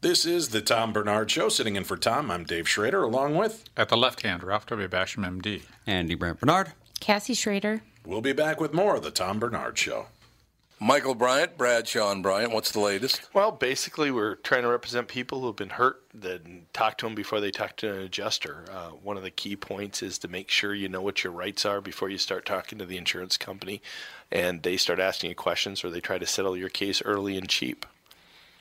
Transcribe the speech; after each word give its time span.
This 0.00 0.24
is 0.24 0.50
the 0.50 0.60
Tom 0.60 0.92
Barnard 0.92 1.28
Show. 1.28 1.48
Sitting 1.48 1.74
in 1.74 1.82
for 1.82 1.96
Tom, 1.96 2.30
I'm 2.30 2.44
Dave 2.44 2.68
Schrader, 2.68 3.02
along 3.02 3.34
with. 3.34 3.64
At 3.76 3.88
the 3.88 3.96
left 3.96 4.22
hand, 4.22 4.44
Ralph 4.44 4.64
W. 4.66 4.86
Basham, 4.86 5.26
MD. 5.26 5.62
Andy 5.88 6.14
Brant 6.14 6.38
Barnard. 6.38 6.72
Cassie 7.00 7.34
Schrader. 7.34 7.82
We'll 8.06 8.20
be 8.20 8.32
back 8.32 8.60
with 8.60 8.72
more 8.72 8.94
of 8.94 9.02
the 9.02 9.10
Tom 9.10 9.40
Barnard 9.40 9.76
Show. 9.76 10.06
Michael 10.78 11.16
Bryant, 11.16 11.58
Brad 11.58 11.88
Sean 11.88 12.22
Bryant, 12.22 12.52
what's 12.52 12.70
the 12.70 12.78
latest? 12.78 13.28
Well, 13.34 13.50
basically, 13.50 14.12
we're 14.12 14.36
trying 14.36 14.62
to 14.62 14.68
represent 14.68 15.08
people 15.08 15.40
who 15.40 15.48
have 15.48 15.56
been 15.56 15.70
hurt, 15.70 16.00
then 16.14 16.66
talk 16.72 16.96
to 16.98 17.06
them 17.06 17.16
before 17.16 17.40
they 17.40 17.50
talk 17.50 17.74
to 17.78 17.92
an 17.92 18.02
adjuster. 18.02 18.66
Uh, 18.70 18.90
one 18.90 19.16
of 19.16 19.24
the 19.24 19.32
key 19.32 19.56
points 19.56 20.00
is 20.00 20.16
to 20.18 20.28
make 20.28 20.48
sure 20.48 20.72
you 20.72 20.88
know 20.88 21.02
what 21.02 21.24
your 21.24 21.32
rights 21.32 21.66
are 21.66 21.80
before 21.80 22.08
you 22.08 22.18
start 22.18 22.46
talking 22.46 22.78
to 22.78 22.86
the 22.86 22.96
insurance 22.96 23.36
company 23.36 23.82
and 24.30 24.62
they 24.62 24.76
start 24.76 25.00
asking 25.00 25.30
you 25.30 25.34
questions 25.34 25.82
or 25.82 25.90
they 25.90 26.00
try 26.00 26.18
to 26.18 26.26
settle 26.26 26.56
your 26.56 26.68
case 26.68 27.02
early 27.04 27.36
and 27.36 27.48
cheap. 27.48 27.84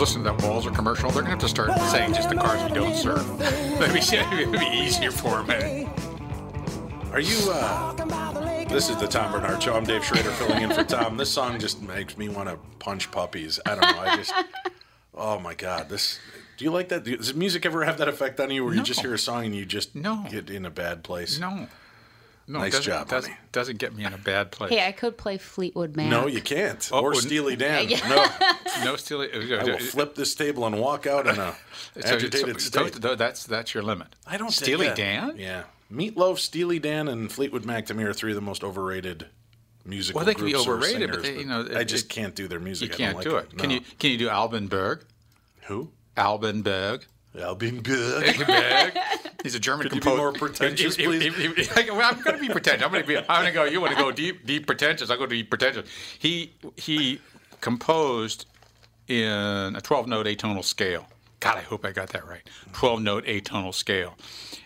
yeah, 0.00 0.06
I 0.06 0.08
was 0.08 0.16
listening 0.16 0.24
to 0.24 0.30
that 0.32 0.50
Walser 0.50 0.74
commercial. 0.74 1.10
They're 1.10 1.22
going 1.22 1.26
to 1.26 1.30
have 1.30 1.38
to 1.40 1.48
start 1.48 1.78
saying 1.90 2.14
just 2.14 2.28
the 2.28 2.36
cars 2.36 2.62
we 2.62 2.74
don't 2.74 2.94
serve. 2.96 3.38
That'd 3.38 3.92
be, 3.94 4.00
it'd 4.16 4.52
be 4.52 4.66
easier 4.76 5.10
for 5.10 5.42
them. 5.42 5.90
Are 7.12 7.20
you, 7.20 7.38
uh, 7.50 7.92
this 8.68 8.88
is 8.88 8.96
the 8.96 9.06
Tom 9.08 9.32
Barnard 9.32 9.62
Show. 9.62 9.74
I'm 9.74 9.84
Dave 9.84 10.04
Schrader 10.04 10.30
filling 10.30 10.62
in 10.62 10.72
for 10.72 10.84
Tom. 10.84 11.16
This 11.16 11.30
song 11.30 11.58
just 11.58 11.82
makes 11.82 12.16
me 12.16 12.28
want 12.28 12.48
to 12.48 12.56
punch 12.78 13.10
puppies. 13.10 13.58
I 13.66 13.70
don't 13.74 13.80
know. 13.80 14.00
I 14.00 14.16
just, 14.16 14.32
oh 15.14 15.38
my 15.40 15.54
God. 15.54 15.88
This, 15.88 16.18
do 16.56 16.64
you 16.64 16.70
like 16.70 16.88
that? 16.90 17.04
Does 17.04 17.34
music 17.34 17.66
ever 17.66 17.84
have 17.84 17.98
that 17.98 18.08
effect 18.08 18.38
on 18.40 18.50
you 18.50 18.64
where 18.64 18.74
you 18.74 18.82
just 18.82 19.00
hear 19.00 19.14
a 19.14 19.18
song 19.18 19.44
and 19.44 19.54
you 19.54 19.66
just 19.66 19.94
No. 19.96 20.24
get 20.30 20.48
in 20.50 20.64
a 20.64 20.70
bad 20.70 21.02
place? 21.02 21.38
No. 21.38 21.66
No, 22.48 22.58
Nice 22.58 22.72
doesn't, 22.72 22.84
job, 22.92 23.08
doesn't, 23.08 23.30
honey. 23.30 23.42
doesn't 23.52 23.78
get 23.78 23.94
me 23.94 24.04
in 24.04 24.12
a 24.12 24.18
bad 24.18 24.50
place. 24.50 24.70
Hey, 24.72 24.84
I 24.84 24.90
could 24.90 25.16
play 25.16 25.38
Fleetwood 25.38 25.94
Mac. 25.94 26.10
No, 26.10 26.26
you 26.26 26.40
can't. 26.40 26.88
Oh, 26.92 27.00
or 27.00 27.10
oh, 27.10 27.14
Steely 27.14 27.54
Dan. 27.54 27.88
Yeah. 27.88 28.08
No, 28.08 28.84
No, 28.84 28.96
still, 28.96 29.20
uh, 29.20 29.26
I 29.60 29.62
will 29.64 29.78
flip 29.78 30.16
this 30.16 30.34
table 30.34 30.66
and 30.66 30.80
walk 30.80 31.06
out 31.06 31.28
in 31.28 31.38
a 31.38 31.54
So- 32.00 32.14
agitated 32.16 32.60
so- 32.60 32.88
state. 32.88 33.00
so 33.02 33.14
that's 33.14 33.44
that's 33.44 33.72
your 33.72 33.84
limit. 33.84 34.08
I 34.26 34.36
don't 34.36 34.48
think 34.48 34.64
Steely 34.64 34.90
Dan. 34.94 35.34
Yeah, 35.36 35.62
Meatloaf, 35.92 36.38
Steely 36.38 36.80
Dan, 36.80 37.06
and 37.06 37.30
Fleetwood 37.30 37.64
Mac 37.64 37.86
to 37.86 37.94
me 37.94 38.02
are 38.04 38.12
three 38.12 38.32
of 38.32 38.36
the 38.36 38.40
most 38.42 38.64
overrated 38.64 39.26
musical. 39.84 40.18
Well, 40.18 40.26
they 40.26 40.34
can 40.34 40.44
be 40.46 40.52
groups 40.52 40.66
or 40.66 40.74
overrated, 40.74 41.10
but 41.10 41.22
they- 41.22 41.38
you 41.38 41.44
know, 41.46 41.68
I 41.76 41.84
just 41.84 42.06
it- 42.06 42.08
can't 42.08 42.34
do 42.34 42.48
their 42.48 42.60
music. 42.60 42.90
You 42.90 42.96
can't 42.96 43.14
don't 43.14 43.22
do 43.24 43.32
like 43.36 43.52
it. 43.52 43.58
Can 43.58 43.70
you? 43.70 43.80
Can 44.00 44.10
you 44.10 44.18
do 44.18 44.28
Alban 44.28 44.66
Berg? 44.66 45.04
Who? 45.68 45.90
Alban 46.16 46.62
Berg. 46.62 47.06
Alban 47.40 47.80
Berg. 47.80 48.44
Berg. 48.44 48.92
He's 49.42 49.54
a 49.54 49.60
German 49.60 49.84
Could 49.88 49.92
composer. 50.02 50.16
more 50.16 50.32
pretentious, 50.32 50.96
if- 50.98 51.06
I'm 51.08 52.20
going 52.22 52.36
to 52.36 52.40
be 52.40 52.48
pretentious. 52.48 52.84
I'm 52.84 52.90
going 52.90 53.02
to 53.02 53.06
be. 53.08 53.16
I'm 53.16 53.24
going 53.26 53.46
to 53.46 53.52
go. 53.52 53.64
You 53.64 53.80
want 53.80 53.92
to 53.96 53.98
go 54.02 54.10
deep, 54.12 54.46
deep 54.46 54.66
pretentious? 54.66 55.10
I 55.10 55.16
go 55.16 55.26
deep 55.26 55.48
pretentious. 55.50 55.88
He 56.18 56.52
he 56.76 57.20
composed 57.60 58.46
in 59.08 59.76
a 59.76 59.80
12 59.80 60.06
note 60.06 60.26
atonal 60.26 60.64
scale. 60.64 61.06
God, 61.40 61.56
I 61.56 61.62
hope 61.62 61.86
I 61.86 61.92
got 61.92 62.10
that 62.10 62.26
right. 62.26 62.42
12 62.74 63.00
note 63.00 63.24
atonal 63.24 63.72
scale, 63.72 64.14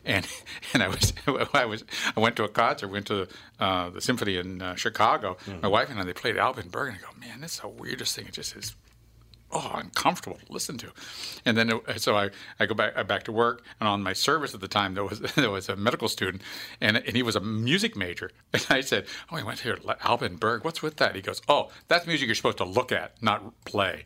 and 0.04 0.26
and 0.74 0.82
I 0.82 0.88
was 0.88 1.12
I 1.54 1.64
was 1.64 1.84
I 2.16 2.20
went 2.20 2.34
to 2.36 2.44
a 2.44 2.48
concert, 2.48 2.88
went 2.88 3.06
to 3.06 3.28
uh, 3.60 3.90
the 3.90 4.00
symphony 4.00 4.36
in 4.38 4.60
uh, 4.60 4.74
Chicago. 4.74 5.36
My 5.62 5.68
wife 5.68 5.88
and 5.90 6.00
I 6.00 6.04
they 6.04 6.12
played 6.12 6.36
Alvin 6.36 6.68
Berg, 6.68 6.88
and 6.88 6.98
I 6.98 7.00
go, 7.00 7.16
man, 7.18 7.40
that's 7.40 7.60
the 7.60 7.68
weirdest 7.68 8.16
thing. 8.16 8.26
It 8.26 8.32
just 8.32 8.56
is 8.56 8.74
oh 9.54 9.72
uncomfortable 9.74 10.38
to 10.44 10.52
listen 10.52 10.76
to. 10.78 10.92
And 11.44 11.56
then 11.56 11.70
it, 11.70 12.00
so 12.00 12.16
I, 12.16 12.30
I 12.58 12.66
go 12.66 12.74
back 12.74 12.96
I 12.96 13.02
back 13.02 13.22
to 13.24 13.32
work, 13.32 13.62
and 13.80 13.88
on 13.88 14.02
my 14.02 14.12
service 14.12 14.54
at 14.54 14.60
the 14.60 14.68
time 14.68 14.94
there 14.94 15.04
was 15.04 15.20
there 15.36 15.50
was 15.50 15.68
a 15.68 15.76
medical 15.76 16.08
student, 16.08 16.42
and 16.80 16.96
and 16.96 17.16
he 17.16 17.22
was 17.22 17.36
a 17.36 17.40
music 17.40 17.96
major, 17.96 18.30
and 18.52 18.66
I 18.68 18.80
said, 18.80 19.06
oh, 19.30 19.36
he 19.36 19.42
went 19.42 19.60
here, 19.60 19.78
Alban 20.02 20.36
Berg. 20.36 20.64
What's 20.64 20.82
with 20.82 20.96
that? 20.96 21.14
He 21.14 21.22
goes, 21.22 21.40
oh, 21.48 21.70
that's 21.88 22.06
music 22.06 22.26
you're 22.26 22.34
supposed 22.34 22.58
to 22.58 22.64
look 22.64 22.92
at, 22.92 23.22
not 23.22 23.64
play 23.64 24.04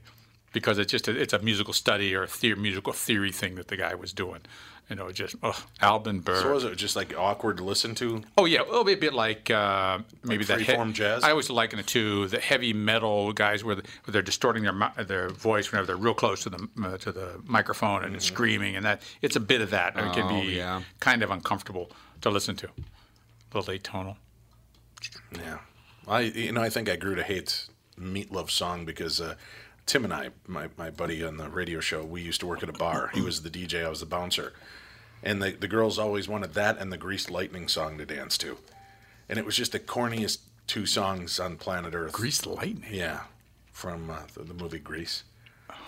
because 0.52 0.78
it's 0.78 0.90
just 0.90 1.08
a, 1.08 1.20
it's 1.20 1.32
a 1.32 1.38
musical 1.40 1.72
study 1.72 2.14
or 2.14 2.22
a 2.22 2.26
theory, 2.26 2.58
musical 2.58 2.92
theory 2.92 3.32
thing 3.32 3.54
that 3.56 3.68
the 3.68 3.76
guy 3.76 3.94
was 3.94 4.12
doing. 4.12 4.40
You 4.90 4.96
know, 4.96 5.12
just 5.12 5.34
oh, 5.42 5.62
Alban 5.82 6.20
Berg. 6.20 6.42
So 6.42 6.52
was 6.54 6.64
it 6.64 6.74
just 6.76 6.96
like 6.96 7.14
awkward 7.16 7.58
to 7.58 7.64
listen 7.64 7.94
to? 7.96 8.22
Oh 8.38 8.46
yeah, 8.46 8.62
a 8.62 8.64
little 8.64 8.84
bit, 8.84 9.00
bit 9.00 9.12
like 9.12 9.50
uh, 9.50 9.98
maybe 10.24 10.44
Like 10.46 10.64
that 10.66 10.76
freeform 10.78 10.94
jazz? 10.94 11.22
I 11.24 11.30
always 11.30 11.50
liken 11.50 11.78
it 11.78 11.86
to 11.88 12.26
the 12.28 12.38
heavy 12.40 12.72
metal 12.72 13.34
guys 13.34 13.62
where, 13.62 13.74
the, 13.74 13.82
where 14.04 14.12
they're 14.12 14.22
distorting 14.22 14.62
their 14.62 15.04
their 15.04 15.28
voice 15.28 15.70
whenever 15.70 15.86
they're 15.86 15.96
real 15.96 16.14
close 16.14 16.42
to 16.44 16.50
the 16.50 16.68
uh, 16.82 16.96
to 16.98 17.12
the 17.12 17.38
microphone 17.44 18.02
and 18.04 18.12
Mm-hmm. 18.14 18.20
screaming, 18.20 18.76
and 18.76 18.86
that 18.86 19.02
it's 19.20 19.36
a 19.36 19.40
bit 19.40 19.60
of 19.60 19.68
that. 19.70 19.94
it 19.96 20.12
can 20.14 20.22
Oh, 20.24 20.40
be 20.40 20.56
yeah. 20.56 20.80
kind 21.00 21.22
of 21.22 21.30
uncomfortable 21.30 21.90
to 22.22 22.30
listen 22.30 22.56
to. 22.56 22.68
A 22.68 23.58
little 23.58 23.74
atonal. 23.74 24.16
Yeah, 25.32 25.58
I 26.06 26.20
you 26.20 26.52
know 26.52 26.62
I 26.62 26.70
think 26.70 26.88
I 26.88 26.96
grew 26.96 27.14
to 27.14 27.22
hate 27.22 27.66
Meatloaf's 28.00 28.54
song 28.54 28.84
because 28.84 29.20
uh, 29.20 29.34
Tim 29.86 30.04
and 30.04 30.12
I, 30.14 30.30
my 30.46 30.68
my 30.76 30.90
buddy 30.90 31.22
on 31.24 31.36
the 31.36 31.48
radio 31.48 31.80
show, 31.80 32.04
we 32.04 32.22
used 32.22 32.40
to 32.40 32.46
work 32.46 32.62
at 32.62 32.68
a 32.68 32.72
bar. 32.72 33.10
He 33.12 33.20
was 33.20 33.42
the 33.42 33.50
DJ, 33.50 33.84
I 33.84 33.88
was 33.88 34.00
the 34.00 34.06
bouncer, 34.06 34.52
and 35.22 35.42
the 35.42 35.50
the 35.50 35.68
girls 35.68 35.98
always 35.98 36.28
wanted 36.28 36.54
that 36.54 36.78
and 36.78 36.92
the 36.92 36.96
Greased 36.96 37.30
Lightning 37.30 37.68
song 37.68 37.98
to 37.98 38.06
dance 38.06 38.38
to, 38.38 38.58
and 39.28 39.38
it 39.38 39.44
was 39.44 39.56
just 39.56 39.72
the 39.72 39.80
corniest 39.80 40.38
two 40.66 40.86
songs 40.86 41.40
on 41.40 41.56
planet 41.56 41.94
Earth. 41.94 42.12
Greased 42.12 42.46
lightning. 42.46 42.84
Yeah, 42.90 43.20
from 43.72 44.10
uh, 44.10 44.20
the, 44.34 44.44
the 44.44 44.54
movie 44.54 44.78
Grease. 44.78 45.24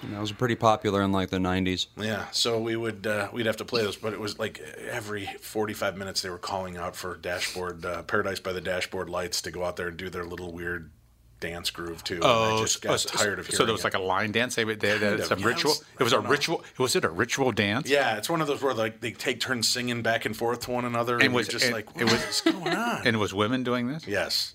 And 0.02 0.14
that 0.14 0.20
was 0.20 0.32
pretty 0.32 0.54
popular 0.54 1.02
in 1.02 1.12
like 1.12 1.28
the 1.28 1.36
90s. 1.38 1.86
Yeah, 1.96 2.26
so 2.30 2.58
we 2.58 2.74
would 2.74 3.06
uh, 3.06 3.28
we'd 3.32 3.46
have 3.46 3.58
to 3.58 3.64
play 3.64 3.82
those, 3.82 3.96
but 3.96 4.12
it 4.12 4.20
was 4.20 4.38
like 4.38 4.58
every 4.90 5.26
forty 5.40 5.74
five 5.74 5.96
minutes 5.96 6.22
they 6.22 6.30
were 6.30 6.38
calling 6.38 6.76
out 6.76 6.96
for 6.96 7.16
dashboard 7.16 7.84
uh, 7.84 8.02
Paradise 8.02 8.40
by 8.40 8.52
the 8.52 8.60
Dashboard 8.60 9.10
Lights 9.10 9.42
to 9.42 9.50
go 9.50 9.64
out 9.64 9.76
there 9.76 9.88
and 9.88 9.96
do 9.96 10.08
their 10.08 10.24
little 10.24 10.52
weird 10.52 10.90
dance 11.40 11.70
groove 11.70 12.04
too. 12.04 12.16
and 12.16 12.24
I 12.24 12.50
oh, 12.52 12.60
just 12.60 12.80
got 12.82 12.92
oh, 12.92 12.96
so- 12.96 13.08
tired 13.10 13.38
of 13.38 13.46
hearing. 13.46 13.56
So 13.56 13.64
there 13.64 13.72
was 13.72 13.80
it. 13.80 13.84
like 13.84 13.94
a 13.94 13.98
line 13.98 14.30
dance. 14.32 14.54
They, 14.54 14.64
they, 14.64 14.74
they, 14.74 14.88
it's 15.08 15.30
of, 15.30 15.38
a 15.38 15.40
yeah, 15.40 15.46
ritual. 15.46 15.72
it 15.72 15.78
was- 15.78 15.84
It 15.98 16.02
was 16.04 16.12
a 16.12 16.22
know. 16.22 16.28
ritual. 16.28 16.64
Was 16.78 16.96
it 16.96 17.04
a 17.04 17.08
ritual 17.10 17.52
dance? 17.52 17.88
yeah, 17.88 18.16
it's 18.16 18.28
one 18.30 18.40
of 18.40 18.46
those 18.46 18.62
where 18.62 18.74
like 18.74 19.00
they 19.00 19.12
take 19.12 19.40
turns 19.40 19.68
singing 19.68 20.02
back 20.02 20.24
and 20.26 20.36
forth 20.36 20.60
to 20.60 20.70
one 20.70 20.84
another, 20.84 21.14
and, 21.14 21.24
And 21.24 21.34
was- 21.34 21.48
just 21.48 21.64
and 21.64 21.74
like, 21.74 21.88
it 21.96 22.04
was- 22.04 22.40
going 22.42 22.68
on? 22.74 23.02
And 23.06 23.16
it 23.16 23.18
was 23.18 23.32
women 23.34 23.62
doing 23.64 23.88
this. 23.88 24.06
yes, 24.06 24.54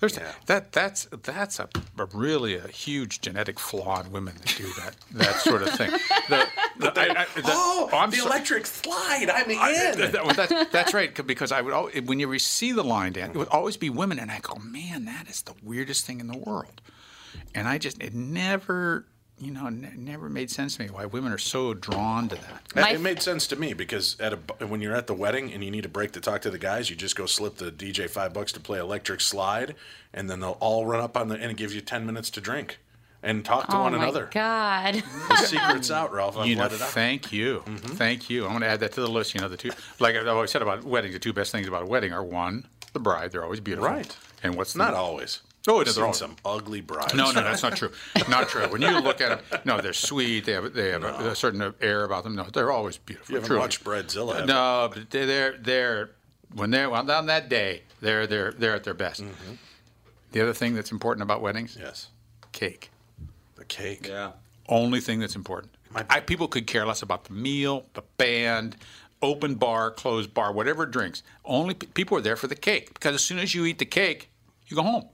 There's 0.00 0.16
Yeah. 0.16 0.32
that 0.46 0.72
that's 0.72 1.06
that's 1.24 1.58
a, 1.58 1.68
a 1.98 2.04
really 2.14 2.54
a 2.56 2.68
huge 2.68 3.20
genetic 3.20 3.58
flaw 3.58 4.00
in 4.00 4.12
women 4.12 4.34
that 4.36 4.54
do 4.56 4.64
that 4.78 4.94
that 5.12 5.36
sort 5.40 5.62
of 5.62 5.70
thing. 5.70 5.90
The, 6.28 6.46
the, 6.78 6.92
I, 7.00 7.22
I, 7.22 7.26
the, 7.34 7.42
oh, 7.46 7.88
oh 7.92 7.96
I'm 7.98 8.10
the 8.10 8.18
so- 8.18 8.26
electric 8.26 8.66
slide, 8.66 9.28
I'm 9.28 9.50
in. 9.50 9.58
I- 9.58 9.92
that- 9.96 10.36
that- 10.48 10.68
that's 10.72 10.94
right, 10.94 11.26
because 11.26 11.50
I 11.50 11.60
would 11.62 11.74
al- 11.74 11.90
when 12.04 12.20
you 12.20 12.38
see 12.38 12.70
the 12.72 12.84
line 12.84 13.12
dance, 13.14 13.34
it 13.34 13.38
would 13.38 13.48
always 13.48 13.76
be 13.76 13.90
women, 13.90 14.18
and 14.20 14.30
I 14.30 14.38
go, 14.40 14.54
man, 14.56 15.04
that 15.06 15.28
is 15.28 15.42
the 15.42 15.54
weirdest 15.62 16.04
thing 16.06 16.20
in 16.20 16.28
the 16.28 16.38
world. 16.38 16.80
And 17.54 17.66
I 17.66 17.78
just 17.78 18.00
it 18.00 18.14
never, 18.14 19.04
you 19.40 19.52
know, 19.52 19.68
ne- 19.68 19.92
never 19.96 20.28
made 20.28 20.50
sense 20.50 20.76
to 20.76 20.82
me 20.84 20.90
why 20.90 21.06
women 21.06 21.32
are 21.32 21.38
so 21.38 21.74
drawn 21.74 22.28
to 22.28 22.36
that. 22.36 22.62
My- 22.74 22.90
it 22.92 23.00
made 23.00 23.22
sense 23.22 23.46
to 23.48 23.56
me 23.56 23.72
because 23.72 24.18
at 24.20 24.32
a 24.32 24.66
when 24.66 24.80
you're 24.80 24.94
at 24.96 25.06
the 25.06 25.14
wedding 25.14 25.52
and 25.52 25.62
you 25.64 25.70
need 25.70 25.84
a 25.84 25.88
break 25.88 26.12
to 26.12 26.20
talk 26.20 26.40
to 26.42 26.50
the 26.50 26.58
guys, 26.58 26.90
you 26.90 26.96
just 26.96 27.16
go 27.16 27.26
slip 27.26 27.56
the 27.56 27.70
DJ 27.70 28.08
five 28.08 28.32
bucks 28.32 28.52
to 28.52 28.60
play 28.60 28.78
electric 28.78 29.20
slide, 29.20 29.74
and 30.12 30.28
then 30.28 30.40
they'll 30.40 30.58
all 30.60 30.86
run 30.86 31.00
up 31.00 31.16
on 31.16 31.28
the 31.28 31.36
and 31.36 31.50
it 31.50 31.56
gives 31.56 31.74
you 31.74 31.80
ten 31.80 32.04
minutes 32.06 32.30
to 32.30 32.40
drink 32.40 32.78
and 33.22 33.44
talk 33.44 33.66
to 33.68 33.76
oh 33.76 33.82
one 33.82 33.92
my 33.92 33.98
another. 34.02 34.28
God. 34.32 35.02
The 35.28 35.36
secret's 35.36 35.90
out, 35.90 36.12
Ralph. 36.12 36.36
I've 36.36 36.46
You 36.46 36.54
know, 36.56 36.62
let 36.62 36.72
it 36.72 36.80
out. 36.80 36.88
thank 36.90 37.32
you, 37.32 37.62
Mm-hmm. 37.66 37.94
thank 37.94 38.30
you. 38.30 38.44
I'm 38.44 38.50
going 38.50 38.60
to 38.62 38.68
add 38.68 38.80
that 38.80 38.92
to 38.92 39.00
the 39.00 39.08
list. 39.10 39.34
You 39.34 39.40
know, 39.40 39.48
the 39.48 39.56
two, 39.56 39.70
like 39.98 40.14
I've 40.14 40.26
always 40.28 40.50
said 40.52 40.62
about 40.62 40.84
weddings, 40.84 41.14
the 41.14 41.18
two 41.18 41.32
best 41.32 41.50
things 41.52 41.66
about 41.66 41.82
a 41.82 41.86
wedding 41.86 42.12
are 42.12 42.22
one, 42.24 42.66
the 42.92 43.00
bride. 43.00 43.32
They're 43.32 43.42
always 43.44 43.60
beautiful, 43.60 43.88
Right. 43.90 44.16
And 44.42 44.54
what's 44.54 44.72
the, 44.72 44.78
Not 44.78 44.94
always. 44.94 45.40
Oh, 45.66 45.80
I've 45.80 45.98
all- 45.98 46.12
some 46.12 46.36
ugly 46.44 46.80
brides. 46.80 47.14
No, 47.14 47.26
no, 47.32 47.42
that's 47.42 47.62
not 47.62 47.76
true. 47.76 47.90
Not 48.28 48.48
true. 48.48 48.66
When 48.68 48.80
you 48.80 49.00
look 49.00 49.20
at 49.20 49.50
them, 49.50 49.60
no, 49.64 49.80
they're 49.80 49.92
sweet. 49.92 50.44
They 50.46 50.52
have 50.52 50.72
they 50.72 50.90
have 50.90 51.02
a, 51.04 51.30
a 51.30 51.34
certain 51.34 51.74
air 51.80 52.04
about 52.04 52.24
them. 52.24 52.36
No, 52.36 52.44
they're 52.44 52.70
always 52.70 52.96
beautiful. 52.96 53.32
You 53.32 53.36
haven't 53.36 53.48
truly. 53.48 53.60
watched 53.60 53.84
Bridezilla, 53.84 54.32
have 54.36 54.40
you? 54.42 54.46
No, 54.46 54.90
but 54.94 55.10
they're 55.10 55.26
they're, 55.26 55.56
they're 55.58 56.10
when 56.54 56.70
they're 56.70 56.88
well, 56.88 57.10
on 57.10 57.26
that 57.26 57.48
day, 57.48 57.82
they're 58.00 58.26
they're 58.26 58.52
they're 58.52 58.74
at 58.74 58.84
their 58.84 58.94
best. 58.94 59.22
Mm-hmm. 59.22 59.54
The 60.32 60.40
other 60.42 60.54
thing 60.54 60.74
that's 60.74 60.92
important 60.92 61.22
about 61.22 61.40
weddings, 61.42 61.76
Yes, 61.78 62.08
cake. 62.52 62.90
the 63.56 63.64
cake. 63.64 64.06
Yeah. 64.08 64.32
Only 64.68 65.00
thing 65.00 65.18
that's 65.20 65.34
important. 65.36 65.72
I, 66.10 66.20
people 66.20 66.48
could 66.48 66.66
care 66.66 66.84
less 66.84 67.00
about 67.00 67.24
the 67.24 67.32
meal, 67.32 67.86
the 67.94 68.02
band, 68.18 68.76
open 69.22 69.54
bar, 69.54 69.90
closed 69.90 70.34
bar, 70.34 70.52
whatever 70.52 70.84
drinks. 70.84 71.22
Only 71.46 71.72
pe- 71.74 71.86
people 71.86 72.18
are 72.18 72.20
there 72.20 72.36
for 72.36 72.46
the 72.46 72.54
cake 72.54 72.92
because 72.92 73.14
as 73.14 73.22
soon 73.24 73.38
as 73.38 73.54
you 73.54 73.64
eat 73.64 73.78
the 73.78 73.86
cake, 73.86 74.28
you 74.66 74.76
go 74.76 74.82
home. 74.82 75.06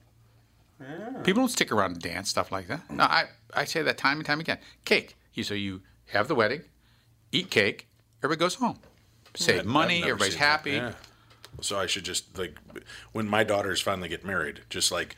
People 1.23 1.43
don't 1.43 1.49
stick 1.51 1.73
around 1.73 1.93
and 1.93 2.01
dance 2.03 2.29
stuff 2.29 2.51
like 2.53 2.67
that. 2.69 2.91
No, 2.91 3.05
I, 3.05 3.27
I 3.55 3.65
say 3.65 3.83
that 3.83 3.97
time 3.97 4.19
and 4.19 4.27
time 4.27 4.41
again. 4.41 4.59
Cake. 4.85 5.17
You 5.33 5.43
so 5.45 5.55
you 5.55 5.83
have 6.13 6.29
the 6.29 6.35
wedding, 6.35 6.63
eat 7.33 7.51
cake, 7.51 7.89
everybody 8.23 8.39
goes 8.41 8.55
home. 8.57 8.79
Save 9.37 9.61
I've 9.61 9.67
money, 9.67 10.01
never 10.01 10.11
everybody's 10.13 10.35
seen 10.35 10.41
that. 10.41 10.47
happy. 10.47 10.71
Yeah. 10.73 10.93
So 11.61 11.79
I 11.79 11.87
should 11.87 12.05
just 12.05 12.37
like 12.39 12.57
when 13.13 13.29
my 13.29 13.43
daughters 13.45 13.81
finally 13.81 14.09
get 14.09 14.25
married, 14.25 14.61
just 14.71 14.93
like 14.93 15.17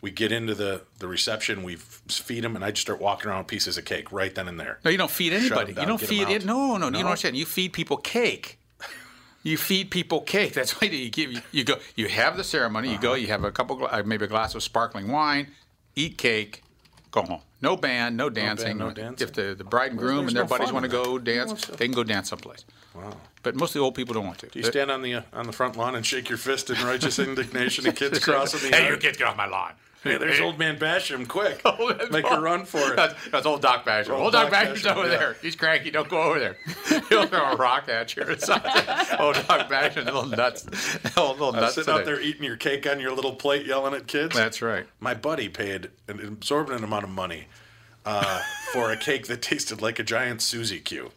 we 0.00 0.10
get 0.10 0.30
into 0.32 0.54
the 0.54 0.82
the 1.00 1.08
reception, 1.08 1.62
we 1.62 1.74
f- 1.74 2.02
feed 2.08 2.44
them, 2.44 2.54
and 2.56 2.64
I 2.64 2.70
just 2.70 2.82
start 2.82 3.00
walking 3.00 3.28
around 3.30 3.38
with 3.40 3.46
pieces 3.48 3.76
of 3.78 3.84
cake 3.84 4.12
right 4.12 4.34
then 4.34 4.48
and 4.48 4.58
there. 4.60 4.78
No, 4.84 4.90
you 4.90 4.98
don't 4.98 5.10
feed 5.10 5.32
anybody. 5.32 5.72
down, 5.74 5.82
you 5.82 5.88
don't 5.88 6.00
get 6.00 6.10
'em 6.10 6.16
feed 6.16 6.24
out. 6.26 6.32
it. 6.32 6.44
No, 6.44 6.76
no, 6.76 6.86
you 6.86 6.92
No? 6.92 6.98
don't 7.00 7.06
understand. 7.08 7.36
You 7.36 7.46
feed 7.46 7.72
people 7.72 7.96
cake. 7.96 8.57
You 9.42 9.56
feed 9.56 9.90
people 9.90 10.20
cake. 10.20 10.52
That's 10.52 10.80
why 10.80 10.88
you 10.88 11.10
give. 11.10 11.42
You, 11.52 11.64
go. 11.64 11.76
You 11.96 12.08
have 12.08 12.36
the 12.36 12.44
ceremony. 12.44 12.90
You 12.90 12.98
go. 12.98 13.10
Uh-huh. 13.10 13.16
You 13.16 13.28
have 13.28 13.44
a 13.44 13.50
couple, 13.50 13.86
uh, 13.88 14.02
maybe 14.04 14.24
a 14.24 14.28
glass 14.28 14.54
of 14.54 14.62
sparkling 14.62 15.08
wine. 15.08 15.48
Eat 15.94 16.18
cake. 16.18 16.62
Go 17.10 17.22
home. 17.22 17.40
No 17.60 17.76
band. 17.76 18.16
No 18.16 18.30
dancing. 18.30 18.76
no 18.76 18.90
dancing. 18.90 19.26
If 19.26 19.34
the, 19.34 19.54
the 19.54 19.64
bride 19.64 19.92
and 19.92 19.98
groom 19.98 20.18
there's 20.18 20.28
and 20.28 20.36
their 20.36 20.44
no 20.44 20.48
buddies 20.48 20.72
want 20.72 20.84
to 20.84 20.90
go 20.90 21.18
dance, 21.18 21.66
they 21.66 21.86
can 21.86 21.94
go 21.94 22.04
dance 22.04 22.28
someplace. 22.28 22.64
Wow. 22.94 23.16
But 23.42 23.54
most 23.54 23.70
of 23.70 23.74
the 23.74 23.80
old 23.80 23.94
people 23.94 24.14
don't 24.14 24.26
want 24.26 24.38
to. 24.38 24.48
Do 24.48 24.58
you 24.58 24.64
stand 24.64 24.90
on 24.90 25.02
the 25.02 25.14
uh, 25.14 25.22
on 25.32 25.46
the 25.46 25.52
front 25.52 25.76
lawn 25.76 25.94
and 25.94 26.04
shake 26.04 26.28
your 26.28 26.38
fist 26.38 26.70
in 26.70 26.76
righteous 26.84 27.18
indignation 27.18 27.86
at 27.86 27.96
kids 27.96 28.18
crossing 28.24 28.70
the 28.70 28.76
Hey, 28.76 28.88
you 28.88 28.96
kids, 28.96 29.16
get 29.16 29.28
off 29.28 29.36
my 29.36 29.46
lawn. 29.46 29.72
Hey, 30.04 30.16
there's 30.16 30.40
old 30.40 30.58
man 30.58 30.78
Basham, 30.78 31.26
quick! 31.26 31.60
Oh, 31.64 31.92
Make 32.10 32.24
old- 32.24 32.38
a 32.38 32.40
run 32.40 32.64
for 32.64 32.92
it. 32.92 32.96
That's, 32.96 33.28
that's 33.30 33.46
old 33.46 33.62
Doc 33.62 33.84
Basham. 33.84 34.10
Old 34.10 34.22
Old, 34.22 34.32
Doc, 34.32 34.44
Doc 34.44 34.52
Basher's 34.52 34.82
Basher, 34.82 34.98
over 34.98 35.08
yeah. 35.08 35.18
there. 35.18 35.36
He's 35.42 35.56
cranky. 35.56 35.90
Don't 35.90 36.08
go 36.08 36.22
over 36.22 36.38
there. 36.38 36.56
He'll 37.08 37.26
throw 37.26 37.52
a 37.52 37.56
rock 37.56 37.88
at 37.88 38.14
you 38.16 38.22
or 38.22 38.36
something. 38.38 38.70
old 39.18 39.34
Doc 39.46 39.68
Basher's 39.68 40.04
a 40.04 40.12
little 40.12 40.26
nuts. 40.26 40.66
Old 41.16 41.38
little 41.38 41.52
nuts 41.52 41.74
sitting 41.74 41.92
out 41.92 42.04
there 42.04 42.20
eating 42.20 42.44
your 42.44 42.56
cake 42.56 42.86
on 42.86 43.00
your 43.00 43.12
little 43.12 43.34
plate, 43.34 43.66
yelling 43.66 43.94
at 43.94 44.06
kids. 44.06 44.34
That's 44.34 44.62
right. 44.62 44.86
My 45.00 45.14
buddy 45.14 45.48
paid 45.48 45.90
an 46.06 46.20
exorbitant 46.20 46.84
amount 46.84 47.04
of 47.04 47.10
money 47.10 47.46
uh, 48.06 48.40
for 48.72 48.90
a 48.90 48.96
cake 48.96 49.26
that 49.26 49.42
tasted 49.42 49.82
like 49.82 49.98
a 49.98 50.02
giant 50.04 50.42
Suzy 50.42 50.78
Q. 50.80 50.96
Do 50.98 51.04
you 51.04 51.10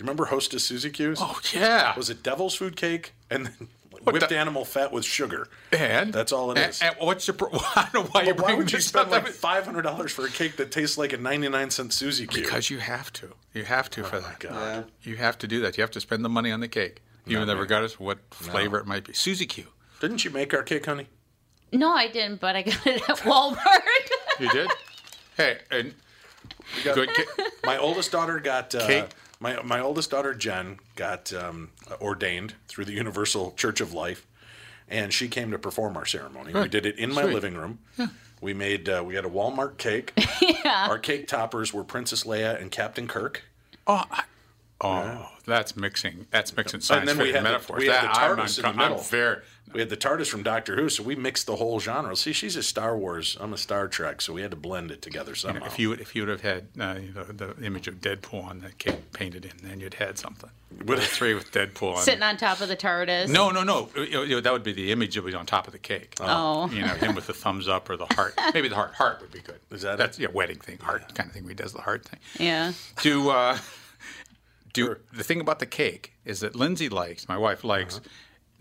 remember 0.00 0.26
Hostess 0.26 0.64
Suzy 0.64 0.90
Q's? 0.90 1.18
Oh 1.20 1.40
yeah. 1.54 1.96
Was 1.96 2.10
it 2.10 2.22
devil's 2.22 2.54
food 2.54 2.76
cake 2.76 3.12
and 3.30 3.46
then 3.46 3.68
whipped 4.14 4.28
the- 4.28 4.36
animal 4.38 4.64
fat 4.64 4.92
with 4.92 5.04
sugar? 5.04 5.48
And 5.72 6.12
That's 6.12 6.32
all 6.32 6.50
it 6.52 6.58
and- 6.58 6.70
is. 6.70 6.80
And, 6.82 6.94
what's 6.98 7.26
your? 7.26 7.34
Pro- 7.34 7.50
I 7.52 7.88
don't 7.92 8.04
know 8.04 8.10
why 8.12 8.22
you 8.22 8.34
But 8.34 8.44
why 8.44 8.54
would 8.54 8.72
you 8.72 8.80
spend 8.80 9.10
like 9.10 9.26
five 9.28 9.64
hundred 9.64 9.82
dollars 9.82 10.12
for 10.12 10.24
a 10.26 10.30
cake 10.30 10.56
that 10.56 10.70
tastes 10.70 10.96
like 10.98 11.12
a 11.12 11.16
ninety-nine 11.18 11.70
cent 11.70 11.92
Suzy 11.92 12.26
Q? 12.26 12.42
Because 12.42 12.70
you 12.70 12.78
have 12.78 13.12
to. 13.14 13.34
You 13.54 13.64
have 13.64 13.88
to 13.90 14.04
for 14.04 14.16
oh 14.16 14.20
my 14.20 14.28
that. 14.28 14.38
god! 14.40 14.92
You 15.02 15.16
have 15.16 15.38
to 15.38 15.46
do 15.48 15.60
that. 15.60 15.76
You 15.76 15.82
have 15.82 15.90
to 15.92 16.00
spend 16.00 16.24
the 16.24 16.28
money 16.28 16.50
on 16.52 16.60
the 16.60 16.68
cake, 16.68 17.02
even 17.26 17.46
though 17.46 17.56
regardless 17.56 17.94
of 17.94 18.00
what 18.00 18.18
flavor 18.30 18.78
it 18.78 18.86
might 18.86 19.04
be. 19.04 19.12
Suzy 19.12 19.46
Q. 19.46 19.64
Didn't 20.00 20.24
you 20.24 20.30
make 20.30 20.52
our 20.52 20.62
cake, 20.62 20.86
honey? 20.86 21.06
No, 21.72 21.90
I 21.92 22.08
didn't, 22.08 22.40
but 22.40 22.54
I 22.54 22.62
got 22.62 22.86
it 22.86 23.08
at 23.08 23.16
Walmart. 23.18 23.58
You 24.38 24.48
did. 24.50 24.70
hey, 25.36 25.58
and 25.70 25.94
good. 26.84 27.08
ca- 27.08 27.44
My 27.64 27.78
oldest 27.78 28.12
daughter 28.12 28.38
got 28.38 28.74
uh, 28.74 28.86
Cake? 28.86 29.06
My 29.40 29.60
my 29.62 29.80
oldest 29.80 30.10
daughter 30.10 30.34
Jen 30.34 30.78
got 30.94 31.32
um, 31.32 31.70
ordained 32.00 32.54
through 32.68 32.84
the 32.86 32.92
Universal 32.92 33.52
Church 33.56 33.80
of 33.80 33.92
Life, 33.92 34.26
and 34.88 35.12
she 35.12 35.28
came 35.28 35.50
to 35.50 35.58
perform 35.58 35.96
our 35.96 36.06
ceremony. 36.06 36.52
We 36.52 36.68
did 36.68 36.86
it 36.86 36.98
in 36.98 37.12
my 37.12 37.22
Sweet. 37.22 37.34
living 37.34 37.54
room. 37.54 37.78
We 38.40 38.52
made 38.54 38.88
uh, 38.88 39.02
we 39.06 39.14
had 39.14 39.24
a 39.24 39.30
Walmart 39.30 39.78
cake. 39.78 40.12
Our 40.64 40.98
cake 40.98 41.26
toppers 41.26 41.72
were 41.72 41.84
Princess 41.84 42.24
Leia 42.24 42.60
and 42.60 42.70
Captain 42.70 43.06
Kirk. 43.08 43.42
Oh, 43.86 44.04
I, 44.10 44.24
Oh, 44.78 45.28
that's 45.46 45.74
mixing. 45.74 46.26
That's 46.30 46.54
mixing 46.54 46.80
science 46.82 47.08
and 47.08 47.18
then 47.18 47.26
we 47.26 47.32
had 47.32 47.44
metaphors. 47.44 47.80
the, 47.80 47.86
we 47.86 47.92
had 47.92 48.04
That- 48.04 48.14
the 48.14 48.20
I'm 48.20 48.38
in 48.40 48.76
the 48.76 48.82
middle. 48.82 48.98
I'm 48.98 49.04
very. 49.04 49.38
We 49.72 49.80
had 49.80 49.88
the 49.90 49.96
TARDIS 49.96 50.28
from 50.28 50.42
Doctor 50.42 50.76
Who, 50.76 50.88
so 50.88 51.02
we 51.02 51.16
mixed 51.16 51.46
the 51.46 51.56
whole 51.56 51.80
genre. 51.80 52.16
See, 52.16 52.32
she's 52.32 52.56
a 52.56 52.62
Star 52.62 52.96
Wars. 52.96 53.36
I'm 53.40 53.52
a 53.52 53.58
Star 53.58 53.88
Trek, 53.88 54.20
so 54.22 54.32
we 54.32 54.40
had 54.40 54.50
to 54.52 54.56
blend 54.56 54.90
it 54.90 55.02
together 55.02 55.32
You 55.32 55.36
somehow. 55.36 55.60
know, 55.60 55.66
if 55.66 55.78
you 55.78 55.88
would, 55.90 56.00
if 56.00 56.14
you 56.14 56.22
would 56.22 56.28
have 56.28 56.40
had 56.40 56.68
uh, 56.80 56.98
you 57.00 57.12
know, 57.12 57.24
the 57.24 57.54
image 57.62 57.88
of 57.88 57.96
Deadpool 58.00 58.44
on 58.44 58.60
the 58.60 58.70
cake 58.70 59.12
painted 59.12 59.44
in, 59.44 59.52
then 59.68 59.80
you'd 59.80 59.94
had 59.94 60.18
something. 60.18 60.50
With 60.84 61.00
a 61.00 61.02
three 61.02 61.34
with 61.34 61.50
Deadpool 61.52 61.96
on. 61.96 62.02
Sitting 62.02 62.22
on 62.22 62.36
top 62.36 62.60
of 62.60 62.68
the 62.68 62.76
TARDIS. 62.76 63.28
No, 63.28 63.50
no, 63.50 63.64
no. 63.64 63.88
You 63.96 64.26
know, 64.28 64.40
that 64.40 64.52
would 64.52 64.62
be 64.62 64.72
the 64.72 64.92
image 64.92 65.14
that 65.16 65.24
was 65.24 65.34
on 65.34 65.46
top 65.46 65.66
of 65.66 65.72
the 65.72 65.78
cake. 65.78 66.14
Oh. 66.20 66.70
You 66.70 66.82
know, 66.82 66.94
him 66.94 67.14
with 67.14 67.26
the 67.26 67.34
thumbs 67.34 67.66
up 67.68 67.90
or 67.90 67.96
the 67.96 68.06
heart. 68.06 68.34
Maybe 68.54 68.68
the 68.68 68.74
heart. 68.76 68.94
Heart 68.94 69.20
would 69.22 69.32
be 69.32 69.40
good. 69.40 69.58
Is 69.70 69.82
that 69.82 69.94
it? 69.94 69.98
That's 69.98 70.18
yeah, 70.18 70.28
wedding 70.32 70.58
thing, 70.58 70.78
heart 70.78 71.14
kind 71.14 71.28
of 71.28 71.34
thing. 71.34 71.42
Where 71.44 71.50
he 71.50 71.54
does 71.56 71.72
the 71.72 71.82
heart 71.82 72.04
thing. 72.04 72.20
Yeah. 72.38 72.72
Do 73.02 73.30
uh, 73.30 73.58
do 74.72 74.96
the 75.12 75.24
thing 75.24 75.40
about 75.40 75.58
the 75.58 75.66
cake 75.66 76.12
is 76.24 76.40
that 76.40 76.54
Lindsay 76.54 76.88
likes, 76.88 77.28
my 77.28 77.36
wife 77.38 77.64
likes, 77.64 77.96
Uh-huh. 77.96 78.08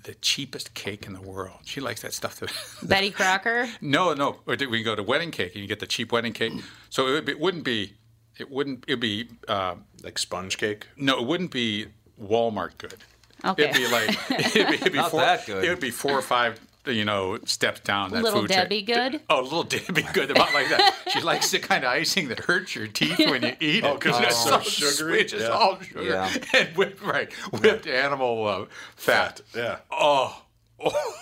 The 0.06 0.16
cheapest 0.16 0.74
cake 0.74 1.06
in 1.06 1.14
the 1.14 1.22
world. 1.22 1.60
She 1.66 1.82
likes 1.82 2.02
that 2.02 2.14
stuff. 2.14 2.40
That 2.40 2.52
Betty 2.88 3.12
Crocker. 3.12 3.68
no, 3.82 4.14
no. 4.14 4.38
Or 4.48 4.56
do 4.56 4.70
we 4.70 4.84
go 4.84 4.96
to 4.96 5.04
wedding 5.04 5.32
cake 5.32 5.54
and 5.54 5.62
you 5.62 5.68
get 5.68 5.80
the 5.80 5.88
cheap 5.88 6.12
wedding 6.12 6.34
cake? 6.34 6.54
So 6.90 7.08
it, 7.08 7.14
would 7.14 7.26
be, 7.26 7.32
it 7.32 7.40
wouldn't 7.40 7.64
be. 7.64 7.94
It 8.38 8.52
wouldn't. 8.52 8.86
It'd 8.88 9.00
be. 9.00 9.30
Uh, 9.48 9.76
like 10.04 10.18
sponge 10.20 10.58
cake. 10.58 10.88
no, 10.98 11.20
it 11.20 11.26
wouldn't 11.26 11.52
be 11.52 11.88
Walmart 12.22 12.78
good. 12.78 12.96
Okay. 13.44 13.70
It'd 13.70 13.76
be 13.76 13.88
like 13.92 14.32
it'd 14.32 14.68
be, 14.68 14.76
it'd 14.76 14.94
be 14.94 15.00
Not 15.00 15.12
four, 15.12 15.20
that 15.22 15.46
good. 15.46 15.64
It 15.64 15.70
would 15.70 15.80
be 15.80 15.92
four 15.92 16.14
or 16.14 16.22
five, 16.22 16.60
you 16.88 17.06
know, 17.06 17.40
steps 17.46 17.80
down 17.82 18.12
that 18.12 18.24
Little 18.24 18.42
food 18.42 18.50
chain. 18.50 18.58
Debbie 18.60 18.82
good? 18.82 19.22
Oh, 19.30 19.42
a 19.42 19.44
little 19.44 19.64
Debbie 19.64 20.06
good, 20.14 20.32
about 20.32 20.54
like 20.54 20.70
that. 20.70 20.96
She 21.10 21.22
likes 21.22 21.52
the 21.52 21.60
kind 21.60 21.84
of 21.84 21.92
icing 21.92 22.28
that 22.30 22.40
hurts 22.40 22.76
your 22.76 22.88
teeth 22.88 23.20
when 23.20 23.42
you 23.44 23.56
eat 23.60 23.84
it. 23.84 23.86
Oh, 23.86 23.98
'cause 23.98 24.20
it's 24.22 24.44
so 24.44 24.60
sugary? 24.62 25.20
Sweet, 25.28 25.34
it's 25.34 25.44
Yeah. 25.44 25.50
all 25.50 25.80
sugar 25.82 26.04
Yeah. 26.04 26.34
and 26.54 26.70
whipped, 26.78 27.02
right, 27.02 27.32
whipped 27.52 27.88
animal 27.88 28.48
uh, 28.48 28.66
fat. 28.96 29.42
Yeah. 29.56 29.78
Oh. 29.92 30.42
oh. 30.84 31.14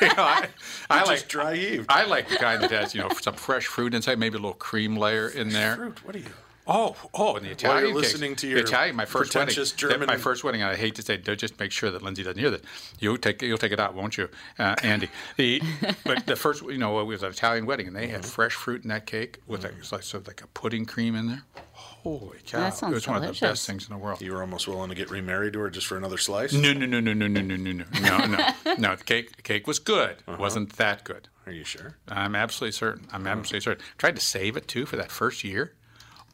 You 0.00 0.08
know, 0.08 0.14
I, 0.18 0.48
I 0.90 1.04
like 1.04 1.28
dry 1.28 1.54
heaved. 1.56 1.86
I 1.88 2.04
like 2.04 2.28
the 2.28 2.36
kind 2.36 2.62
that 2.62 2.70
has 2.72 2.94
you 2.94 3.00
know 3.00 3.08
some 3.20 3.34
fresh 3.34 3.66
fruit 3.66 3.94
inside, 3.94 4.18
maybe 4.18 4.34
a 4.36 4.40
little 4.40 4.52
cream 4.54 4.96
layer 4.96 5.28
in 5.28 5.50
there. 5.50 5.76
Fruit. 5.76 6.04
What 6.04 6.16
are 6.16 6.18
you? 6.18 6.24
Oh, 6.70 6.94
oh, 7.14 7.36
and 7.36 7.44
the 7.44 7.48
While 7.48 7.52
Italian 7.52 7.84
you're 7.94 8.02
cakes- 8.02 8.12
listening 8.12 8.36
to 8.36 8.46
the 8.46 8.50
your 8.52 8.58
Italian, 8.60 8.94
my 8.94 9.06
first 9.06 9.34
wedding, 9.34 9.46
pretentious 9.46 9.70
that- 9.72 9.78
German- 9.78 10.06
my 10.06 10.18
first 10.18 10.44
wedding. 10.44 10.62
I 10.62 10.76
hate 10.76 10.94
to 10.96 11.02
say, 11.02 11.16
just 11.16 11.58
make 11.58 11.72
sure 11.72 11.90
that 11.90 12.02
Lindsay 12.02 12.22
doesn't 12.22 12.38
hear 12.38 12.50
this. 12.50 12.60
You 13.00 13.16
take, 13.16 13.40
you'll 13.40 13.56
take 13.56 13.72
it 13.72 13.80
out, 13.80 13.94
won't 13.94 14.18
you, 14.18 14.28
uh, 14.58 14.74
Andy? 14.82 15.08
The 15.38 15.62
but 16.04 16.26
the 16.26 16.36
first, 16.36 16.62
you 16.64 16.76
know, 16.76 17.00
it 17.00 17.04
was 17.04 17.22
an 17.22 17.30
Italian 17.30 17.64
wedding, 17.64 17.86
and 17.86 17.96
they 17.96 18.08
had 18.08 18.20
Mm-hmm. 18.20 18.30
fresh 18.30 18.52
fruit 18.52 18.82
in 18.82 18.88
that 18.90 19.06
cake 19.06 19.38
with 19.46 19.64
a, 19.64 19.68
it's 19.78 19.92
like 19.92 20.02
sort 20.02 20.22
of 20.24 20.26
like 20.28 20.42
a 20.42 20.46
pudding 20.48 20.84
cream 20.84 21.14
in 21.14 21.28
there. 21.28 21.42
Holy 21.72 22.38
cow! 22.44 22.58
That 22.60 22.74
sounds 22.74 22.92
it 22.92 22.94
was 22.94 23.08
one 23.08 23.22
of 23.24 23.34
the 23.34 23.40
best 23.40 23.66
things 23.66 23.88
in 23.88 23.92
the 23.94 23.98
world. 23.98 24.20
You 24.20 24.32
were 24.32 24.40
almost 24.40 24.68
willing 24.68 24.88
to 24.88 24.94
get 24.94 25.10
remarried 25.10 25.52
to 25.54 25.60
her 25.60 25.70
just 25.70 25.86
for 25.86 25.96
another 25.96 26.18
slice. 26.18 26.52
No, 26.52 26.72
no, 26.72 26.86
no, 26.86 27.00
no, 27.00 27.12
no, 27.12 27.26
no, 27.28 27.40
no, 27.40 27.56
no, 27.56 27.72
no, 27.72 27.84
no, 28.00 28.26
no. 28.26 28.48
No, 28.78 28.94
the 28.96 29.04
cake, 29.04 29.36
the 29.36 29.42
cake 29.42 29.66
was 29.66 29.78
good. 29.78 30.10
Uh-huh. 30.26 30.32
It 30.32 30.38
wasn't 30.38 30.76
that 30.76 31.04
good. 31.04 31.28
Are 31.46 31.52
you 31.52 31.64
sure? 31.64 31.96
I'm 32.08 32.34
absolutely 32.36 32.72
certain. 32.72 33.06
I'm 33.12 33.26
absolutely 33.26 33.60
certain. 33.60 33.84
Tried 33.96 34.16
to 34.16 34.22
save 34.22 34.56
it 34.56 34.68
too 34.68 34.86
for 34.86 34.96
that 34.96 35.10
first 35.10 35.42
year. 35.44 35.72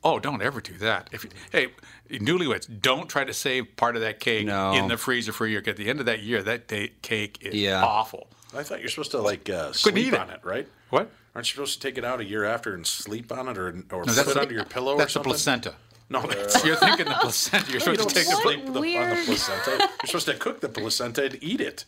Oh, 0.04 0.18
don't 0.18 0.42
ever 0.42 0.61
do 0.61 0.75
that. 0.78 1.08
If 1.12 1.25
you, 1.25 1.30
hey, 1.50 1.68
newlyweds, 2.11 2.68
don't 2.82 3.08
try 3.08 3.25
to 3.25 3.32
save 3.32 3.75
part 3.76 3.96
of 3.96 4.02
that 4.02 4.20
cake 4.20 4.46
No. 4.46 4.75
in 4.75 4.88
the 4.88 4.99
freezer 4.99 5.32
for 5.32 5.46
a 5.46 5.50
year. 5.50 5.62
'cause 5.62 5.70
At 5.73 5.76
the 5.78 5.88
end 5.88 5.99
of 6.00 6.06
that 6.06 6.23
year, 6.23 6.42
that 6.42 6.68
day, 6.68 6.92
cake 7.00 7.38
is 7.40 7.54
Yeah. 7.54 7.82
awful. 7.82 8.28
I 8.54 8.62
thought 8.62 8.80
you're 8.80 8.90
supposed 8.90 9.12
to 9.12 9.18
like 9.20 9.49
uh, 9.49 9.68
eat 9.70 9.76
sleep 9.76 10.12
it. 10.12 10.18
on 10.20 10.28
it, 10.30 10.40
right? 10.44 10.68
What? 10.90 11.11
Aren't 11.34 11.49
you 11.49 11.54
supposed 11.54 11.80
to 11.80 11.88
take 11.88 11.96
it 11.99 12.04
out 12.04 12.20
a 12.20 12.25
year 12.25 12.44
after 12.44 12.75
and 12.75 12.87
sleep 12.87 13.32
on 13.32 13.49
it, 13.49 13.56
or 13.58 13.68
or 13.90 14.04
No, 14.04 14.14
put 14.14 14.28
it 14.28 14.37
under 14.37 14.54
your 14.54 14.64
pillow 14.64 14.96
That's 14.99 15.11
or 15.12 15.12
something? 15.14 15.30
the 15.30 15.34
placenta. 15.34 15.75
No, 16.11 16.20
that's, 16.28 16.62
You're 16.64 16.76
thinking 16.76 17.06
the 17.06 17.14
placenta. 17.14 17.64
You're 17.66 17.75
you 17.75 17.80
supposed 17.80 17.99
don't 18.00 18.08
to 18.11 18.14
take 18.14 18.28
What? 18.28 18.38
a 18.38 18.42
sleep 18.42 18.66
the, 18.66 18.96
on 18.99 19.11
the 19.16 19.23
placenta. 19.25 19.78
You're 19.78 20.06
supposed 20.06 20.26
to 20.26 20.34
cook 20.34 20.61
the 20.61 20.68
placenta 20.68 21.25
and 21.25 21.38
eat 21.42 21.61
it. 21.62 21.87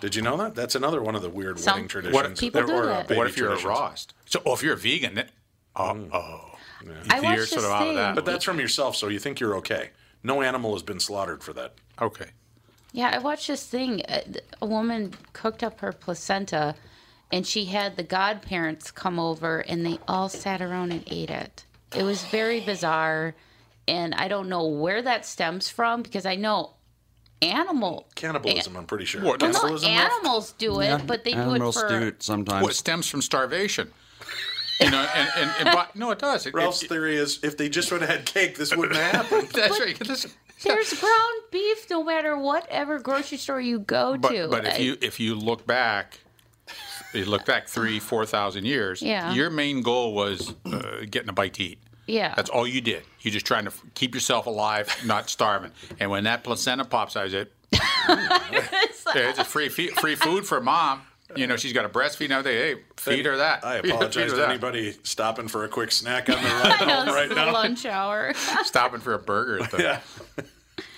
Did 0.00 0.14
you 0.14 0.22
know 0.22 0.36
that? 0.38 0.54
That's 0.54 0.74
another 0.74 1.02
one 1.02 1.14
of 1.14 1.22
the 1.22 1.28
weird 1.30 1.58
Some 1.60 1.74
wedding 1.74 1.88
traditions. 1.88 2.14
What, 2.14 2.38
People 2.38 2.66
do 2.66 2.72
or, 2.72 2.82
uh, 2.84 2.86
that. 2.86 3.08
baby 3.08 3.18
what 3.18 3.26
if 3.28 3.36
you're 3.36 3.48
traditions. 3.48 3.76
a 3.78 3.80
Rost? 3.80 4.14
So, 4.26 4.42
oh, 4.46 4.54
if 4.54 4.62
you're 4.62 4.74
a 4.74 4.76
vegan, 4.76 5.24
Mm. 5.78 6.10
then, 6.10 6.10
oh. 6.12 6.44
I 7.10 7.34
You're 7.34 7.46
sort 7.46 7.60
this 7.60 7.64
of 7.64 7.64
out 7.70 7.82
of 7.82 7.88
thing. 7.88 7.96
that. 7.96 8.14
But 8.14 8.24
that's 8.24 8.44
from 8.44 8.60
yourself, 8.60 8.96
so 8.96 9.08
you 9.08 9.18
think 9.18 9.40
you're 9.40 9.56
okay. 9.56 9.90
No 10.22 10.42
animal 10.42 10.72
has 10.74 10.82
been 10.82 11.00
slaughtered 11.00 11.42
for 11.42 11.52
that. 11.54 11.74
Okay. 12.00 12.26
Yeah, 12.92 13.10
I 13.14 13.18
watched 13.18 13.48
this 13.48 13.66
thing. 13.66 14.02
Uh, 14.08 14.20
a, 14.60 14.64
a 14.64 14.66
woman 14.66 15.14
cooked 15.32 15.62
up 15.62 15.80
her 15.80 15.92
placenta, 15.92 16.74
and 17.32 17.46
she 17.46 17.66
had 17.66 17.96
the 17.96 18.02
godparents 18.02 18.90
come 18.90 19.18
over, 19.18 19.60
and 19.60 19.84
they 19.84 19.98
all 20.08 20.28
sat 20.28 20.60
around 20.62 20.92
and 20.92 21.04
ate 21.08 21.30
it. 21.30 21.64
It 21.96 22.02
was 22.02 22.22
very 22.24 22.60
bizarre, 22.60 23.34
and 23.86 24.14
I 24.14 24.28
don't 24.28 24.48
know 24.48 24.66
where 24.66 25.02
that 25.02 25.24
stems 25.26 25.68
from 25.68 26.02
because 26.02 26.26
I 26.26 26.34
know 26.36 26.74
animal 27.40 28.08
Cannibalism, 28.14 28.76
I'm 28.76 28.86
pretty 28.86 29.04
sure. 29.04 29.22
What? 29.22 29.40
Well, 29.40 29.52
no, 29.52 29.58
Cannibalism, 29.58 29.90
Ralph? 29.92 30.12
animals 30.12 30.52
do 30.58 30.80
it, 30.80 31.06
but 31.06 31.24
they 31.24 31.32
do 31.32 31.38
it 31.38 31.42
Animals 31.42 31.80
for. 31.80 31.88
do 31.88 32.06
it 32.06 32.22
sometimes. 32.22 32.62
Well, 32.62 32.70
it 32.70 32.74
stems 32.74 33.08
from 33.08 33.22
starvation. 33.22 33.92
You 34.80 34.90
know, 34.90 34.98
and, 35.14 35.28
and, 35.36 35.50
and 35.58 35.68
but, 35.72 35.96
no, 35.96 36.10
it 36.12 36.18
does. 36.20 36.46
It, 36.46 36.54
Ralph's 36.54 36.82
it, 36.82 36.88
theory 36.88 37.16
is 37.16 37.40
if 37.42 37.56
they 37.56 37.68
just 37.68 37.90
would 37.90 38.00
have 38.02 38.10
had 38.10 38.26
cake, 38.26 38.56
this 38.56 38.74
wouldn't 38.74 38.96
have 39.00 39.26
happened. 39.26 39.48
that's 39.48 39.80
right. 39.80 39.98
Listen, 40.06 40.30
There's 40.62 40.92
ground 41.00 41.42
beef 41.50 41.88
no 41.90 42.04
matter 42.04 42.38
whatever 42.38 42.98
grocery 43.00 43.38
store 43.38 43.60
you 43.60 43.80
go 43.80 44.16
but, 44.16 44.30
to. 44.30 44.48
but 44.48 44.64
if 44.66 44.78
you 44.78 44.96
if 45.00 45.18
you 45.18 45.34
look 45.34 45.66
back, 45.66 46.20
you 47.12 47.24
look 47.24 47.44
back 47.44 47.66
three 47.68 47.98
four 47.98 48.24
thousand 48.26 48.66
years. 48.66 49.02
Yeah. 49.02 49.32
Your 49.32 49.50
main 49.50 49.82
goal 49.82 50.14
was 50.14 50.54
uh, 50.64 51.04
getting 51.10 51.28
a 51.28 51.32
bite 51.32 51.54
to 51.54 51.62
eat. 51.64 51.78
yeah, 52.06 52.34
That's 52.36 52.50
all 52.50 52.66
you 52.66 52.80
did. 52.80 53.02
You're 53.22 53.32
just 53.32 53.46
trying 53.46 53.64
to 53.64 53.72
keep 53.94 54.14
yourself 54.14 54.46
alive, 54.46 54.94
not 55.04 55.28
starving. 55.28 55.72
And 55.98 56.08
when 56.10 56.24
that 56.24 56.44
placenta 56.44 56.84
pops 56.84 57.16
out, 57.16 57.32
it, 57.32 57.52
it's 57.72 59.38
a 59.38 59.44
free 59.44 59.68
free 59.68 60.14
food 60.14 60.46
for 60.46 60.60
mom. 60.60 61.02
You 61.36 61.46
know, 61.46 61.56
she's 61.56 61.72
got 61.72 61.84
a 61.84 61.88
breastfeed 61.88 62.30
now. 62.30 62.38
everything. 62.38 62.78
Hey, 62.78 62.82
feed 62.96 63.26
her 63.26 63.36
that. 63.36 63.64
I 63.64 63.76
Feed 63.82 63.90
her 63.90 63.96
apologize 63.96 64.30
to 64.30 64.36
that. 64.38 64.48
anybody 64.48 64.96
stopping 65.02 65.48
for 65.48 65.64
a 65.64 65.68
quick 65.68 65.92
snack 65.92 66.28
on 66.28 66.42
the 66.42 66.48
ride 66.48 66.72
I 66.80 66.84
know, 66.86 66.94
home 67.04 67.14
right 67.14 67.28
now. 67.30 67.52
lunch 67.52 67.84
hour. 67.84 68.32
Stopping 68.64 69.00
for 69.00 69.14
a 69.14 69.18
burger. 69.18 69.62
At 69.62 69.70
the, 69.70 69.82
Yeah. 69.82 70.00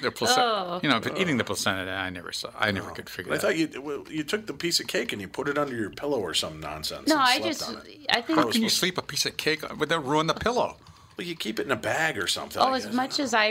the 0.03 0.13
placenta. 0.13 0.43
Oh. 0.43 0.81
You 0.83 0.89
know, 0.89 1.01
but 1.01 1.19
eating 1.19 1.37
the 1.37 1.45
oh. 1.45 1.47
placenta, 1.47 1.91
I 1.91 2.11
never 2.11 2.31
saw. 2.31 2.51
I 2.57 2.71
never 2.71 2.91
oh. 2.91 2.95
could 2.95 3.11
figure 3.11 3.33
I 3.33 3.37
that. 3.37 3.43
thought 3.43 3.57
you 3.57 3.83
well, 3.83 4.05
you 4.09 4.23
took 4.23 4.47
the 4.47 4.55
piece 4.55 4.79
of 4.79 4.87
cake 4.87 5.13
and 5.13 5.21
you 5.21 5.27
put 5.27 5.49
it 5.49 5.59
under 5.59 5.75
your 5.75 5.91
pillow 5.91 6.21
or 6.21 6.35
some 6.35 6.61
nonsense. 6.61 7.09
No, 7.09 7.15
and 7.15 7.23
I 7.23 7.39
slept 7.39 7.47
just, 7.47 7.69
on 7.69 7.77
it. 7.87 8.07
I 8.11 8.21
think. 8.21 8.39
How 8.39 8.51
can 8.51 8.63
you 8.63 8.69
sleep 8.69 8.99
a 8.99 9.03
piece 9.03 9.27
of 9.27 9.37
cake 9.37 9.65
uh, 9.65 9.75
would 9.79 9.89
that 9.89 10.01
ruin 10.01 10.29
the 10.29 10.35
pillow? 10.35 10.77
Well, 11.21 11.29
you 11.29 11.37
keep 11.37 11.61
it 11.61 11.67
in 11.67 11.71
a 11.71 11.77
bag 11.77 12.17
or 12.17 12.27
something. 12.27 12.63
Oh, 12.63 12.73
as 12.73 12.87
guess. 12.87 12.95
much 12.95 13.21
as 13.21 13.35
I 13.35 13.51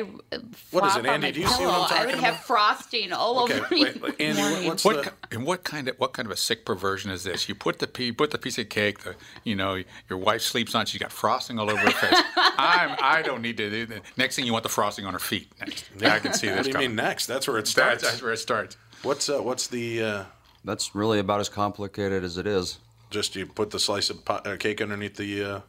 what 0.71 0.83
is 0.87 0.95
it, 0.95 1.05
Andy? 1.05 1.31
Do 1.31 1.39
you 1.41 1.47
see 1.47 1.63
what 1.67 1.73
I'm 1.75 1.81
talking 1.81 1.85
about. 1.87 1.91
I 2.01 2.05
would 2.05 2.11
talking 2.15 2.23
have 2.25 2.39
frosting 2.45 3.13
all 3.13 3.43
Okay, 3.43 3.59
over 3.59 3.67
me. 3.75 3.83
wait, 3.83 4.01
wait, 4.01 4.15
Andy, 4.19 4.41
what- 4.41 4.65
what's 4.65 4.83
What 4.85 5.03
the? 5.03 5.35
and 5.35 5.45
what 5.45 5.63
kind 5.63 5.87
of 5.87 5.95
what 5.99 6.13
kind 6.13 6.25
of 6.25 6.31
a 6.31 6.35
sick 6.35 6.65
perversion 6.65 7.11
is 7.11 7.25
this? 7.25 7.47
You 7.47 7.53
put 7.53 7.77
the 7.77 8.03
you 8.03 8.11
put 8.15 8.31
the 8.31 8.39
piece 8.39 8.57
of 8.57 8.69
cake, 8.69 9.01
the 9.03 9.13
you 9.43 9.55
know 9.55 9.83
your 10.09 10.17
wife 10.17 10.41
sleeps 10.41 10.73
on, 10.73 10.87
she's 10.87 10.99
got 10.99 11.11
frosting 11.11 11.59
all 11.59 11.69
over 11.69 11.77
her 11.77 11.91
face. 11.91 12.19
I'm 12.35 12.97
I 12.99 13.21
don't 13.21 13.43
need 13.43 13.57
to. 13.57 13.69
do 13.69 13.85
that. 13.85 14.01
Next 14.17 14.35
thing 14.35 14.47
you 14.47 14.51
want 14.53 14.63
the 14.63 14.69
frosting 14.69 15.05
on 15.05 15.13
her 15.13 15.19
feet. 15.19 15.47
Next, 15.59 15.85
yeah, 15.99 16.15
I 16.15 16.19
can 16.19 16.33
see 16.33 16.47
this. 16.47 16.55
What 16.57 16.63
do 16.63 16.69
you 16.69 16.73
coming. 16.73 16.87
mean 16.89 16.95
next? 16.95 17.27
That's 17.27 17.47
where 17.47 17.59
it 17.59 17.67
starts. 17.67 18.01
that's 18.01 18.19
where 18.23 18.33
it 18.33 18.37
starts. 18.37 18.77
What's 19.03 19.29
uh, 19.29 19.43
what's 19.43 19.67
the? 19.67 20.01
Uh, 20.01 20.23
That's 20.65 20.95
really 20.95 21.19
about 21.19 21.39
as 21.39 21.49
complicated 21.49 22.23
as 22.23 22.39
it 22.39 22.47
is. 22.47 22.79
just 23.11 23.35
you 23.35 23.45
put 23.45 23.69
the 23.69 23.79
slice 23.79 24.09
of 24.09 24.25
po- 24.25 24.41
uh, 24.43 24.57
cake 24.57 24.81
underneath 24.81 25.17
the. 25.17 25.61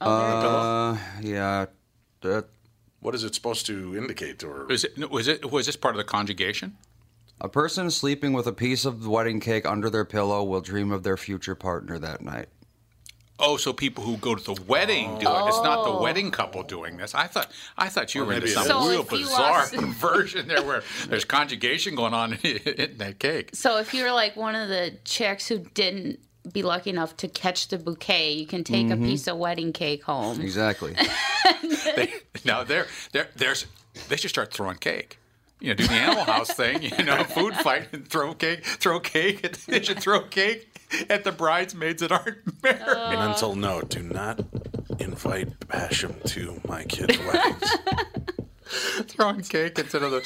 Uh, 0.00 0.04
Uh, 0.04 0.98
yeah. 1.20 1.66
That, 2.22 2.46
what 3.00 3.14
is 3.14 3.24
it 3.24 3.34
supposed 3.34 3.66
to 3.66 3.96
indicate? 3.96 4.42
Or 4.42 4.66
Was 4.66 4.84
it 4.84 5.10
was 5.10 5.28
it 5.28 5.50
was 5.50 5.66
this 5.66 5.76
part 5.76 5.94
of 5.94 5.98
the 5.98 6.04
conjugation? 6.04 6.76
a 7.40 7.48
person 7.48 7.90
sleeping 7.90 8.32
with 8.32 8.46
a 8.46 8.52
piece 8.52 8.84
of 8.84 9.06
wedding 9.06 9.40
cake 9.40 9.66
under 9.66 9.90
their 9.90 10.04
pillow 10.04 10.42
will 10.44 10.60
dream 10.62 10.90
of 10.92 11.02
their 11.02 11.16
future 11.16 11.54
partner 11.54 11.98
that 11.98 12.22
night. 12.22 12.48
Oh, 13.40 13.56
so 13.56 13.72
people 13.72 14.04
who 14.04 14.16
go 14.16 14.36
to 14.36 14.54
the 14.54 14.62
wedding 14.62 15.18
do 15.18 15.26
it. 15.28 15.48
It's 15.48 15.60
not 15.62 15.84
the 15.84 16.00
wedding 16.00 16.30
couple 16.30 16.62
doing 16.62 16.96
this. 16.96 17.14
I 17.14 17.26
thought 17.26 17.50
I 17.76 17.88
thought 17.88 18.14
you 18.14 18.24
were 18.24 18.32
into 18.32 18.48
some. 18.48 18.64
So 18.66 18.88
real 18.88 19.02
bizarre 19.02 19.50
lost- 19.58 19.74
perversion 19.74 20.46
there 20.48 20.62
where 20.62 20.82
there's 21.08 21.24
conjugation 21.24 21.96
going 21.96 22.14
on 22.14 22.34
in 22.44 22.96
that 22.98 23.18
cake. 23.18 23.50
So 23.52 23.78
if 23.78 23.92
you're 23.92 24.12
like 24.12 24.36
one 24.36 24.54
of 24.54 24.68
the 24.68 24.96
chicks 25.04 25.48
who 25.48 25.58
didn't 25.58 26.20
be 26.52 26.62
lucky 26.62 26.90
enough 26.90 27.16
to 27.18 27.28
catch 27.28 27.68
the 27.68 27.78
bouquet, 27.78 28.32
you 28.32 28.46
can 28.46 28.64
take 28.64 28.86
Mm-hmm. 28.86 29.02
a 29.04 29.06
piece 29.06 29.26
of 29.26 29.38
wedding 29.38 29.72
cake 29.72 30.02
home. 30.04 30.40
Exactly. 30.40 30.94
They, 31.96 32.12
now 32.44 32.64
they're, 32.64 32.86
they're, 33.12 33.28
there's 33.36 33.66
they 34.08 34.16
should 34.16 34.30
start 34.30 34.52
throwing 34.52 34.76
cake. 34.78 35.18
You 35.60 35.68
know, 35.68 35.74
do 35.74 35.86
the 35.86 35.94
Animal 35.94 36.24
House 36.24 36.50
thing. 36.52 36.82
You 36.82 37.04
know, 37.04 37.22
food 37.24 37.54
fight 37.56 37.88
and 37.92 38.06
throw 38.08 38.34
cake. 38.34 38.64
Throw 38.64 39.00
cake. 39.00 39.44
At, 39.44 39.52
they 39.68 39.82
should 39.82 40.00
throw 40.00 40.20
cake 40.22 40.80
at 41.08 41.24
the 41.24 41.32
bridesmaids 41.32 42.00
that 42.00 42.10
aren't 42.12 42.62
married. 42.62 43.18
mental 43.18 43.54
note: 43.54 43.90
Do 43.90 44.02
not 44.02 44.40
invite 44.98 45.58
Basham 45.60 46.22
to 46.32 46.60
my 46.66 46.84
kids' 46.84 47.18
weddings. 47.18 47.70
throwing 49.08 49.42
cake 49.42 49.78
instead 49.78 50.02
of 50.02 50.10
the 50.10 50.20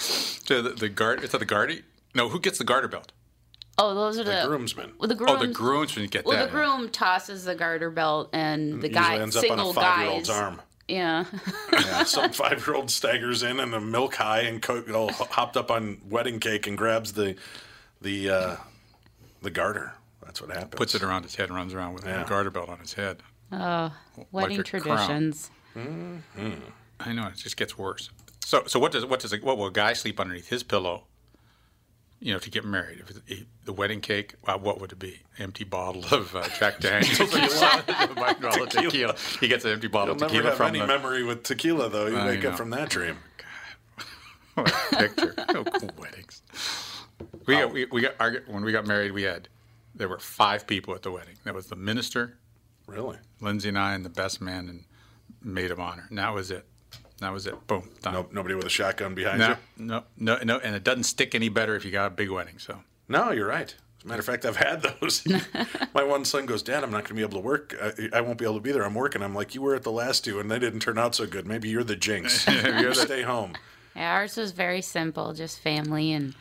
to 0.47 0.63
the, 0.63 0.71
the 0.71 0.89
guard. 0.89 1.21
Instead 1.23 1.37
of 1.43 1.49
the 1.49 1.55
guardy. 1.55 1.83
No, 2.15 2.29
who 2.29 2.41
gets 2.41 2.59
the 2.59 2.65
garter 2.65 2.89
belt? 2.89 3.13
Oh, 3.81 3.95
those 3.95 4.19
are 4.19 4.25
the, 4.25 4.31
The 4.43 4.47
groomsmen. 4.49 4.93
Well, 4.99 5.09
the 5.09 5.15
groom. 5.15 5.31
Oh, 5.31 5.37
the 5.39 5.47
groomsmen 5.53 6.09
get 6.09 6.25
Well, 6.25 6.37
that. 6.37 6.47
the 6.47 6.51
groom 6.51 6.89
tosses 6.91 7.45
the 7.45 7.55
garter 7.55 7.91
belt, 7.91 8.31
and 8.33 8.83
the 8.83 8.89
guy, 8.89 9.19
ends 9.19 9.37
up 9.37 9.43
on 9.45 9.49
single 9.49 9.71
a 9.71 9.75
five-year-old's 9.75 10.29
guys, 10.29 10.37
arm. 10.39 10.61
Yeah. 10.89 11.25
Yeah, 11.73 12.03
some 12.05 12.33
five 12.33 12.67
year 12.67 12.75
old 12.77 12.91
staggers 12.91 13.43
in 13.43 13.61
in 13.61 13.73
a 13.75 13.81
milk 13.81 14.15
high 14.17 14.41
and 14.41 14.61
co- 14.63 14.83
all 14.95 15.13
hopped 15.13 15.57
up 15.57 15.71
on 15.71 16.01
wedding 16.09 16.41
cake 16.41 16.67
and 16.67 16.77
grabs 16.79 17.13
the 17.13 17.37
the 18.01 18.31
uh, 18.31 18.57
the 19.43 19.51
garter. 19.51 19.93
That's 20.25 20.41
what 20.41 20.51
happens. 20.51 20.75
Puts 20.75 20.95
it 20.95 21.03
around 21.03 21.23
his 21.25 21.35
head 21.37 21.49
and 21.51 21.57
runs 21.57 21.73
around 21.75 21.93
with 21.95 22.05
Yeah. 22.05 22.23
a 22.25 22.29
garter 22.29 22.51
belt 22.51 22.69
on 22.71 22.79
his 22.79 22.95
head. 22.95 23.23
Oh, 23.53 23.93
wedding 24.33 24.59
a 24.61 24.65
crown. 24.65 24.83
traditions. 24.83 25.51
I 27.01 27.13
know 27.13 27.27
it 27.29 27.37
just 27.37 27.57
gets 27.57 27.79
worse. 27.79 28.11
So, 28.45 28.65
so 28.67 28.81
what 28.81 28.93
does 28.93 29.05
what 29.07 29.21
does 29.21 29.33
a, 29.33 29.37
what 29.39 29.59
will 29.59 29.67
a 29.67 29.71
guy 29.73 29.93
sleep 29.93 30.19
underneath 30.19 30.49
his 30.49 30.63
pillow? 30.63 31.05
You 32.21 32.33
know, 32.33 32.41
to 32.41 32.51
get 32.51 32.65
married, 32.65 32.99
if 33.01 33.11
it, 33.29 33.47
the 33.65 33.73
wedding 33.73 34.01
cake, 34.01 34.35
uh, 34.47 34.59
what 34.59 34.81
would 34.81 34.91
it 34.91 34.99
be? 34.99 35.21
Empty 35.39 35.63
bottle 35.63 36.05
of 36.11 36.35
uh, 36.35 36.49
Jack 36.59 36.81
Daniels, 36.81 37.17
tequila. 37.19 38.67
tequila. 38.69 39.17
He 39.41 39.47
gets 39.47 39.65
an 39.65 39.71
empty 39.71 39.87
bottle 39.87 40.17
You'll 40.17 40.25
of 40.25 40.33
never 40.33 40.33
tequila 40.33 40.49
have 40.51 40.57
from 40.57 40.67
any 40.69 40.79
the 40.81 40.87
memory 40.89 41.23
with 41.23 41.45
tequila, 41.45 41.89
though. 41.89 42.07
You 42.09 42.17
I 42.17 42.27
wake 42.27 42.43
know. 42.43 42.51
up 42.51 42.57
from 42.57 42.71
that 42.71 42.91
dream. 42.91 43.19
God, 44.57 44.67
what 44.67 44.93
a 44.93 44.97
picture. 44.97 45.35
Oh, 45.51 45.63
cool 45.65 45.91
weddings. 45.97 46.43
We 47.47 47.55
got 47.55 47.73
we, 47.73 47.85
we 47.87 48.01
got 48.01 48.15
our, 48.19 48.39
when 48.49 48.65
we 48.65 48.73
got 48.73 48.87
married. 48.87 49.13
We 49.13 49.23
had 49.23 49.49
there 49.95 50.09
were 50.09 50.19
five 50.19 50.67
people 50.67 50.95
at 50.95 51.03
the 51.03 51.13
wedding. 51.13 51.37
That 51.45 51.55
was 51.55 51.67
the 51.69 51.77
minister, 51.77 52.37
Really? 52.87 53.19
Lindsay 53.41 53.69
and 53.69 53.79
I, 53.79 53.95
and 53.95 54.05
the 54.05 54.09
best 54.11 54.41
man 54.41 54.69
and 54.69 54.85
maid 55.43 55.71
of 55.71 55.79
honor. 55.79 56.07
And 56.09 56.19
that 56.19 56.33
was 56.35 56.51
it. 56.51 56.67
That 57.21 57.33
was 57.33 57.47
it. 57.47 57.67
Boom. 57.67 57.89
Done. 58.03 58.13
No, 58.15 58.29
nobody 58.33 58.55
with 58.55 58.67
a 58.67 58.71
shotgun 58.71 59.15
behind 59.15 59.41
No, 59.41 59.49
you? 59.49 59.57
no, 59.79 60.05
no, 60.17 60.39
no, 60.45 60.59
and 60.59 60.75
it 60.77 60.85
doesn't 60.85 61.05
stick 61.05 61.35
any 61.35 61.49
better 61.49 61.75
if 61.75 61.85
you 61.85 61.91
got 61.91 62.07
a 62.07 62.11
big 62.11 62.31
wedding. 62.31 62.59
So 62.59 62.81
No, 63.09 63.33
you're 63.33 63.49
right. 63.49 63.75
As 63.99 64.05
a 64.05 64.09
matter 64.09 64.21
of 64.21 64.27
fact, 64.27 64.45
I've 64.45 64.57
had 64.57 64.83
those. 64.83 65.27
My 65.95 66.05
one 66.05 66.25
son 66.25 66.47
goes, 66.47 66.63
Dad, 66.63 66.85
I'm 66.85 66.91
not 66.93 66.99
going 66.99 67.09
to 67.09 67.15
be 67.15 67.23
able 67.23 67.33
to 67.41 67.45
work. 67.45 67.75
I, 67.83 68.19
I 68.19 68.21
won't 68.21 68.39
be 68.39 68.45
able 68.45 68.55
to 68.55 68.61
be 68.61 68.71
there. 68.71 68.85
I'm 68.85 68.95
working. 68.95 69.23
I'm 69.23 69.35
like, 69.35 69.57
you 69.57 69.63
were 69.63 69.75
at 69.75 69.83
the 69.83 69.91
last 69.91 70.25
two, 70.25 70.39
and 70.39 70.49
they 70.49 70.61
didn't 70.61 70.79
turn 70.81 70.99
out 70.99 71.17
so 71.17 71.27
good. 71.27 71.47
Maybe 71.49 71.69
you're 71.69 71.83
the 71.83 71.97
jinx. 71.97 72.47
You're 72.49 72.79
you 72.79 72.95
stay 72.95 73.23
home. 73.23 73.55
Yeah, 73.97 74.13
ours 74.15 74.37
was 74.37 74.53
very 74.53 74.83
simple, 74.83 75.35
just 75.35 75.59
family 75.59 76.13
and 76.13 76.37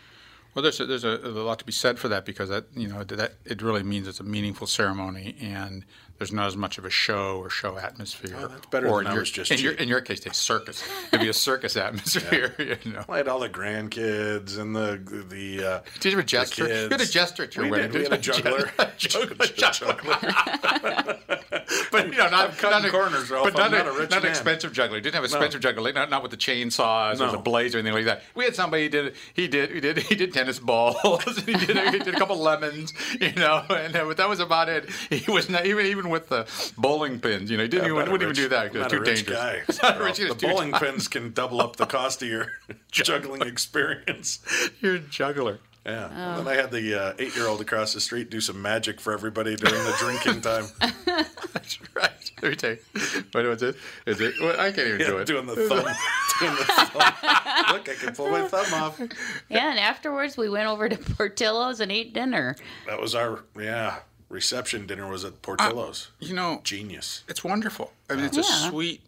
Well, 0.53 0.61
there's 0.61 0.79
a, 0.79 0.85
there's 0.85 1.03
a, 1.03 1.15
a 1.23 1.41
lot 1.43 1.57
to 1.57 1.65
be 1.65 1.71
said 1.71 1.97
for 1.97 2.07
that 2.09 2.23
because 2.25 2.49
that 2.49 2.65
you 2.75 2.87
know 2.87 3.03
that 3.03 3.33
it 3.45 3.63
really 3.63 3.81
means 3.81 4.07
it's 4.07 4.19
a 4.19 4.23
meaningful 4.23 4.67
ceremony 4.67 5.35
and 5.41 5.83
there's 6.17 6.31
not 6.33 6.47
as 6.47 6.57
much 6.57 6.77
of 6.77 6.85
a 6.85 6.89
show 6.89 7.37
or 7.37 7.49
show 7.49 7.77
atmosphere. 7.77 8.35
Oh, 8.39 8.47
that's 8.47 8.65
better 8.67 8.87
or 8.87 9.03
than 9.03 9.11
in 9.11 9.15
your, 9.15 9.23
just 9.23 9.51
in 9.51 9.59
your, 9.59 9.73
in 9.73 9.87
your 9.87 10.01
case, 10.01 10.25
it's 10.25 10.37
circus. 10.37 10.83
It'd 11.07 11.21
be 11.21 11.29
a 11.29 11.33
circus 11.33 11.77
atmosphere. 11.77 12.55
You 12.67 12.91
know. 12.91 13.05
I 13.07 13.17
had 13.17 13.27
all 13.27 13.39
the 13.39 13.49
grandkids 13.49 14.57
and 14.57 14.75
the 14.75 14.99
the. 15.29 15.63
Uh, 15.63 15.79
Did 15.99 16.11
you 16.11 16.17
have 16.17 16.25
a 16.25 16.27
jester? 16.27 16.67
You 16.67 16.89
had 16.89 17.01
a 17.01 17.05
jester 17.05 17.43
at 17.43 17.55
your 17.55 17.65
we 17.65 17.71
wedding. 17.71 17.91
Did. 17.91 17.97
We 17.99 18.03
had 18.03 18.13
a 18.13 18.17
juggler. 18.17 18.71
juggler. 18.97 19.45
juggler. 19.45 19.97
but 21.91 22.07
you 22.07 22.17
know, 22.17 22.29
not 22.29 22.57
cutting 22.57 22.83
not 22.83 22.91
corners, 22.91 23.29
Ralph. 23.29 23.53
But 23.53 23.61
I'm 23.61 23.71
not, 23.71 23.85
not 23.85 23.95
a 23.95 23.97
rich 23.97 24.09
not 24.09 24.23
man. 24.23 24.31
expensive 24.31 24.73
juggler. 24.73 24.99
Didn't 24.99 25.15
have 25.15 25.23
an 25.23 25.29
expensive 25.29 25.61
juggler. 25.61 25.93
Not, 25.93 26.09
not 26.09 26.21
with 26.23 26.31
the 26.31 26.37
chainsaws 26.37 27.21
or 27.21 27.31
the 27.31 27.37
blades 27.37 27.75
or 27.75 27.79
anything 27.79 27.93
like 27.93 28.05
that. 28.05 28.23
We 28.35 28.43
had 28.43 28.55
somebody 28.55 28.83
who 28.83 28.89
did 28.89 29.15
he 29.33 29.47
did 29.47 29.71
he 29.71 29.79
did 29.79 29.97
he 29.99 30.15
did 30.15 30.33
tennis 30.33 30.59
balls. 30.59 31.23
he 31.45 31.53
did 31.53 31.77
he 31.77 31.99
did 31.99 32.15
a 32.15 32.17
couple 32.17 32.37
lemons. 32.37 32.93
You 33.19 33.33
know, 33.33 33.63
and 33.69 33.95
uh, 33.95 34.13
that 34.13 34.29
was 34.29 34.39
about 34.39 34.69
it. 34.69 34.89
He 35.09 35.29
was 35.31 35.49
not 35.49 35.65
even 35.65 35.85
even 35.85 36.06
with 36.09 36.29
the 36.29 36.47
bowling 36.77 37.19
pins. 37.19 37.49
You 37.51 37.57
know, 37.57 37.63
he 37.63 37.69
didn't 37.69 37.85
I'm 37.85 37.91
even 37.91 38.11
wouldn't 38.11 38.29
rich- 38.29 38.37
even 38.39 38.49
do 38.49 38.55
that 38.55 38.71
because 38.73 38.79
I'm 38.81 38.85
it's 38.85 38.91
too 38.93 38.97
a 38.97 39.01
rich 39.01 39.25
dangerous. 39.25 39.79
guy. 39.79 39.89
Not 39.89 39.99
rich, 40.01 40.17
the 40.17 40.35
bowling 40.47 40.71
tired. 40.71 40.83
pins 40.83 41.07
can 41.07 41.31
double 41.33 41.61
up 41.61 41.75
the 41.75 41.85
cost 41.85 42.21
of 42.21 42.27
your 42.29 42.47
juggling 42.91 43.41
experience. 43.43 44.39
You're 44.81 44.95
a 44.95 44.99
juggler. 44.99 45.59
Yeah. 45.85 46.09
Oh. 46.11 46.39
And 46.39 46.47
then 46.47 46.53
I 46.57 46.61
had 46.61 46.69
the 46.71 46.93
uh, 47.01 47.13
eight-year-old 47.17 47.61
across 47.61 47.93
the 47.93 48.01
street 48.01 48.29
do 48.29 48.41
some 48.41 48.61
magic 48.61 48.99
for 48.99 49.13
everybody 49.13 49.55
during 49.55 49.81
the 49.85 49.95
drinking 49.99 50.41
time. 50.41 50.65
That's 51.53 51.79
right. 51.95 52.11
Let 52.41 52.49
me 52.49 52.55
tell 52.57 52.71
you. 52.71 52.77
What 53.31 53.45
was 53.45 53.63
it? 53.63 53.77
Is 54.05 54.19
it? 54.19 54.33
Well, 54.41 54.59
I 54.59 54.71
can't 54.73 54.87
even 54.87 54.99
do 55.07 55.17
it. 55.19 55.25
doing 55.27 55.45
the 55.45 55.55
thumb. 55.55 55.85
doing 56.39 56.55
the 56.55 56.63
thumb. 56.65 57.73
Look, 57.73 57.89
I 57.89 57.95
can 57.99 58.13
pull 58.13 58.29
my 58.29 58.45
thumb 58.47 58.73
off. 58.83 58.99
yeah, 59.49 59.69
and 59.71 59.79
afterwards 59.79 60.35
we 60.35 60.49
went 60.49 60.67
over 60.67 60.89
to 60.89 60.97
Portillo's 60.97 61.79
and 61.79 61.89
ate 61.91 62.13
dinner. 62.13 62.57
That 62.85 62.99
was 62.99 63.15
our 63.15 63.45
yeah 63.57 63.99
reception 64.29 64.85
dinner 64.87 65.07
was 65.09 65.23
at 65.25 65.41
Portillo's. 65.41 66.11
you 66.19 66.33
know, 66.33 66.61
Genius. 66.63 67.23
it's 67.27 67.43
wonderful. 67.43 67.93
I 68.09 68.15
mean, 68.15 68.25
it's 68.25 68.37
a 68.37 68.43
sweet. 68.43 69.01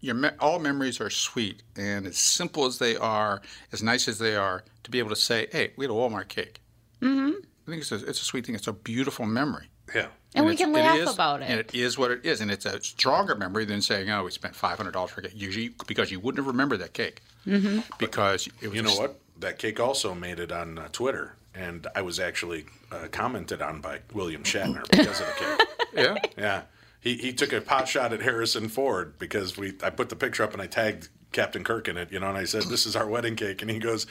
Your 0.00 0.14
me- 0.14 0.30
all 0.38 0.58
memories 0.58 1.00
are 1.00 1.08
sweet, 1.08 1.62
and 1.76 2.06
as 2.06 2.18
simple 2.18 2.66
as 2.66 2.78
they 2.78 2.94
are, 2.96 3.40
as 3.72 3.82
nice 3.82 4.06
as 4.06 4.18
they 4.18 4.36
are, 4.36 4.62
to 4.82 4.90
be 4.90 4.98
able 4.98 5.08
to 5.10 5.16
say, 5.16 5.46
"Hey, 5.50 5.72
we 5.76 5.84
had 5.86 5.90
a 5.90 5.94
Walmart 5.94 6.28
cake." 6.28 6.60
Mm-hmm. 7.00 7.30
I 7.66 7.70
think 7.70 7.80
it's 7.82 7.90
a, 7.92 7.96
it's 8.06 8.20
a 8.20 8.24
sweet 8.24 8.44
thing. 8.44 8.54
It's 8.54 8.66
a 8.66 8.72
beautiful 8.74 9.24
memory. 9.24 9.68
Yeah. 9.94 10.08
And, 10.34 10.44
we 10.46 10.52
it's- 10.52 10.64
can 10.66 10.74
laugh 10.74 10.98
is- 10.98 11.14
about 11.14 11.40
it. 11.42 11.46
And 11.48 11.58
it 11.60 11.74
is 11.74 11.96
what 11.96 12.10
it 12.10 12.24
is, 12.26 12.40
and 12.42 12.50
it's 12.50 12.66
a 12.66 12.82
stronger 12.82 13.34
memory 13.34 13.64
than 13.64 13.80
saying, 13.80 14.10
"Oh, 14.10 14.24
we 14.24 14.30
spent 14.30 14.54
five 14.54 14.76
hundred 14.76 14.92
dollars 14.92 15.12
for 15.12 15.20
a 15.20 15.24
cake." 15.24 15.32
Usually, 15.34 15.70
because 15.86 16.10
you 16.10 16.20
wouldn't 16.20 16.38
have 16.38 16.46
remembered 16.46 16.80
that 16.80 16.92
cake, 16.92 17.22
mm-hmm. 17.46 17.80
because 17.98 18.46
it 18.60 18.66
was 18.68 18.74
You 18.76 18.82
know 18.82 18.88
just- 18.90 19.00
what? 19.00 19.20
That 19.40 19.58
cake 19.58 19.80
also 19.80 20.14
made 20.14 20.38
it 20.38 20.52
on 20.52 20.78
uh, 20.78 20.88
Twitter, 20.92 21.34
and 21.54 21.86
I 21.94 22.02
was 22.02 22.18
actually 22.20 22.66
uh, 22.90 23.08
commented 23.10 23.62
on 23.62 23.80
by 23.80 24.00
William 24.12 24.42
Shatner 24.42 24.88
because 24.90 25.20
of 25.20 25.26
the 25.26 25.32
cake. 25.38 25.68
Yeah. 25.96 26.16
Yeah, 26.36 26.62
he 27.00 27.14
he 27.14 27.32
took 27.32 27.52
a 27.52 27.60
pot 27.60 27.86
shot 27.86 28.12
at 28.12 28.20
Harrison 28.20 28.68
Ford 28.68 29.16
because 29.16 29.56
we 29.56 29.74
I 29.80 29.90
put 29.90 30.08
the 30.08 30.16
picture 30.16 30.42
up 30.42 30.52
and 30.52 30.60
I 30.60 30.66
tagged 30.66 31.08
Captain 31.30 31.62
Kirk 31.62 31.86
in 31.86 31.96
it, 31.96 32.10
you 32.10 32.18
know, 32.18 32.28
and 32.28 32.36
I 32.36 32.46
said 32.46 32.64
this 32.64 32.84
is 32.84 32.96
our 32.96 33.06
wedding 33.06 33.36
cake, 33.36 33.62
and 33.62 33.70
he 33.70 33.78
goes. 33.78 34.06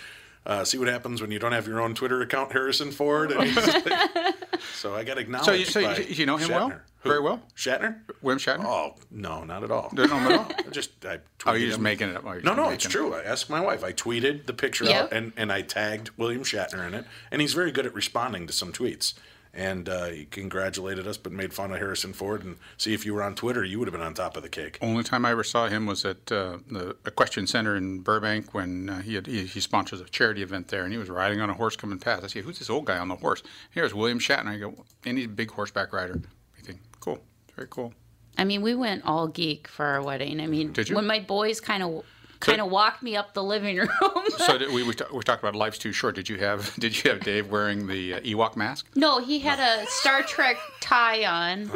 Uh, 0.45 0.63
see 0.65 0.77
what 0.77 0.88
happens 0.89 1.21
when 1.21 1.32
you 1.32 1.39
don't 1.39 1.53
have 1.53 1.67
your 1.67 1.79
own 1.82 1.95
Twitter 1.95 2.21
account, 2.21 2.51
Harrison 2.51 2.91
Ford. 2.91 3.32
And 3.32 3.43
he's 3.43 3.56
like, 3.86 4.36
so 4.75 4.93
I 4.93 5.03
got 5.03 5.17
acknowledged. 5.17 5.45
So 5.45 5.53
you- 5.53 5.65
so 5.65 5.79
you- 5.79 5.88
by 5.88 5.97
you 6.13 6.25
know 6.25 6.38
him 6.38 6.49
well? 6.51 6.69
Who? 6.69 7.10
Very 7.10 7.21
well? 7.21 7.41
Shatner? 7.56 7.99
William 8.21 8.39
Shatner. 8.39 8.65
Oh 8.65 8.95
no, 9.12 9.43
not 9.43 9.63
at 9.63 9.71
all. 9.71 9.89
Don't 9.93 10.12
at 10.12 10.32
all. 10.39 10.51
I 10.58 10.69
just 10.71 10.91
I 11.06 11.15
Oh, 11.15 11.19
tweeted 11.51 11.60
you're 11.60 11.67
just 11.67 11.77
him. 11.77 11.84
making 11.84 12.10
it 12.10 12.15
up. 12.17 12.23
Oh, 12.25 12.34
No, 12.43 12.53
no, 12.53 12.62
making 12.63 12.73
it's 12.75 12.86
it. 12.86 12.89
true. 12.89 13.13
I 13.13 13.23
asked 13.23 13.49
my 13.49 13.60
wife. 13.60 13.84
I 13.84 13.91
tweeted 13.93 14.45
the 14.45 14.53
picture 14.53 14.86
Yep. 14.86 15.03
out 15.03 15.13
and, 15.13 15.34
and 15.36 15.51
I 15.51 15.62
tagged 15.62 16.12
William 16.17 16.43
Shatner 16.43 16.86
in 16.88 16.93
it. 16.93 17.06
And 17.32 17.41
he's 17.41 17.53
very 17.53 17.71
good 17.71 17.86
at 17.86 17.93
responding 17.93 18.47
to 18.47 18.53
some 18.53 18.71
tweets. 18.71 19.13
And 19.55 19.87
uh, 19.87 20.05
he 20.05 20.25
congratulated 20.25 21.07
us, 21.07 21.17
but 21.17 21.31
made 21.31 21.53
fun 21.53 21.71
of 21.71 21.77
Harrison 21.77 22.11
Ford. 22.11 22.43
And 22.43 22.57
see, 22.77 22.95
if 22.95 23.05
you 23.05 23.13
were 23.13 23.21
on 23.21 23.35
Twitter, 23.35 23.63
you 23.63 23.77
would 23.77 23.87
have 23.87 23.93
been 23.93 24.01
on 24.01 24.15
top 24.15 24.35
of 24.35 24.41
the 24.41 24.49
cake. 24.49 24.79
Only 24.81 25.03
time 25.03 25.25
I 25.25 25.31
ever 25.31 25.43
saw 25.43 25.67
him 25.67 25.85
was 25.85 26.03
at 26.05 26.31
uh, 26.31 26.57
the 26.71 26.95
Equestrian 27.05 27.45
Center 27.45 27.75
in 27.75 27.99
Burbank 27.99 28.55
when 28.55 28.89
uh, 28.89 29.01
he, 29.01 29.13
had, 29.13 29.27
he 29.27 29.45
he 29.45 29.59
sponsors 29.59 30.01
a 30.01 30.05
charity 30.05 30.41
event 30.41 30.69
there, 30.69 30.83
and 30.83 30.91
he 30.91 30.97
was 30.97 31.07
riding 31.07 31.39
on 31.39 31.51
a 31.51 31.53
horse 31.53 31.75
coming 31.75 31.99
past. 31.99 32.23
I 32.23 32.27
see, 32.27 32.41
who's 32.41 32.57
this 32.57 32.69
old 32.71 32.85
guy 32.85 32.97
on 32.97 33.09
the 33.09 33.15
horse? 33.15 33.43
Here's 33.69 33.93
William 33.93 34.17
Shatner. 34.17 34.47
I 34.47 34.57
go, 34.57 34.73
and 35.05 35.19
he's 35.19 35.27
a 35.27 35.29
big 35.29 35.51
horseback 35.51 35.93
rider. 35.93 36.19
I 36.57 36.61
think, 36.63 36.79
cool, 36.99 37.19
very 37.55 37.67
cool. 37.69 37.93
I 38.39 38.45
mean, 38.45 38.63
we 38.63 38.73
went 38.73 39.05
all 39.05 39.27
geek 39.27 39.67
for 39.67 39.85
our 39.85 40.01
wedding. 40.01 40.41
I 40.41 40.47
mean, 40.47 40.71
Did 40.73 40.89
you? 40.89 40.95
when 40.95 41.05
my 41.05 41.19
boys 41.19 41.61
kind 41.61 41.83
of 41.83 42.03
kind 42.45 42.62
of 42.62 42.69
walked 42.69 43.01
me 43.03 43.15
up 43.15 43.34
the 43.34 43.43
living 43.43 43.77
room. 43.77 43.89
So 44.38 44.58
did, 44.58 44.71
we 44.73 44.84
we, 44.84 44.93
talk, 44.93 45.12
we 45.13 45.21
talked 45.21 45.41
about 45.43 45.56
life's 45.56 45.77
too 45.77 45.93
short. 45.93 46.15
Did 46.15 46.27
you 46.27 46.38
have 46.39 46.73
did 46.79 47.01
you 47.03 47.12
have 47.12 47.21
Dave 47.21 47.49
wearing 47.49 47.88
the 47.88 48.15
uh, 48.15 48.19
Ewok 48.21 48.56
mask? 48.56 48.88
no, 48.95 49.19
he 49.19 49.39
had 49.39 49.60
a 49.60 49.86
Star 49.88 50.21
Trek 50.23 50.58
tie 50.82 51.23
on, 51.25 51.69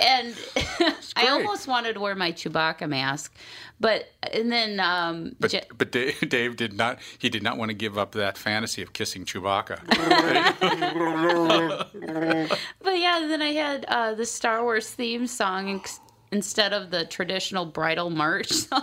and 0.00 0.34
I 1.16 1.28
almost 1.28 1.68
wanted 1.68 1.94
to 1.94 2.00
wear 2.00 2.14
my 2.14 2.32
Chewbacca 2.32 2.88
mask, 2.88 3.34
but 3.78 4.08
and 4.32 4.50
then 4.50 4.80
um, 4.80 5.36
But 5.38 5.52
Ja- 5.52 5.60
but 5.76 5.92
Dave, 5.92 6.28
Dave 6.28 6.56
did 6.56 6.72
not. 6.72 6.98
He 7.18 7.28
did 7.28 7.42
not 7.42 7.56
want 7.58 7.68
to 7.70 7.74
give 7.74 7.96
up 7.98 8.12
that 8.12 8.36
fantasy 8.38 8.82
of 8.82 8.92
kissing 8.92 9.24
Chewbacca. 9.24 9.78
But 12.82 12.98
yeah, 12.98 13.26
then 13.28 13.42
I 13.42 13.52
had 13.52 13.84
uh, 13.86 14.14
the 14.14 14.26
Star 14.26 14.62
Wars 14.62 14.90
theme 14.90 15.26
song 15.26 15.80
inc- 15.80 16.00
instead 16.32 16.72
of 16.72 16.90
the 16.90 17.04
traditional 17.04 17.64
bridal 17.66 18.10
march 18.10 18.48
song. 18.52 18.82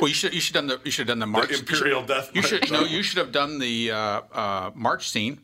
well, 0.00 0.08
you 0.08 0.14
should 0.14 0.34
you 0.34 0.40
should 0.40 0.54
done 0.54 0.66
the 0.66 0.80
you 0.84 0.90
should 0.90 1.08
have 1.08 1.18
done 1.18 1.18
the 1.20 1.26
march. 1.26 1.50
Imperial 1.50 2.02
you 2.02 2.06
should, 2.06 2.06
Death 2.08 2.30
You 2.34 2.42
should 2.42 2.70
March. 2.70 2.70
no. 2.70 2.86
You 2.86 3.02
should 3.02 3.18
have 3.18 3.32
done 3.32 3.58
the 3.58 3.90
uh, 3.90 4.20
uh, 4.32 4.70
march 4.74 5.08
scene 5.08 5.40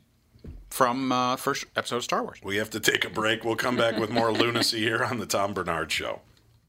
from 0.70 1.11
uh, 1.12 1.37
first 1.37 1.64
episode 1.76 1.96
of 1.96 2.05
Star 2.05 2.22
Wars. 2.22 2.38
We 2.42 2.57
have 2.57 2.70
to 2.70 2.81
take 2.81 3.05
a 3.05 3.11
break. 3.11 3.44
We'll 3.44 3.57
come 3.57 3.76
back 3.76 3.96
with 3.98 4.11
more 4.11 4.33
lunacy 4.42 4.81
here 4.81 5.02
on 5.05 5.18
the 5.18 5.26
Tom 5.26 5.55
Barnard 5.55 5.90
Show. 5.90 6.20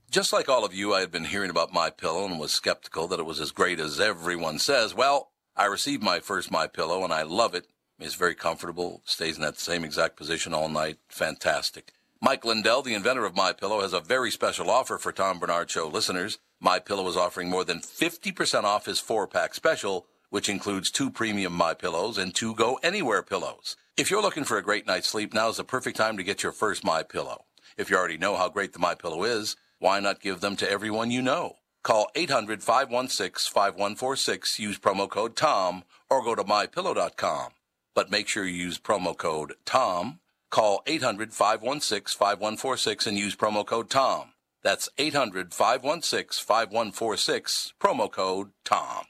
Just 0.10 0.32
like 0.32 0.48
all 0.48 0.64
of 0.64 0.74
you, 0.74 0.94
I 0.94 1.02
had 1.02 1.12
been 1.12 1.26
hearing 1.26 1.50
about 1.50 1.74
My 1.74 1.90
Pillow 1.90 2.24
and 2.26 2.40
was 2.40 2.54
skeptical 2.54 3.08
that 3.10 3.20
it 3.20 3.26
was 3.26 3.42
as 3.42 3.52
great 3.52 3.78
as 3.80 4.00
everyone 4.00 4.58
says. 4.60 4.96
Well, 4.96 5.32
I 5.58 5.66
received 5.66 6.02
my 6.02 6.22
first 6.22 6.50
My 6.50 6.68
Pillow 6.68 7.04
and 7.04 7.12
I 7.12 7.24
love 7.24 7.54
it. 7.54 7.68
It's 8.00 8.14
very 8.16 8.36
comfortable, 8.36 9.02
stays 9.04 9.36
in 9.36 9.42
that 9.42 9.60
same 9.60 9.84
exact 9.84 10.16
position 10.16 10.54
all 10.54 10.70
night. 10.70 11.00
Fantastic. 11.10 11.92
Mike 12.20 12.44
Lindell, 12.44 12.82
the 12.82 12.96
inventor 12.96 13.26
of 13.26 13.36
My 13.36 13.54
Pillow, 13.54 13.82
has 13.82 13.94
a 13.94 14.00
very 14.00 14.32
special 14.32 14.72
offer 14.72 14.98
for 14.98 15.12
Tom 15.12 15.38
Barnard 15.38 15.70
Show 15.70 15.88
listeners. 15.88 16.40
My 16.60 16.80
Pillow 16.80 17.08
is 17.08 17.16
offering 17.16 17.48
more 17.48 17.64
than 17.64 17.80
50% 17.80 18.64
off 18.64 18.88
his 18.88 19.00
four-pack 19.00 19.54
special, 19.54 20.08
which 20.32 20.50
includes 20.50 20.90
two 20.90 21.12
premium 21.12 21.54
My 21.54 21.76
Pillows 21.76 22.18
and 22.18 22.34
two 22.34 22.56
Go 22.56 22.80
Anywhere 22.82 23.22
pillows. 23.22 23.76
If 23.98 24.10
you're 24.10 24.24
looking 24.24 24.46
for 24.46 24.58
a 24.58 24.64
great 24.64 24.88
night's 24.88 25.08
sleep, 25.08 25.32
now 25.32 25.50
is 25.50 25.58
the 25.58 25.64
perfect 25.64 25.96
time 25.96 26.18
to 26.18 26.24
get 26.24 26.42
your 26.42 26.52
first 26.52 26.84
My 26.84 27.04
Pillow. 27.04 27.46
If 27.78 27.92
you 27.92 27.98
already 27.98 28.18
know 28.18 28.36
how 28.36 28.50
great 28.50 28.74
the 28.74 28.80
My 28.80 28.96
Pillow 28.96 29.24
is, 29.24 29.56
why 29.78 30.00
not 30.00 30.20
give 30.20 30.42
them 30.42 30.56
to 30.56 30.68
everyone 30.70 31.12
you 31.12 31.22
know? 31.22 31.58
Call 31.84 32.10
800-516-5146, 32.16 34.58
use 34.58 34.80
promo 34.80 35.08
code 35.08 35.36
TOM, 35.36 35.84
or 36.10 36.24
go 36.24 36.34
to 36.34 36.44
mypillow.com. 36.44 37.52
But 37.94 38.10
make 38.10 38.28
sure 38.28 38.44
you 38.44 38.56
use 38.56 38.80
promo 38.80 39.16
code 39.16 39.54
TOM. 39.66 40.20
Call 40.50 40.82
800-516-5146 40.86 43.08
and 43.08 43.18
use 43.18 43.36
promo 43.36 43.66
code 43.66 43.90
TOM. 43.90 44.32
That's 44.64 44.90
800 44.98 45.54
516 45.54 46.46
5146, 46.46 47.74
promo 47.80 48.12
code 48.12 48.52
TOM. 48.66 49.06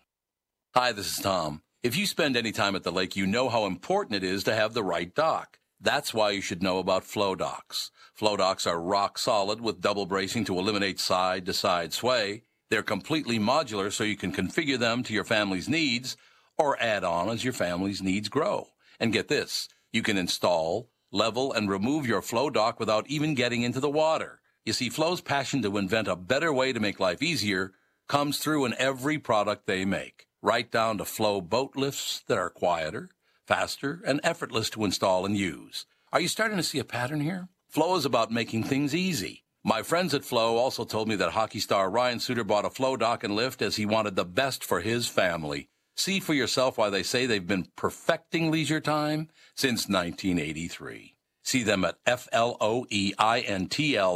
Hi, 0.74 0.92
this 0.92 1.18
is 1.18 1.24
Tom. 1.24 1.62
If 1.84 1.96
you 1.96 2.06
spend 2.06 2.36
any 2.36 2.52
time 2.52 2.76
at 2.76 2.84
the 2.84 2.92
lake, 2.92 3.16
you 3.16 3.28
know 3.28 3.50
how 3.50 3.66
important 3.66 4.16
it 4.16 4.24
is 4.24 4.44
to 4.44 4.56
have 4.56 4.74
the 4.74 4.84
right 4.84 5.14
dock. 5.14 5.60
That's 5.80 6.14
why 6.14 6.32
you 6.32 6.42
should 6.42 6.64
know 6.64 6.80
about 6.80 7.04
Floe 7.04 7.36
Docks. 7.36 7.92
Floe 8.14 8.36
Docks 8.36 8.66
are 8.66 8.82
rock 8.82 9.20
solid 9.20 9.62
with 9.62 9.80
double 9.80 10.08
bracing 10.08 10.44
to 10.46 10.58
eliminate 10.58 11.00
side 11.00 11.46
to 11.46 11.54
side 11.54 11.94
sway. 11.94 12.42
They're 12.70 12.84
completely 12.84 13.40
modular 13.40 13.92
so 13.92 14.04
you 14.04 14.18
can 14.18 14.34
configure 14.34 14.80
them 14.80 15.04
to 15.04 15.14
your 15.14 15.24
family's 15.24 15.70
needs 15.70 16.18
or 16.58 16.82
add 16.82 17.04
on 17.04 17.30
as 17.30 17.44
your 17.44 17.54
family's 17.54 18.02
needs 18.02 18.28
grow. 18.28 18.70
And 19.00 19.14
get 19.14 19.28
this, 19.28 19.70
you 19.94 20.02
can 20.02 20.18
install, 20.18 20.90
level, 21.12 21.54
and 21.54 21.70
remove 21.70 22.06
your 22.06 22.22
Floe 22.22 22.50
Dock 22.50 22.80
without 22.80 23.08
even 23.08 23.36
getting 23.36 23.62
into 23.62 23.80
the 23.80 23.90
water. 23.90 24.42
You 24.66 24.74
see, 24.74 24.90
Floe's 24.90 25.22
passion 25.22 25.62
to 25.62 25.78
invent 25.78 26.08
a 26.08 26.16
better 26.16 26.52
way 26.52 26.74
to 26.74 26.80
make 26.80 27.00
life 27.00 27.22
easier 27.22 27.74
comes 28.08 28.38
through 28.38 28.66
in 28.66 28.76
every 28.78 29.18
product 29.18 29.66
they 29.66 29.86
make, 29.86 30.28
right 30.42 30.70
down 30.70 30.98
to 30.98 31.06
Floe 31.06 31.42
boat 31.42 31.76
lifts 31.76 32.24
that 32.28 32.38
are 32.38 32.50
quieter, 32.50 33.10
faster, 33.46 34.02
and 34.06 34.20
effortless 34.24 34.70
to 34.72 34.86
install 34.86 35.26
and 35.26 35.38
use. 35.38 35.86
Are 36.12 36.22
you 36.22 36.28
starting 36.28 36.58
to 36.58 36.64
see 36.64 36.80
a 36.80 36.84
pattern 36.84 37.22
here? 37.22 37.48
Floe 37.70 37.96
is 37.96 38.06
about 38.06 38.32
making 38.32 38.64
things 38.64 38.96
easy. 38.96 39.44
My 39.64 39.84
friends 39.84 40.14
at 40.14 40.24
Floe 40.24 40.56
also 40.56 40.86
told 40.86 41.10
me 41.10 41.16
that 41.16 41.32
hockey 41.32 41.60
star 41.60 41.90
Ryan 41.90 42.20
Suter 42.20 42.46
bought 42.46 42.66
a 42.66 42.70
Floe 42.70 42.96
dock 42.96 43.24
and 43.24 43.36
lift 43.36 43.62
as 43.62 43.76
he 43.76 43.86
wanted 43.86 44.16
the 44.16 44.26
best 44.26 44.64
for 44.64 44.80
his 44.80 45.08
family. 45.08 45.68
See 46.00 46.20
for 46.20 46.36
yourself 46.36 46.78
why 46.78 46.92
they 46.92 47.02
say 47.02 47.26
they've 47.26 47.46
been 47.46 47.70
perfecting 47.76 48.52
leisure 48.52 48.80
time 48.80 49.30
since 49.56 49.90
1983. 49.90 51.16
See 51.44 51.64
them 51.64 51.84
at 51.84 51.96
F-L-O-E-I-N-T-L 52.06 52.58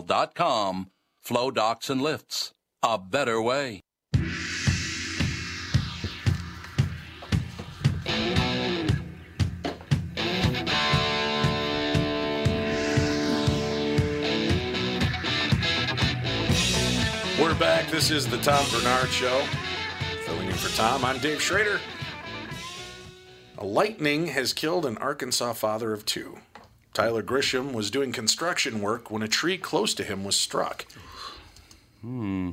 dot 0.03 0.35
com. 0.35 0.91
Floe 1.21 1.49
Docks 1.49 1.89
and 1.89 1.99
Lifts. 2.03 2.53
A 2.83 2.99
better 2.99 3.41
way. 3.41 3.81
We're 17.39 17.55
back. 17.55 17.89
This 17.89 18.11
is 18.11 18.27
the 18.27 18.37
Tom 18.37 18.63
Barnard 18.71 19.09
Show. 19.09 19.43
Filling 20.31 20.47
in 20.47 20.53
for 20.53 20.77
Tom, 20.77 21.03
I'm 21.03 21.17
Dave 21.19 21.41
Schrader. 21.41 21.81
A 23.57 23.65
lightning 23.65 24.27
has 24.27 24.53
killed 24.53 24.85
an 24.85 24.97
Arkansas 24.99 25.51
father 25.51 25.91
of 25.91 26.05
two. 26.05 26.37
Tyler 26.93 27.21
Grisham 27.21 27.73
was 27.73 27.91
doing 27.91 28.13
construction 28.13 28.79
work 28.79 29.11
when 29.11 29.23
a 29.23 29.27
tree 29.27 29.57
close 29.57 29.93
to 29.93 30.05
him 30.05 30.23
was 30.23 30.37
struck. 30.37 30.85
Hmm. 31.99 32.51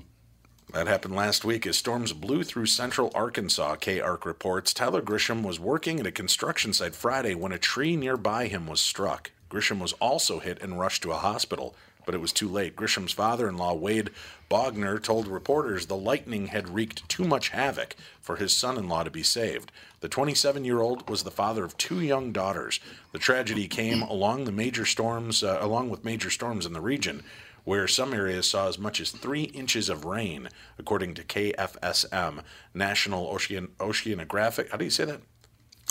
That 0.73 0.89
happened 0.89 1.15
last 1.15 1.45
week 1.45 1.69
as 1.69 1.77
storms 1.77 2.13
blew 2.13 2.43
through 2.43 2.67
central 2.67 3.13
Arkansas, 3.15 3.77
KARK 3.77 4.27
reports. 4.27 4.75
Tyler 4.75 5.01
Grisham 5.01 5.45
was 5.45 5.61
working 5.61 6.01
at 6.01 6.07
a 6.07 6.11
construction 6.11 6.73
site 6.73 6.97
Friday 6.97 7.37
when 7.37 7.53
a 7.53 7.59
tree 7.59 7.95
nearby 7.95 8.49
him 8.49 8.67
was 8.67 8.81
struck. 8.81 9.31
Grisham 9.49 9.79
was 9.79 9.93
also 10.01 10.41
hit 10.41 10.61
and 10.61 10.81
rushed 10.81 11.03
to 11.05 11.13
a 11.13 11.19
hospital, 11.19 11.77
but 12.09 12.15
it 12.15 12.23
was 12.23 12.33
too 12.33 12.49
late. 12.49 12.75
Grisham's 12.75 13.13
father 13.13 13.47
in 13.47 13.59
law, 13.59 13.75
Wade 13.75 14.09
Bogner, 14.51 14.99
told 14.99 15.27
reporters 15.27 15.85
the 15.85 15.95
lightning 15.95 16.47
had 16.47 16.71
wreaked 16.71 17.07
too 17.07 17.25
much 17.25 17.51
havoc 17.51 17.95
for 18.19 18.37
his 18.37 18.57
son 18.57 18.79
in 18.79 18.89
law 18.89 19.03
to 19.03 19.11
be 19.11 19.23
saved. 19.23 19.71
The 20.01 20.09
27 20.09 20.65
year 20.65 20.81
old 20.81 21.11
was 21.11 21.23
the 21.23 21.31
father 21.31 21.67
of 21.67 21.77
two 21.77 22.01
young 22.01 22.33
daughters. 22.33 22.81
The 23.13 23.19
tragedy 23.19 23.69
came 23.69 24.01
along 24.01 24.45
the 24.45 24.53
major 24.53 24.87
storms, 24.87 25.43
uh, 25.43 25.59
along 25.61 25.91
with 25.91 26.03
major 26.03 26.31
storms 26.31 26.65
in 26.65 26.73
the 26.73 26.81
region 26.81 27.25
where 27.65 27.87
some 27.87 28.15
areas 28.15 28.49
saw 28.49 28.69
as 28.69 28.79
much 28.79 29.03
as 29.03 29.11
three 29.11 29.43
inches 29.43 29.91
of 29.91 30.07
rain, 30.07 30.49
according 30.79 31.13
to 31.13 31.23
KFSM, 31.23 32.41
National 32.73 33.29
Ocean 33.29 33.69
Oceanographic. 33.81 34.71
How 34.71 34.79
do 34.79 34.87
you 34.87 34.91
say 34.91 35.05
that? 35.05 35.21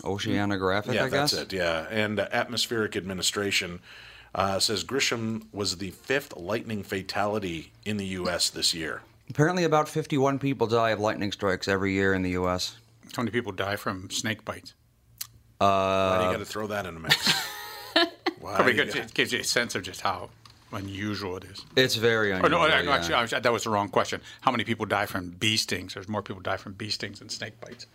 Oceanographic, 0.01 0.95
yeah, 0.95 1.05
I 1.05 1.09
guess. 1.09 1.29
that's 1.29 1.33
it. 1.33 1.53
Yeah, 1.53 1.85
and 1.91 2.19
uh, 2.19 2.27
Atmospheric 2.31 2.95
Administration 2.95 3.81
uh, 4.37 4.59
says 4.59 4.83
Grisham 4.83 5.47
was 5.51 5.77
the 5.77 5.91
fifth 5.91 6.35
lightning 6.37 6.83
fatality 6.83 7.71
in 7.85 7.97
the 7.97 8.05
U.S. 8.21 8.49
this 8.49 8.73
year. 8.73 9.01
Apparently, 9.29 9.63
about 9.65 9.89
51 9.89 10.39
people 10.39 10.67
die 10.67 10.91
of 10.91 10.99
lightning 10.99 11.31
strikes 11.33 11.67
every 11.67 11.91
year 11.93 12.13
in 12.13 12.21
the 12.21 12.29
U.S. 12.31 12.77
How 13.15 13.23
many 13.23 13.31
people 13.31 13.51
die 13.51 13.75
from 13.75 14.09
snake 14.09 14.45
bites? 14.45 14.73
Why 15.57 16.17
do 16.19 16.23
you 16.23 16.29
Uh, 16.29 16.31
got 16.33 16.39
to 16.39 16.45
throw 16.45 16.67
that 16.67 16.85
in 16.85 16.95
a 16.95 16.99
mix? 16.99 17.33
Why 18.39 18.55
Probably 18.55 18.73
do 18.73 18.83
you 18.85 18.91
it 19.01 19.13
gives 19.13 19.33
you 19.33 19.39
a 19.39 19.43
sense 19.43 19.73
of 19.75 19.81
just 19.83 20.01
how 20.01 20.29
unusual 20.71 21.37
it 21.37 21.45
is. 21.45 21.65
it's 21.75 21.95
very 21.95 22.31
Oh, 22.31 22.37
unusual. 22.37 22.59
no, 22.61 22.67
no, 22.67 22.81
yeah. 22.83 22.91
actually, 22.95 23.15
I 23.15 23.21
was- 23.21 23.31
that 23.31 23.51
was 23.51 23.63
the 23.63 23.69
wrong 23.69 23.89
question. 23.89 24.21
How 24.41 24.51
many 24.51 24.63
people 24.65 24.85
die 24.85 25.05
from 25.07 25.29
bee 25.31 25.57
stings? 25.57 25.93
There's 25.95 26.07
more 26.09 26.21
people 26.21 26.41
die 26.41 26.57
from 26.57 26.73
bee 26.73 26.89
stings 26.91 27.19
than 27.19 27.29
snake 27.29 27.59
bites. 27.59 27.87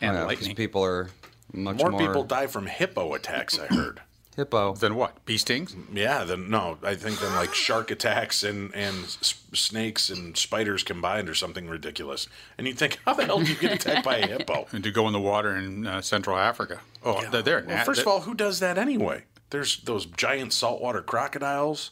And 0.00 0.10
Oh, 0.10 0.14
yeah, 0.14 0.20
'cause 0.20 0.26
lightning. 0.38 0.56
people 0.56 0.82
are 0.84 1.10
much 1.52 1.76
more 1.78 1.90
more, 1.90 2.00
people 2.00 2.24
die 2.24 2.46
from 2.48 2.66
hippo 2.66 3.14
attacks. 3.14 3.58
I 3.58 3.66
heard. 3.66 4.00
Hippo. 4.34 4.74
Then 4.74 4.94
what? 4.94 5.24
Bee 5.24 5.38
stings? 5.38 5.74
Yeah, 5.92 6.24
then 6.24 6.50
no, 6.50 6.78
I 6.82 6.94
think 6.94 7.18
then 7.20 7.32
like 7.34 7.54
shark 7.54 7.90
attacks 7.90 8.42
and 8.42 8.74
and 8.74 9.04
s- 9.04 9.42
snakes 9.52 10.10
and 10.10 10.36
spiders 10.36 10.82
combined 10.82 11.28
or 11.28 11.34
something 11.34 11.68
ridiculous. 11.68 12.28
And 12.58 12.66
you 12.66 12.74
think, 12.74 12.98
how 13.04 13.14
the 13.14 13.24
hell 13.24 13.40
do 13.40 13.46
you 13.52 13.56
get 13.58 13.72
attacked 13.72 14.04
by 14.04 14.16
a 14.18 14.26
hippo? 14.26 14.66
And 14.72 14.82
to 14.84 14.90
go 14.90 15.06
in 15.06 15.12
the 15.12 15.20
water 15.20 15.54
in 15.56 15.86
uh, 15.86 16.00
Central 16.02 16.36
Africa. 16.36 16.80
Oh, 17.04 17.24
they're 17.30 17.42
there. 17.42 17.64
Well, 17.66 17.84
first 17.84 18.00
of 18.02 18.06
all, 18.08 18.20
who 18.22 18.34
does 18.34 18.60
that 18.60 18.78
anyway? 18.78 19.24
There's 19.50 19.80
those 19.82 20.06
giant 20.06 20.52
saltwater 20.52 21.02
crocodiles 21.02 21.90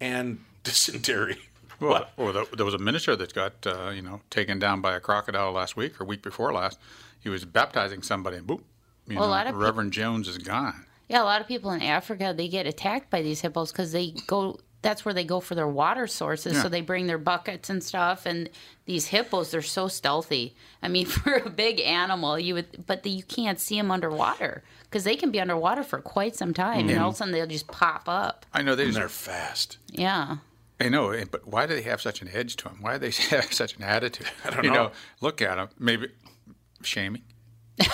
and 0.00 0.40
dysentery. 0.64 1.38
Well, 1.80 1.90
What? 1.90 2.12
well 2.16 2.32
there, 2.32 2.44
there 2.56 2.64
was 2.64 2.74
a 2.74 2.78
minister 2.78 3.14
that 3.16 3.32
got 3.34 3.66
uh, 3.66 3.90
you 3.90 4.02
know 4.02 4.20
taken 4.30 4.58
down 4.58 4.80
by 4.80 4.94
a 4.94 5.00
crocodile 5.00 5.52
last 5.52 5.76
week 5.76 6.00
or 6.00 6.04
week 6.04 6.22
before 6.22 6.52
last. 6.52 6.78
He 7.20 7.28
was 7.28 7.44
baptizing 7.44 8.02
somebody, 8.02 8.36
and 8.36 8.46
boop, 8.46 8.62
you 9.06 9.16
Well, 9.16 9.24
a 9.24 9.26
know, 9.26 9.30
lot 9.30 9.46
of 9.46 9.54
peop- 9.54 9.62
Reverend 9.62 9.92
Jones 9.92 10.28
is 10.28 10.38
gone. 10.38 10.84
Yeah, 11.08 11.22
a 11.22 11.24
lot 11.24 11.40
of 11.40 11.48
people 11.48 11.70
in 11.72 11.82
Africa 11.82 12.34
they 12.36 12.48
get 12.48 12.66
attacked 12.66 13.10
by 13.10 13.22
these 13.22 13.40
hippos 13.40 13.72
because 13.72 13.92
they 13.92 14.14
go. 14.26 14.58
That's 14.80 15.04
where 15.04 15.12
they 15.12 15.24
go 15.24 15.40
for 15.40 15.56
their 15.56 15.66
water 15.66 16.06
sources. 16.06 16.54
Yeah. 16.54 16.62
So 16.62 16.68
they 16.68 16.82
bring 16.82 17.08
their 17.08 17.18
buckets 17.18 17.68
and 17.68 17.82
stuff. 17.82 18.26
And 18.26 18.48
these 18.84 19.08
hippos, 19.08 19.50
they're 19.50 19.60
so 19.60 19.88
stealthy. 19.88 20.54
I 20.80 20.86
mean, 20.86 21.06
for 21.06 21.34
a 21.34 21.50
big 21.50 21.80
animal, 21.80 22.38
you 22.38 22.54
would, 22.54 22.86
but 22.86 23.02
the, 23.02 23.10
you 23.10 23.24
can't 23.24 23.58
see 23.58 23.76
them 23.76 23.90
underwater 23.90 24.62
because 24.84 25.02
they 25.02 25.16
can 25.16 25.32
be 25.32 25.40
underwater 25.40 25.82
for 25.82 26.00
quite 26.00 26.36
some 26.36 26.54
time, 26.54 26.88
and 26.88 26.98
all 26.98 27.08
of 27.08 27.14
a 27.14 27.16
sudden 27.18 27.32
they'll 27.32 27.46
just 27.46 27.66
pop 27.66 28.04
up. 28.06 28.46
I 28.54 28.62
know 28.62 28.76
they. 28.76 28.84
And 28.84 28.92
Just, 28.92 29.00
they're 29.00 29.08
fast. 29.08 29.78
Yeah. 29.90 30.36
I 30.80 30.88
know, 30.88 31.10
eh, 31.10 31.24
but 31.28 31.46
why 31.46 31.66
do 31.66 31.74
they 31.74 31.82
have 31.82 32.00
such 32.00 32.22
an 32.22 32.28
edge 32.32 32.54
to 32.56 32.64
them? 32.64 32.78
Why 32.80 32.98
do 32.98 33.10
they 33.10 33.22
have 33.36 33.52
such 33.52 33.76
an 33.76 33.82
attitude? 33.82 34.28
I 34.44 34.50
don't 34.50 34.64
you 34.64 34.70
know. 34.70 34.92
Look 35.20 35.42
at 35.42 35.56
them. 35.56 35.70
Maybe 35.78 36.08
shaming. 36.82 37.22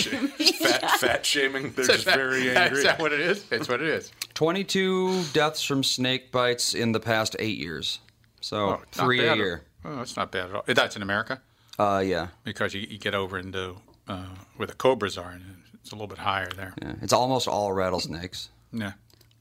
Fat 0.00 0.90
fat 0.98 1.26
shaming. 1.26 1.72
They're 1.72 1.84
just 1.86 2.04
very 2.04 2.50
angry. 2.56 2.78
Is 2.78 2.84
that 2.84 2.98
what 2.98 3.12
it 3.12 3.20
is? 3.20 3.44
It's 3.50 3.68
what 3.68 3.80
it 3.80 3.88
is. 3.88 4.10
22 4.34 5.24
deaths 5.32 5.62
from 5.62 5.84
snake 5.84 6.32
bites 6.32 6.74
in 6.74 6.92
the 6.92 7.00
past 7.00 7.36
eight 7.38 7.58
years. 7.58 8.00
So 8.40 8.56
Oh, 8.70 8.80
it's 8.88 8.96
not 8.98 9.04
three 9.04 9.26
a 9.26 9.34
year. 9.34 9.62
Oh, 9.84 9.96
that's 9.96 10.16
not 10.16 10.32
bad 10.32 10.50
at 10.50 10.54
all. 10.54 10.64
That's 10.66 10.96
in 10.96 11.02
America 11.02 11.40
Uh, 11.78 12.02
yeah. 12.04 12.28
because 12.44 12.74
you, 12.74 12.80
you 12.88 12.98
get 12.98 13.14
over 13.14 13.38
into 13.38 13.76
uh, 14.08 14.24
where 14.56 14.66
the 14.66 14.74
cobras 14.74 15.16
are, 15.16 15.30
and 15.30 15.62
it's 15.74 15.92
a 15.92 15.94
little 15.94 16.08
bit 16.08 16.18
higher 16.18 16.50
there. 16.56 16.74
yeah. 16.82 16.94
It's 17.02 17.12
almost 17.12 17.46
all 17.48 17.72
rattlesnakes. 17.72 18.48
Yeah. 18.72 18.92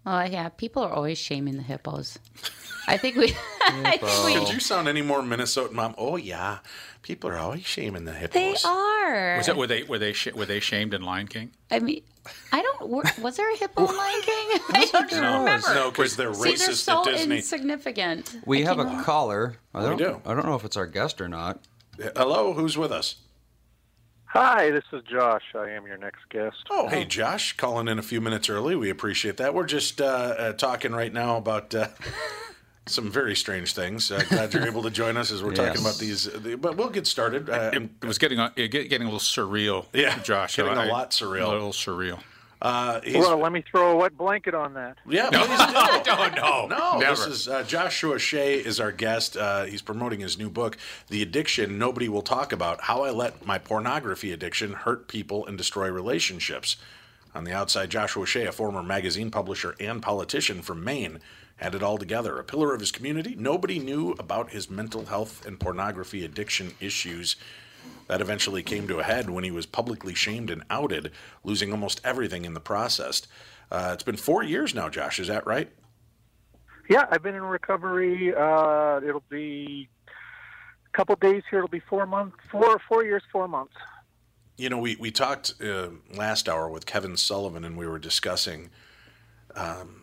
Oh 0.05 0.21
yeah, 0.21 0.49
people 0.49 0.83
are 0.83 0.91
always 0.93 1.17
shaming 1.17 1.57
the 1.57 1.63
hippos. 1.63 2.19
I 2.89 2.97
think 2.97 3.15
we. 3.15 3.33
I 3.61 3.97
think 3.97 4.25
we. 4.25 4.33
Did 4.33 4.53
you 4.53 4.59
sound 4.59 4.87
any 4.87 5.01
more 5.01 5.21
Minnesota 5.21 5.73
mom? 5.73 5.93
Oh 5.97 6.15
yeah, 6.15 6.59
people 7.03 7.29
are 7.29 7.37
always 7.37 7.65
shaming 7.65 8.05
the 8.05 8.13
hippos. 8.13 8.33
They 8.33 8.55
are. 8.67 9.37
Was 9.37 9.45
that 9.45 9.55
were 9.55 9.67
they 9.67 9.83
were 9.83 9.99
they 9.99 10.11
sh- 10.13 10.33
were 10.33 10.45
they 10.45 10.59
shamed 10.59 10.93
in 10.93 11.01
Lion 11.03 11.27
King? 11.27 11.51
I 11.69 11.79
mean, 11.79 12.01
I 12.51 12.61
don't. 12.61 12.89
were- 12.89 13.03
Was 13.21 13.37
there 13.37 13.53
a 13.53 13.55
hippo 13.57 13.87
in 13.87 13.95
Lion 13.95 14.21
King? 14.21 14.47
I 14.73 14.87
don't 14.91 15.11
remember. 15.39 15.73
No, 15.75 15.91
because 15.91 16.15
they're 16.15 16.33
See, 16.33 16.43
they're 16.43 16.53
racist 16.69 16.83
so 16.83 16.99
at 17.01 17.05
Disney. 17.05 17.37
insignificant. 17.37 18.35
We 18.45 18.63
I 18.65 18.69
have 18.69 18.77
can't 18.77 19.01
a 19.01 19.03
caller. 19.03 19.57
I 19.73 19.83
don't, 19.83 19.97
We 19.97 20.03
do. 20.03 20.21
I 20.25 20.33
don't 20.33 20.45
know 20.47 20.55
if 20.55 20.65
it's 20.65 20.75
our 20.77 20.87
guest 20.87 21.21
or 21.21 21.29
not. 21.29 21.59
Hello, 22.15 22.53
who's 22.53 22.77
with 22.77 22.91
us? 22.91 23.15
Hi, 24.25 24.69
this 24.69 24.83
is 24.93 25.01
Josh. 25.03 25.41
I 25.55 25.69
am 25.71 25.87
your 25.87 25.97
next 25.97 26.29
guest. 26.29 26.57
Oh, 26.69 26.87
hey, 26.87 27.03
Josh, 27.03 27.57
calling 27.57 27.87
in 27.87 27.97
a 27.97 28.03
few 28.03 28.21
minutes 28.21 28.47
early. 28.47 28.75
We 28.75 28.91
appreciate 28.91 29.37
that. 29.37 29.55
We're 29.55 29.65
just 29.65 29.99
uh, 29.99 30.05
uh, 30.05 30.53
talking 30.53 30.91
right 30.91 31.11
now 31.11 31.37
about 31.37 31.73
uh, 31.73 31.87
some 32.89 33.09
very 33.11 33.35
strange 33.35 33.73
things. 33.73 34.11
Uh, 34.11 34.23
glad 34.29 34.53
you're 34.53 34.65
able 34.67 34.83
to 34.83 34.89
join 34.91 35.17
us 35.17 35.31
as 35.31 35.41
we're 35.43 35.53
talking 35.53 35.81
about 35.81 35.97
these. 35.97 36.27
uh, 36.27 36.39
the- 36.41 36.55
but 36.57 36.75
we'll 36.77 36.89
get 36.89 37.07
started. 37.07 37.49
Uh, 37.49 37.71
It 37.73 38.05
was 38.05 38.17
getting 38.17 38.39
a, 38.39 38.51
it 38.55 38.69
get- 38.69 38.89
getting 38.89 39.07
a 39.07 39.11
little 39.11 39.19
surreal. 39.19 39.85
Yeah, 39.93 40.17
Josh. 40.19 40.55
getting 40.55 40.73
a 40.73 40.81
I- 40.81 40.85
lot 40.87 41.11
surreal. 41.11 41.45
A 41.47 41.49
little 41.49 41.71
surreal. 41.71 42.19
uh, 42.61 42.99
Well, 43.13 43.37
let 43.37 43.51
me 43.53 43.63
throw 43.71 43.91
a 43.91 43.95
wet 43.95 44.17
blanket 44.17 44.53
on 44.53 44.73
that. 44.73 44.97
yeah, 45.07 45.29
please 45.29 45.47
do. 45.47 46.09
No, 46.35 46.67
no, 46.67 46.99
No, 46.99 46.99
this 46.99 47.25
is 47.25 47.47
uh, 47.47 47.63
Joshua 47.63 48.19
Shea 48.19 48.55
is 48.59 48.79
our 48.79 48.91
guest. 48.91 49.37
Uh, 49.37 49.63
he's 49.63 49.81
promoting 49.81 50.19
his 50.19 50.37
new 50.37 50.49
book, 50.49 50.77
"The 51.09 51.21
Addiction 51.21 51.77
Nobody 51.77 52.09
Will 52.09 52.21
Talk 52.21 52.51
About: 52.51 52.81
How 52.81 53.03
I 53.03 53.11
Let 53.11 53.45
My 53.45 53.57
Pornography 53.59 54.31
Addiction 54.33 54.73
Hurt 54.73 55.07
People 55.07 55.45
and 55.45 55.57
Destroy 55.57 55.89
Relationships." 55.89 56.75
On 57.35 57.43
the 57.43 57.53
outside, 57.53 57.89
Joshua 57.91 58.25
Shea, 58.25 58.45
a 58.47 58.51
former 58.51 58.81
magazine 58.81 59.29
publisher 59.29 59.75
and 59.79 60.01
politician 60.01 60.61
from 60.63 60.83
Maine, 60.83 61.19
had 61.59 61.75
it 61.75 61.83
all 61.83 61.97
together. 61.97 62.39
A 62.39 62.43
pillar 62.43 62.73
of 62.73 62.79
his 62.79 62.91
community, 62.91 63.35
nobody 63.37 63.79
knew 63.79 64.11
about 64.17 64.51
his 64.51 64.69
mental 64.69 65.05
health 65.05 65.45
and 65.45 65.59
pornography 65.59 66.23
addiction 66.23 66.73
issues. 66.79 67.35
That 68.07 68.21
eventually 68.21 68.63
came 68.63 68.87
to 68.87 68.99
a 68.99 69.03
head 69.03 69.29
when 69.29 69.43
he 69.43 69.51
was 69.51 69.65
publicly 69.65 70.15
shamed 70.15 70.49
and 70.49 70.63
outed, 70.69 71.11
losing 71.43 71.71
almost 71.71 72.01
everything 72.03 72.43
in 72.45 72.53
the 72.53 72.59
process. 72.59 73.27
Uh, 73.71 73.91
it's 73.93 74.03
been 74.03 74.17
four 74.17 74.41
years 74.41 74.73
now, 74.73 74.89
Josh. 74.89 75.19
Is 75.19 75.27
that 75.27 75.45
right? 75.45 75.69
Yeah, 76.89 77.05
I've 77.11 77.21
been 77.21 77.35
in 77.35 77.43
recovery. 77.43 78.33
Uh, 78.33 78.99
it'll 79.05 79.23
be 79.29 79.89
a 80.07 80.97
couple 80.97 81.15
days 81.17 81.43
here. 81.51 81.59
It'll 81.59 81.69
be 81.69 81.81
four 81.81 82.07
months, 82.07 82.37
four 82.49 82.81
four 82.87 83.03
years, 83.03 83.21
four 83.31 83.47
months. 83.47 83.75
You 84.57 84.69
know, 84.69 84.79
we 84.79 84.95
we 84.95 85.11
talked 85.11 85.53
uh, 85.61 85.89
last 86.15 86.49
hour 86.49 86.67
with 86.67 86.87
Kevin 86.87 87.15
Sullivan, 87.15 87.63
and 87.63 87.77
we 87.77 87.85
were 87.85 87.99
discussing 87.99 88.71
um, 89.55 89.98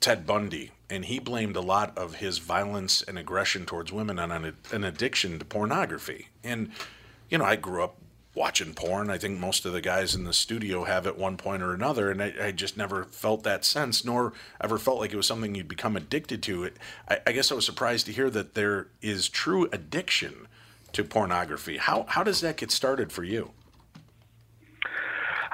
Ted 0.00 0.26
Bundy, 0.26 0.72
and 0.88 1.04
he 1.04 1.18
blamed 1.18 1.56
a 1.56 1.60
lot 1.60 1.96
of 1.96 2.16
his 2.16 2.38
violence 2.38 3.02
and 3.02 3.18
aggression 3.18 3.66
towards 3.66 3.92
women 3.92 4.18
on 4.18 4.30
an, 4.30 4.56
an 4.72 4.84
addiction 4.84 5.38
to 5.38 5.44
pornography. 5.44 6.28
And 6.44 6.70
you 7.28 7.38
know, 7.38 7.44
I 7.44 7.56
grew 7.56 7.82
up 7.82 7.96
watching 8.34 8.72
porn. 8.72 9.10
I 9.10 9.18
think 9.18 9.38
most 9.38 9.66
of 9.66 9.72
the 9.72 9.80
guys 9.80 10.14
in 10.14 10.24
the 10.24 10.32
studio 10.32 10.84
have 10.84 11.06
at 11.06 11.18
one 11.18 11.36
point 11.36 11.62
or 11.62 11.74
another, 11.74 12.10
and 12.10 12.22
I, 12.22 12.32
I, 12.40 12.52
just 12.52 12.76
never 12.76 13.04
felt 13.04 13.42
that 13.42 13.64
sense, 13.64 14.04
nor 14.04 14.32
ever 14.60 14.78
felt 14.78 15.00
like 15.00 15.12
it 15.12 15.16
was 15.16 15.26
something 15.26 15.54
you'd 15.54 15.66
become 15.66 15.96
addicted 15.96 16.42
to. 16.44 16.64
It, 16.64 16.76
I, 17.08 17.18
I, 17.26 17.32
guess 17.32 17.50
I 17.50 17.56
was 17.56 17.66
surprised 17.66 18.06
to 18.06 18.12
hear 18.12 18.30
that 18.30 18.54
there 18.54 18.86
is 19.02 19.28
true 19.28 19.68
addiction 19.72 20.46
to 20.92 21.04
pornography. 21.04 21.78
How 21.78 22.06
how 22.08 22.22
does 22.22 22.40
that 22.40 22.56
get 22.56 22.70
started 22.70 23.12
for 23.12 23.24
you? 23.24 23.50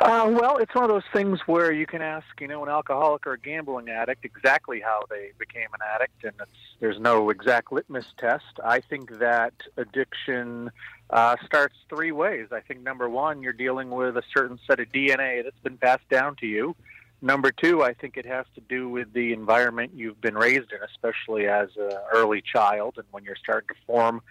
Uh, 0.01 0.29
well, 0.33 0.57
it's 0.57 0.75
one 0.75 0.85
of 0.85 0.91
those 0.91 1.05
things 1.13 1.39
where 1.47 1.71
you 1.71 1.87
can 1.87 2.03
ask, 2.03 2.27
you 2.41 2.49
know, 2.49 2.63
an 2.65 2.69
alcoholic 2.69 3.27
or 3.27 3.35
a 3.35 3.39
gambling 3.39 3.89
addict 3.89 4.25
exactly 4.25 4.81
how 4.81 5.03
they 5.09 5.31
became 5.39 5.69
an 5.73 5.81
addict, 5.95 6.25
and 6.25 6.35
there's 6.81 6.99
no 6.99 7.31
exact 7.31 7.73
litmus 7.73 8.07
test. 8.19 8.59
I 8.65 8.81
think 8.81 9.19
that 9.19 9.53
addiction 9.77 10.73
uh, 11.11 11.37
starts 11.45 11.77
three 11.89 12.11
ways. 12.11 12.49
I 12.51 12.61
think 12.61 12.83
number 12.83 13.09
one, 13.09 13.41
you're 13.41 13.53
dealing 13.53 13.91
with 13.91 14.17
a 14.17 14.23
certain 14.37 14.59
set 14.67 14.81
of 14.81 14.89
DNA 14.89 15.45
that's 15.45 15.61
been 15.63 15.79
passed 15.79 16.09
down 16.11 16.35
to 16.37 16.47
you. 16.47 16.75
Number 17.23 17.53
two, 17.53 17.83
I 17.83 17.95
think 17.95 18.17
it 18.17 18.27
has 18.27 18.47
to 18.57 18.61
do 18.61 18.89
with 18.89 19.13
the 19.13 19.33
environment 19.33 19.93
you've 19.95 20.21
been 20.21 20.35
raised 20.35 20.73
in, 20.73 20.79
especially 20.85 21.47
as 21.47 21.69
an 21.79 21.97
early 22.13 22.43
child, 22.43 22.95
and 22.97 23.07
when 23.13 23.25
you're 23.25 23.37
starting 23.37 23.69
to 23.69 23.75
form 23.87 24.23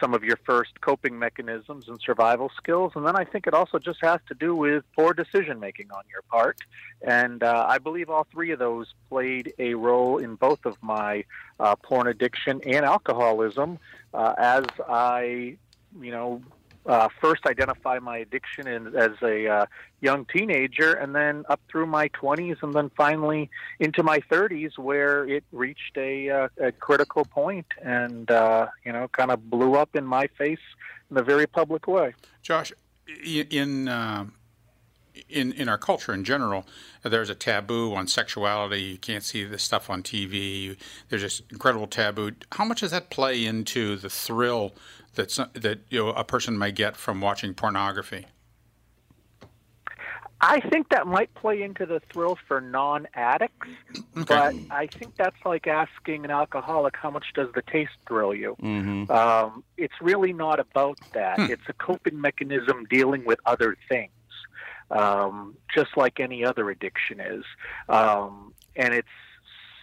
some 0.00 0.14
of 0.14 0.24
your 0.24 0.38
first 0.44 0.80
coping 0.80 1.18
mechanisms 1.18 1.88
and 1.88 2.00
survival 2.00 2.50
skills. 2.56 2.92
And 2.94 3.06
then 3.06 3.16
I 3.16 3.24
think 3.24 3.46
it 3.46 3.54
also 3.54 3.78
just 3.78 4.00
has 4.02 4.20
to 4.28 4.34
do 4.34 4.54
with 4.54 4.84
poor 4.96 5.12
decision 5.12 5.60
making 5.60 5.90
on 5.90 6.02
your 6.10 6.22
part. 6.22 6.58
And 7.02 7.42
uh, 7.42 7.66
I 7.68 7.78
believe 7.78 8.10
all 8.10 8.26
three 8.30 8.50
of 8.50 8.58
those 8.58 8.94
played 9.08 9.52
a 9.58 9.74
role 9.74 10.18
in 10.18 10.34
both 10.34 10.64
of 10.66 10.76
my 10.82 11.24
uh, 11.60 11.76
porn 11.76 12.06
addiction 12.06 12.60
and 12.66 12.84
alcoholism 12.84 13.78
uh, 14.14 14.34
as 14.38 14.64
I, 14.88 15.56
you 16.00 16.10
know, 16.10 16.42
uh, 16.88 17.08
first 17.20 17.46
identify 17.46 17.98
my 17.98 18.18
addiction 18.18 18.66
in, 18.66 18.96
as 18.96 19.12
a 19.22 19.46
uh, 19.46 19.66
young 20.00 20.24
teenager, 20.24 20.94
and 20.94 21.14
then 21.14 21.44
up 21.48 21.60
through 21.70 21.86
my 21.86 22.08
20s, 22.08 22.56
and 22.62 22.74
then 22.74 22.90
finally 22.96 23.50
into 23.78 24.02
my 24.02 24.20
30s, 24.20 24.78
where 24.78 25.28
it 25.28 25.44
reached 25.52 25.96
a, 25.98 26.30
uh, 26.30 26.48
a 26.58 26.72
critical 26.72 27.26
point 27.26 27.66
and 27.82 28.30
uh, 28.30 28.66
you 28.84 28.92
know 28.92 29.06
kind 29.08 29.30
of 29.30 29.50
blew 29.50 29.74
up 29.74 29.94
in 29.94 30.04
my 30.04 30.26
face 30.38 30.58
in 31.10 31.16
a 31.18 31.22
very 31.22 31.46
public 31.46 31.86
way. 31.86 32.14
Josh, 32.42 32.72
in 33.24 33.88
uh, 33.88 34.24
in 35.28 35.52
in 35.52 35.68
our 35.68 35.78
culture 35.78 36.14
in 36.14 36.24
general, 36.24 36.66
there's 37.02 37.30
a 37.30 37.34
taboo 37.34 37.94
on 37.94 38.06
sexuality. 38.06 38.82
You 38.82 38.98
can't 38.98 39.22
see 39.22 39.44
this 39.44 39.62
stuff 39.62 39.90
on 39.90 40.02
TV. 40.02 40.76
There's 41.10 41.22
this 41.22 41.42
incredible 41.50 41.86
taboo. 41.86 42.32
How 42.52 42.64
much 42.64 42.80
does 42.80 42.92
that 42.92 43.10
play 43.10 43.44
into 43.44 43.96
the 43.96 44.08
thrill 44.08 44.72
that 45.18 45.50
that 45.54 45.80
you 45.90 45.98
know 45.98 46.10
a 46.10 46.24
person 46.24 46.56
may 46.56 46.72
get 46.72 46.96
from 46.96 47.20
watching 47.20 47.52
pornography? 47.52 48.26
I 50.40 50.60
think 50.60 50.90
that 50.90 51.08
might 51.08 51.34
play 51.34 51.62
into 51.62 51.84
the 51.84 52.00
thrill 52.12 52.38
for 52.46 52.60
non-addicts, 52.60 53.66
okay. 54.16 54.24
but 54.24 54.54
I 54.70 54.86
think 54.86 55.16
that's 55.16 55.36
like 55.44 55.66
asking 55.66 56.24
an 56.24 56.30
alcoholic 56.30 56.94
how 56.96 57.10
much 57.10 57.26
does 57.34 57.48
the 57.56 57.62
taste 57.62 57.90
thrill 58.06 58.32
you. 58.32 58.54
Mm-hmm. 58.62 59.10
Um, 59.10 59.64
it's 59.76 60.00
really 60.00 60.32
not 60.32 60.60
about 60.60 60.98
that. 61.12 61.40
Hmm. 61.40 61.50
It's 61.50 61.68
a 61.68 61.72
coping 61.72 62.20
mechanism 62.20 62.86
dealing 62.88 63.24
with 63.24 63.40
other 63.46 63.76
things, 63.88 64.12
um, 64.92 65.56
just 65.74 65.96
like 65.96 66.20
any 66.20 66.44
other 66.44 66.70
addiction 66.70 67.18
is, 67.18 67.44
um, 67.88 68.54
and 68.76 68.94
it's 68.94 69.08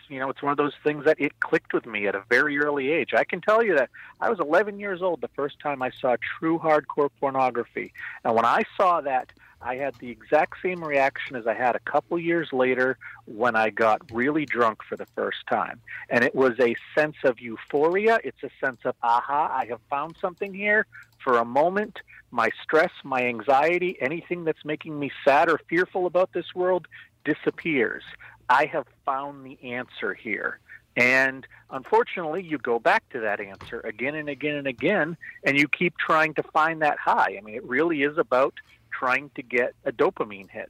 you 0.10 0.20
know, 0.20 0.30
it's 0.30 0.42
one 0.42 0.52
of 0.52 0.58
those 0.58 0.74
things 0.84 1.06
that 1.06 1.20
it 1.20 1.40
clicked 1.40 1.74
with 1.74 1.86
me 1.86 2.08
at 2.08 2.16
a 2.16 2.24
very 2.30 2.58
early 2.60 2.92
age. 2.92 3.14
I 3.14 3.24
can 3.24 3.42
tell 3.42 3.64
you 3.64 3.76
that 3.76 3.90
I 4.22 4.30
was 4.30 4.40
11 4.40 4.80
years 4.80 5.02
old 5.02 5.22
the 5.22 5.30
first 5.30 5.60
time 5.60 5.82
I 5.82 5.92
saw 5.92 6.16
true 6.40 6.60
hardcore 6.60 7.10
pornography. 7.20 7.94
And 8.24 8.36
when 8.36 8.46
I 8.46 8.64
saw 8.78 9.02
that, 9.02 9.32
I 9.62 9.76
had 9.76 9.96
the 9.96 10.10
exact 10.10 10.58
same 10.62 10.84
reaction 10.84 11.36
as 11.36 11.48
I 11.48 11.56
had 11.56 11.76
a 11.76 11.80
couple 11.80 12.20
years 12.20 12.50
later 12.54 12.98
when 13.26 13.56
I 13.56 13.72
got 13.72 14.02
really 14.12 14.46
drunk 14.46 14.84
for 14.88 14.96
the 14.96 15.08
first 15.16 15.48
time. 15.50 15.82
And 16.10 16.24
it 16.24 16.36
was 16.36 16.54
a 16.60 16.76
sense 16.94 17.16
of 17.24 17.40
euphoria. 17.40 18.20
It's 18.24 18.44
a 18.44 18.50
sense 18.64 18.82
of, 18.86 18.96
aha, 19.02 19.50
I 19.52 19.66
have 19.68 19.82
found 19.90 20.16
something 20.22 20.54
here. 20.54 20.86
For 21.24 21.38
a 21.38 21.46
moment, 21.46 22.02
my 22.30 22.50
stress, 22.62 22.92
my 23.04 23.26
anxiety, 23.26 23.98
anything 24.00 24.44
that's 24.44 24.64
making 24.64 25.00
me 25.00 25.12
sad 25.24 25.50
or 25.50 25.60
fearful 25.68 26.06
about 26.06 26.34
this 26.34 26.54
world 26.54 26.88
disappears. 27.24 28.04
I 28.50 28.66
have 28.66 28.86
found 29.06 29.46
the 29.46 29.58
answer 29.74 30.14
here. 30.14 30.60
And 30.98 31.46
unfortunately, 31.70 32.44
you 32.44 32.58
go 32.58 32.80
back 32.80 33.08
to 33.10 33.20
that 33.22 33.42
answer 33.42 33.82
again 33.82 34.16
and 34.16 34.30
again 34.30 34.56
and 34.56 34.68
again, 34.68 35.18
and 35.44 35.58
you 35.58 35.68
keep 35.68 35.98
trying 35.98 36.34
to 36.36 36.44
find 36.44 36.82
that 36.82 36.98
high. 36.98 37.36
I 37.38 37.42
mean, 37.42 37.56
it 37.56 37.66
really 37.66 38.04
is 38.04 38.18
about 38.18 38.54
trying 38.92 39.30
to 39.36 39.42
get 39.42 39.76
a 39.84 39.92
dopamine 39.92 40.50
hit. 40.50 40.70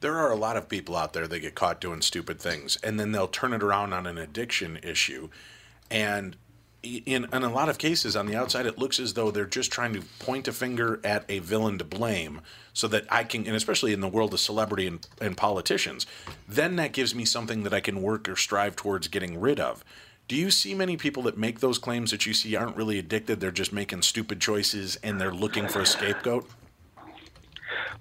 There 0.00 0.16
are 0.16 0.30
a 0.30 0.36
lot 0.36 0.56
of 0.56 0.68
people 0.68 0.96
out 0.96 1.12
there 1.12 1.28
that 1.28 1.38
get 1.38 1.54
caught 1.54 1.80
doing 1.80 2.02
stupid 2.02 2.40
things, 2.40 2.76
and 2.82 2.98
then 2.98 3.12
they'll 3.12 3.28
turn 3.28 3.52
it 3.52 3.62
around 3.62 3.92
on 3.92 4.06
an 4.06 4.18
addiction 4.18 4.78
issue. 4.82 5.28
And 5.90 6.36
in, 6.82 7.26
in 7.32 7.42
a 7.42 7.52
lot 7.52 7.68
of 7.68 7.78
cases 7.78 8.14
on 8.14 8.26
the 8.26 8.36
outside, 8.36 8.66
it 8.66 8.78
looks 8.78 9.00
as 9.00 9.14
though 9.14 9.30
they're 9.30 9.46
just 9.46 9.72
trying 9.72 9.92
to 9.94 10.02
point 10.20 10.46
a 10.46 10.52
finger 10.52 11.00
at 11.02 11.24
a 11.28 11.40
villain 11.40 11.78
to 11.78 11.84
blame 11.84 12.40
so 12.72 12.86
that 12.88 13.04
I 13.10 13.24
can, 13.24 13.46
and 13.46 13.56
especially 13.56 13.92
in 13.92 14.00
the 14.00 14.08
world 14.08 14.32
of 14.32 14.40
celebrity 14.40 14.86
and, 14.86 15.06
and 15.20 15.36
politicians, 15.36 16.06
then 16.48 16.76
that 16.76 16.92
gives 16.92 17.14
me 17.14 17.24
something 17.24 17.64
that 17.64 17.74
I 17.74 17.80
can 17.80 18.00
work 18.02 18.28
or 18.28 18.36
strive 18.36 18.76
towards 18.76 19.08
getting 19.08 19.40
rid 19.40 19.58
of. 19.58 19.84
Do 20.28 20.36
you 20.36 20.50
see 20.50 20.74
many 20.74 20.96
people 20.96 21.22
that 21.24 21.38
make 21.38 21.60
those 21.60 21.78
claims 21.78 22.10
that 22.10 22.26
you 22.26 22.34
see 22.34 22.54
aren't 22.54 22.76
really 22.76 22.98
addicted? 22.98 23.40
They're 23.40 23.50
just 23.50 23.72
making 23.72 24.02
stupid 24.02 24.40
choices 24.40 24.96
and 25.02 25.20
they're 25.20 25.32
looking 25.32 25.66
for 25.68 25.80
a 25.80 25.86
scapegoat? 25.86 26.48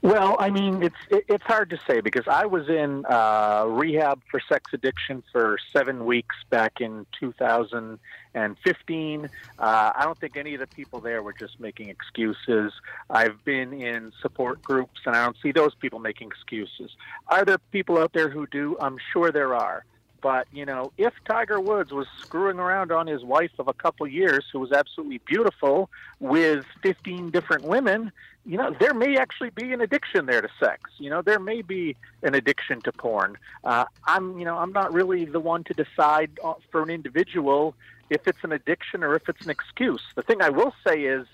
Well, 0.02 0.36
I 0.40 0.50
mean, 0.50 0.84
it's 0.84 0.96
it's 1.10 1.44
hard 1.44 1.70
to 1.72 1.80
say 1.88 2.02
because 2.02 2.28
I 2.28 2.46
was 2.46 2.70
in 2.70 3.06
uh, 3.06 3.66
rehab 3.68 4.22
for 4.30 4.40
sex 4.40 4.72
addiction 4.74 5.24
for 5.32 5.58
seven 5.74 6.06
weeks 6.06 6.36
back 6.50 6.82
in 6.82 7.06
2015. 7.20 9.26
Uh, 9.26 9.30
I 9.60 10.04
don't 10.04 10.20
think 10.20 10.38
any 10.38 10.54
of 10.54 10.60
the 10.60 10.68
people 10.68 11.00
there 11.00 11.22
were 11.22 11.34
just 11.34 11.60
making 11.60 11.90
excuses. 11.90 12.74
I've 13.10 13.44
been 13.44 13.74
in 13.74 14.12
support 14.22 14.62
groups, 14.62 15.02
and 15.06 15.16
I 15.16 15.26
don't 15.26 15.38
see 15.42 15.52
those 15.52 15.76
people 15.76 16.00
making 16.00 16.28
excuses. 16.28 16.92
Are 17.28 17.46
there 17.46 17.58
people 17.72 17.98
out 17.98 18.14
there 18.14 18.30
who 18.30 18.48
do? 18.48 18.78
I'm 18.80 18.98
sure 19.12 19.32
there 19.32 19.56
are. 19.56 19.84
But 20.28 20.46
you 20.52 20.66
know, 20.66 20.92
if 20.98 21.14
Tiger 21.24 21.58
Woods 21.58 21.94
was 21.94 22.06
screwing 22.20 22.60
around 22.60 22.92
on 22.92 23.08
his 23.08 23.24
wife 23.24 23.52
of 23.60 23.70
a 23.70 23.74
couple 23.74 24.06
years, 24.08 24.44
who 24.52 24.60
was 24.60 24.74
absolutely 24.74 25.20
beautiful, 25.20 25.90
with 26.20 26.66
15 26.84 27.30
different 27.30 27.64
women, 27.64 28.12
you 28.46 28.58
know, 28.58 28.76
there 28.78 28.94
may 28.94 29.16
actually 29.16 29.52
be 29.52 29.72
an 29.72 29.80
addiction 29.80 30.26
there 30.26 30.42
to 30.42 30.50
sex. 30.60 30.92
You 30.98 31.10
know, 31.12 31.22
there 31.22 31.40
may 31.40 31.62
be 31.62 31.96
an 32.24 32.36
addiction 32.36 32.82
to 32.82 32.92
porn. 32.92 33.38
Uh, 33.64 33.86
I'm, 34.06 34.38
you 34.38 34.44
know, 34.44 34.58
I'm 34.58 34.74
not 34.74 34.92
really 34.92 35.24
the 35.24 35.40
one 35.40 35.64
to 35.64 35.74
decide 35.74 36.32
uh, 36.44 36.56
for 36.72 36.84
an 36.84 36.90
individual 36.90 37.74
if 38.10 38.28
it's 38.28 38.44
an 38.44 38.52
addiction 38.52 39.06
or 39.06 39.16
if 39.16 39.30
it's 39.30 39.46
an 39.46 39.50
excuse. 39.50 40.02
The 40.16 40.24
thing 40.24 40.42
I 40.42 40.50
will 40.50 40.74
say 40.86 41.04
is. 41.04 41.26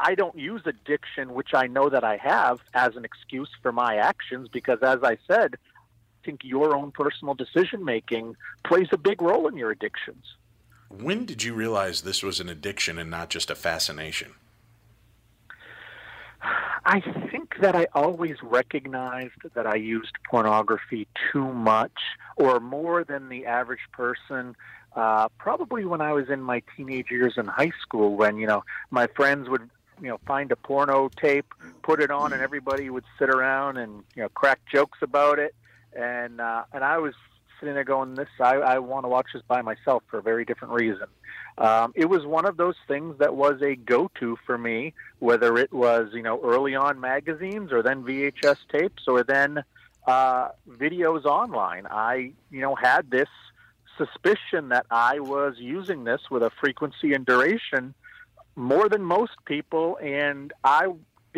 I 0.00 0.14
don't 0.14 0.38
use 0.38 0.62
addiction, 0.64 1.34
which 1.34 1.54
I 1.54 1.66
know 1.66 1.88
that 1.88 2.04
I 2.04 2.18
have, 2.18 2.60
as 2.72 2.94
an 2.94 3.04
excuse 3.04 3.48
for 3.60 3.72
my 3.72 3.96
actions 3.96 4.46
because, 4.46 4.78
as 4.80 5.02
I 5.02 5.18
said, 5.26 5.56
think 6.28 6.44
your 6.44 6.76
own 6.76 6.90
personal 6.90 7.32
decision 7.32 7.82
making 7.82 8.36
plays 8.62 8.88
a 8.92 8.98
big 8.98 9.22
role 9.22 9.48
in 9.48 9.56
your 9.56 9.70
addictions. 9.70 10.34
When 10.90 11.24
did 11.24 11.42
you 11.42 11.54
realize 11.54 12.02
this 12.02 12.22
was 12.22 12.38
an 12.38 12.50
addiction 12.50 12.98
and 12.98 13.10
not 13.10 13.30
just 13.30 13.50
a 13.50 13.54
fascination? 13.54 14.34
I 16.84 17.00
think 17.30 17.54
that 17.62 17.74
I 17.74 17.86
always 17.94 18.36
recognized 18.42 19.40
that 19.54 19.66
I 19.66 19.76
used 19.76 20.12
pornography 20.30 21.08
too 21.32 21.50
much 21.50 21.98
or 22.36 22.60
more 22.60 23.04
than 23.04 23.30
the 23.30 23.46
average 23.46 23.88
person. 23.92 24.54
Uh, 24.94 25.28
probably 25.38 25.86
when 25.86 26.02
I 26.02 26.12
was 26.12 26.28
in 26.28 26.42
my 26.42 26.62
teenage 26.76 27.10
years 27.10 27.34
in 27.38 27.46
high 27.46 27.72
school, 27.80 28.16
when 28.16 28.36
you 28.36 28.46
know 28.46 28.64
my 28.90 29.06
friends 29.06 29.48
would 29.48 29.68
you 30.02 30.08
know 30.08 30.20
find 30.26 30.52
a 30.52 30.56
porno 30.56 31.08
tape, 31.08 31.54
put 31.82 32.02
it 32.02 32.10
on, 32.10 32.34
and 32.34 32.42
everybody 32.42 32.90
would 32.90 33.04
sit 33.18 33.30
around 33.30 33.78
and 33.78 34.04
you 34.14 34.22
know 34.22 34.28
crack 34.30 34.60
jokes 34.70 34.98
about 35.00 35.38
it. 35.38 35.54
And 35.98 36.40
uh, 36.40 36.64
and 36.72 36.84
I 36.84 36.98
was 36.98 37.14
sitting 37.58 37.74
there 37.74 37.84
going, 37.84 38.14
"This 38.14 38.28
I, 38.40 38.54
I 38.56 38.78
want 38.78 39.04
to 39.04 39.08
watch 39.08 39.26
this 39.34 39.42
by 39.46 39.62
myself 39.62 40.02
for 40.08 40.18
a 40.18 40.22
very 40.22 40.44
different 40.44 40.74
reason." 40.74 41.06
Um, 41.58 41.92
it 41.96 42.08
was 42.08 42.24
one 42.24 42.46
of 42.46 42.56
those 42.56 42.76
things 42.86 43.18
that 43.18 43.34
was 43.34 43.60
a 43.62 43.74
go-to 43.74 44.38
for 44.46 44.56
me, 44.56 44.94
whether 45.18 45.58
it 45.58 45.72
was 45.72 46.10
you 46.12 46.22
know 46.22 46.40
early 46.42 46.76
on 46.76 47.00
magazines 47.00 47.72
or 47.72 47.82
then 47.82 48.04
VHS 48.04 48.58
tapes 48.70 49.02
or 49.08 49.24
then 49.24 49.64
uh, 50.06 50.50
videos 50.70 51.24
online. 51.24 51.86
I 51.90 52.32
you 52.50 52.60
know 52.60 52.76
had 52.76 53.10
this 53.10 53.28
suspicion 53.96 54.68
that 54.68 54.86
I 54.90 55.18
was 55.18 55.56
using 55.58 56.04
this 56.04 56.20
with 56.30 56.44
a 56.44 56.50
frequency 56.60 57.12
and 57.12 57.26
duration 57.26 57.94
more 58.54 58.88
than 58.88 59.02
most 59.02 59.32
people, 59.44 59.98
and 60.02 60.52
I 60.64 60.88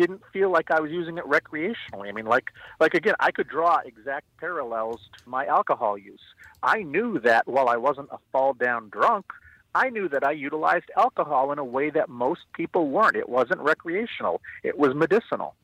didn't 0.01 0.21
feel 0.33 0.51
like 0.51 0.71
I 0.71 0.79
was 0.79 0.91
using 0.91 1.17
it 1.17 1.25
recreationally. 1.25 2.09
I 2.09 2.11
mean, 2.11 2.25
like 2.25 2.51
like 2.79 2.93
again, 2.93 3.15
I 3.19 3.31
could 3.31 3.47
draw 3.47 3.77
exact 3.85 4.25
parallels 4.39 4.99
to 5.17 5.29
my 5.29 5.45
alcohol 5.45 5.97
use. 5.97 6.21
I 6.63 6.81
knew 6.81 7.19
that 7.19 7.47
while 7.47 7.69
I 7.69 7.77
wasn't 7.77 8.09
a 8.11 8.17
fall 8.31 8.53
down 8.53 8.89
drunk, 8.89 9.25
I 9.75 9.89
knew 9.89 10.09
that 10.09 10.23
I 10.23 10.31
utilized 10.31 10.89
alcohol 10.97 11.51
in 11.51 11.59
a 11.59 11.63
way 11.63 11.89
that 11.91 12.09
most 12.09 12.41
people 12.53 12.89
weren't. 12.89 13.15
It 13.15 13.29
wasn't 13.29 13.61
recreational. 13.61 14.41
It 14.63 14.77
was 14.77 14.95
medicinal. 14.95 15.55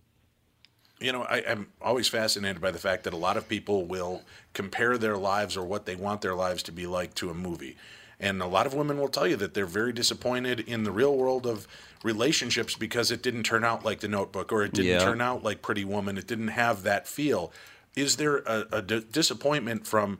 You 0.99 1.11
know, 1.11 1.23
I, 1.23 1.39
am 1.39 1.67
always 1.81 2.07
fascinated 2.07 2.59
by 2.59 2.71
the 2.71 2.79
fact 2.79 3.03
that 3.03 3.13
a 3.13 3.17
lot 3.17 3.37
of 3.37 3.47
people 3.47 3.85
will 3.85 4.23
compare 4.53 4.97
their 4.97 5.17
lives 5.17 5.55
or 5.55 5.63
what 5.63 5.85
they 5.85 5.95
want 5.95 6.21
their 6.21 6.33
lives 6.33 6.63
to 6.63 6.71
be 6.71 6.87
like 6.87 7.13
to 7.15 7.29
a 7.29 7.35
movie. 7.35 7.75
And 8.19 8.41
a 8.41 8.47
lot 8.47 8.65
of 8.65 8.73
women 8.73 8.97
will 8.97 9.09
tell 9.09 9.27
you 9.27 9.35
that 9.35 9.53
they're 9.53 9.65
very 9.67 9.93
disappointed 9.93 10.59
in 10.61 10.83
the 10.83 10.91
real 10.91 11.15
world 11.15 11.45
of 11.45 11.67
relationships 12.03 12.75
because 12.75 13.11
it 13.11 13.21
didn't 13.21 13.43
turn 13.43 13.63
out 13.63 13.85
like 13.85 13.99
the 13.99 14.07
notebook 14.07 14.51
or 14.51 14.63
it 14.63 14.73
didn't 14.73 14.91
yeah. 14.91 14.99
turn 14.99 15.21
out 15.21 15.43
like 15.43 15.61
Pretty 15.61 15.85
Woman. 15.85 16.17
It 16.17 16.27
didn't 16.27 16.49
have 16.49 16.83
that 16.83 17.07
feel. 17.07 17.51
Is 17.95 18.17
there 18.17 18.37
a, 18.37 18.65
a 18.71 18.81
d- 18.81 19.05
disappointment 19.11 19.85
from 19.85 20.19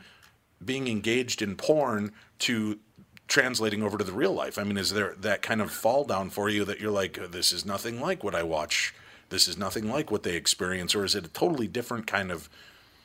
being 0.63 0.87
engaged 0.87 1.41
in 1.41 1.55
porn 1.55 2.11
to 2.39 2.79
translating 3.27 3.83
over 3.83 3.97
to 3.97 4.03
the 4.03 4.11
real 4.11 4.33
life? 4.33 4.57
I 4.57 4.63
mean, 4.63 4.77
is 4.77 4.91
there 4.91 5.15
that 5.19 5.41
kind 5.41 5.61
of 5.61 5.71
fall 5.71 6.03
down 6.03 6.29
for 6.29 6.49
you 6.49 6.65
that 6.65 6.79
you're 6.79 6.91
like, 6.91 7.31
this 7.31 7.51
is 7.51 7.65
nothing 7.65 7.99
like 7.99 8.23
what 8.23 8.35
I 8.35 8.43
watch? 8.43 8.93
This 9.29 9.47
is 9.47 9.57
nothing 9.57 9.89
like 9.89 10.11
what 10.11 10.23
they 10.23 10.35
experience? 10.35 10.95
Or 10.95 11.03
is 11.03 11.15
it 11.15 11.25
a 11.25 11.29
totally 11.29 11.67
different 11.67 12.07
kind 12.07 12.31
of 12.31 12.49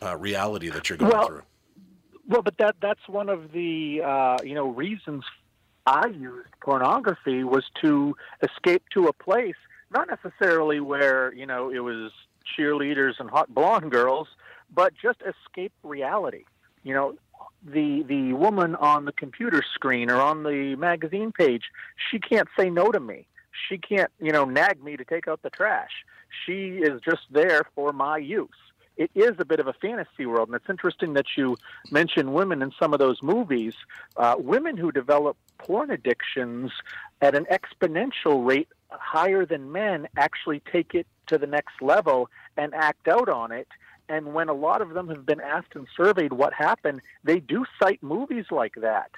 uh, 0.00 0.16
reality 0.16 0.68
that 0.68 0.88
you're 0.88 0.98
going 0.98 1.12
well, 1.12 1.26
through? 1.26 1.42
Well, 2.28 2.42
but 2.42 2.56
that 2.58 2.76
that's 2.80 3.08
one 3.08 3.28
of 3.28 3.52
the 3.52 4.02
uh, 4.04 4.38
you 4.44 4.54
know 4.54 4.68
reasons 4.68 5.24
I 5.86 6.06
used 6.08 6.48
pornography 6.60 7.44
was 7.44 7.64
to 7.82 8.16
escape 8.42 8.84
to 8.94 9.08
a 9.08 9.12
place, 9.12 9.56
not 9.90 10.08
necessarily 10.08 10.80
where 10.80 11.32
you 11.34 11.46
know 11.46 11.70
it 11.70 11.80
was 11.80 12.12
cheerleaders 12.58 13.18
and 13.18 13.28
hot 13.30 13.52
blonde 13.54 13.90
girls, 13.90 14.28
but 14.72 14.92
just 15.00 15.18
escape 15.22 15.72
reality. 15.82 16.44
You 16.84 16.94
know, 16.94 17.14
the 17.64 18.02
the 18.04 18.32
woman 18.34 18.76
on 18.76 19.04
the 19.04 19.12
computer 19.12 19.62
screen 19.74 20.10
or 20.10 20.20
on 20.20 20.44
the 20.44 20.76
magazine 20.76 21.32
page, 21.32 21.64
she 22.10 22.18
can't 22.18 22.48
say 22.58 22.70
no 22.70 22.90
to 22.90 23.00
me. 23.00 23.26
She 23.68 23.78
can't, 23.78 24.10
you 24.18 24.32
know, 24.32 24.44
nag 24.44 24.82
me 24.82 24.96
to 24.96 25.04
take 25.04 25.28
out 25.28 25.42
the 25.42 25.50
trash. 25.50 25.90
She 26.46 26.78
is 26.78 27.00
just 27.02 27.22
there 27.30 27.64
for 27.74 27.92
my 27.92 28.16
use 28.16 28.48
it 28.96 29.10
is 29.14 29.32
a 29.38 29.44
bit 29.44 29.60
of 29.60 29.66
a 29.66 29.72
fantasy 29.72 30.26
world. 30.26 30.48
And 30.48 30.56
it's 30.56 30.68
interesting 30.68 31.14
that 31.14 31.26
you 31.36 31.56
mention 31.90 32.32
women 32.32 32.62
in 32.62 32.72
some 32.78 32.92
of 32.92 32.98
those 32.98 33.22
movies. 33.22 33.74
Uh, 34.16 34.36
women 34.38 34.76
who 34.76 34.92
develop 34.92 35.36
porn 35.58 35.90
addictions 35.90 36.70
at 37.20 37.34
an 37.34 37.46
exponential 37.46 38.46
rate 38.46 38.68
higher 38.90 39.46
than 39.46 39.72
men 39.72 40.08
actually 40.16 40.60
take 40.70 40.94
it 40.94 41.06
to 41.26 41.38
the 41.38 41.46
next 41.46 41.80
level 41.80 42.28
and 42.56 42.74
act 42.74 43.08
out 43.08 43.28
on 43.28 43.52
it. 43.52 43.68
And 44.08 44.34
when 44.34 44.48
a 44.48 44.52
lot 44.52 44.82
of 44.82 44.90
them 44.90 45.08
have 45.08 45.24
been 45.24 45.40
asked 45.40 45.74
and 45.74 45.86
surveyed 45.96 46.32
what 46.32 46.52
happened, 46.52 47.00
they 47.24 47.40
do 47.40 47.64
cite 47.82 48.02
movies 48.02 48.46
like 48.50 48.74
that, 48.76 49.10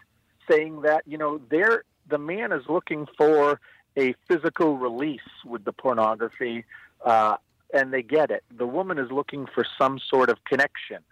saying 0.48 0.82
that, 0.82 1.02
you 1.06 1.18
know, 1.18 1.40
they're, 1.48 1.84
the 2.08 2.18
man 2.18 2.52
is 2.52 2.62
looking 2.68 3.06
for 3.16 3.60
a 3.96 4.14
physical 4.28 4.76
release 4.76 5.20
with 5.44 5.64
the 5.64 5.72
pornography. 5.72 6.64
Uh, 7.04 7.36
and 7.74 7.92
they 7.92 8.02
get 8.02 8.30
it. 8.30 8.44
The 8.56 8.66
woman 8.66 8.98
is 8.98 9.10
looking 9.10 9.46
for 9.54 9.66
some 9.78 9.98
sort 9.98 10.30
of 10.30 10.42
connection, 10.44 11.02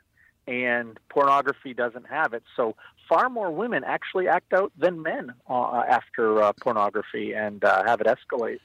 and 0.46 0.98
pornography 1.10 1.74
doesn't 1.74 2.06
have 2.08 2.32
it. 2.32 2.44
So 2.56 2.76
far 3.08 3.28
more 3.28 3.50
women 3.50 3.84
actually 3.84 4.28
act 4.28 4.52
out 4.52 4.72
than 4.78 5.02
men 5.02 5.34
uh, 5.48 5.82
after 5.88 6.42
uh, 6.42 6.52
pornography 6.54 7.34
and 7.34 7.62
uh, 7.64 7.82
have 7.84 8.00
it 8.00 8.06
escalate. 8.06 8.60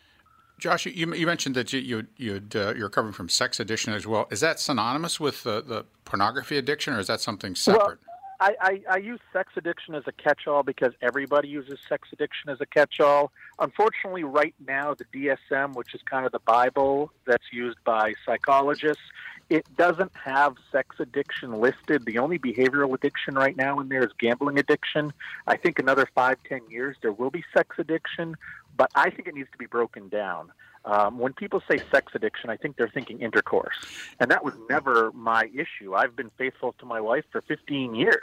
Josh, 0.60 0.88
you, 0.88 1.14
you 1.14 1.28
mentioned 1.28 1.56
that 1.56 1.72
you, 1.72 1.80
you 1.80 2.08
you'd, 2.18 2.56
uh, 2.56 2.74
you're 2.76 2.86
recovering 2.86 3.14
from 3.14 3.30
sex 3.30 3.60
addiction 3.60 3.94
as 3.94 4.08
well. 4.08 4.28
Is 4.32 4.40
that 4.40 4.60
synonymous 4.60 5.20
with 5.20 5.44
the, 5.44 5.62
the 5.62 5.86
pornography 6.04 6.58
addiction, 6.58 6.94
or 6.94 7.00
is 7.00 7.08
that 7.08 7.22
something 7.22 7.54
separate? 7.54 7.80
Well, 7.86 7.98
I, 8.40 8.56
I, 8.62 8.82
I, 8.92 8.98
use 8.98 9.20
sex 9.34 9.54
addiction 9.56 9.96
as 9.96 10.04
a 10.06 10.12
catch-all 10.12 10.64
because 10.64 10.94
everybody 11.02 11.48
uses 11.48 11.80
sex 11.90 12.10
addiction 12.14 12.50
as 12.50 12.62
a 12.62 12.66
catch-all. 12.66 13.32
Unfortunately, 13.60 14.24
right 14.24 14.54
now, 14.66 14.94
the 14.94 15.06
DSM, 15.06 15.74
which 15.76 15.96
is 15.96 16.02
kind 16.04 16.26
of 16.26 16.32
the 16.32 16.40
Bible 16.40 17.12
that's 17.26 17.52
used 17.52 17.78
by 17.84 18.14
psychologists, 18.26 19.04
it 19.50 19.66
doesn't 19.78 20.12
have 20.16 20.56
sex 20.72 20.98
addiction 21.00 21.60
listed. 21.60 22.06
The 22.06 22.20
only 22.20 22.38
behavioral 22.38 22.94
addiction 22.94 23.36
right 23.36 23.56
now 23.56 23.80
in 23.80 23.90
there 23.90 24.04
is 24.04 24.12
gambling 24.20 24.60
addiction. 24.60 25.14
I 25.48 25.58
think 25.58 25.80
another 25.80 26.08
five, 26.14 26.38
ten 26.48 26.62
years 26.70 26.98
there 27.02 27.14
will 27.14 27.32
be 27.32 27.44
sex 27.56 27.78
addiction, 27.80 28.36
but 28.76 28.92
I 28.94 29.10
think 29.10 29.28
it 29.28 29.36
needs 29.36 29.50
to 29.52 29.58
be 29.58 29.66
broken 29.66 30.10
down. 30.10 30.52
Um, 30.88 31.20
when 31.20 31.34
people 31.34 31.62
say 31.70 31.80
sex 31.92 32.14
addiction, 32.16 32.50
I 32.50 32.56
think 32.56 32.78
they're 32.78 32.88
thinking 32.88 33.20
intercourse. 33.22 33.76
And 34.22 34.32
that 34.32 34.46
was 34.46 34.54
never 34.70 35.12
my 35.12 35.50
issue. 35.54 35.94
I've 35.94 36.16
been 36.16 36.32
faithful 36.38 36.74
to 36.80 36.86
my 36.86 37.02
wife 37.02 37.26
for 37.30 37.42
15 37.42 37.94
years. 37.94 38.22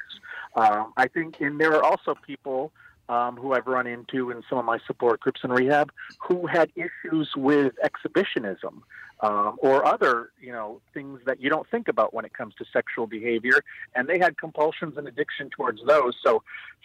Um, 0.57 0.95
I 0.97 1.09
think, 1.09 1.41
and 1.41 1.61
there 1.61 1.75
are 1.77 1.85
also 1.85 2.15
people 2.27 2.73
um, 3.11 3.37
who 3.37 3.53
I've 3.53 3.67
run 3.67 3.87
into 3.87 4.31
in 4.31 4.43
some 4.49 4.57
of 4.59 4.65
my 4.65 4.79
support 4.87 5.21
groups 5.21 5.43
in 5.45 5.51
rehab 5.51 5.93
who 6.19 6.47
had 6.47 6.71
issues 6.75 7.31
with 7.37 7.75
exhibitionism 7.83 8.83
um, 9.21 9.57
or 9.59 9.87
other, 9.87 10.31
you 10.41 10.53
know, 10.53 10.81
things 10.93 11.21
that 11.27 11.41
you 11.41 11.49
don't 11.49 11.69
think 11.71 11.89
about 11.89 12.13
when 12.13 12.25
it 12.25 12.35
comes 12.35 12.55
to 12.57 12.65
sexual 12.73 13.07
behavior, 13.07 13.61
and 13.95 14.09
they 14.09 14.19
had 14.19 14.37
compulsions 14.37 14.97
and 14.97 15.09
addiction 15.09 15.51
towards 15.51 15.81
those. 15.87 16.15
So, 16.23 16.43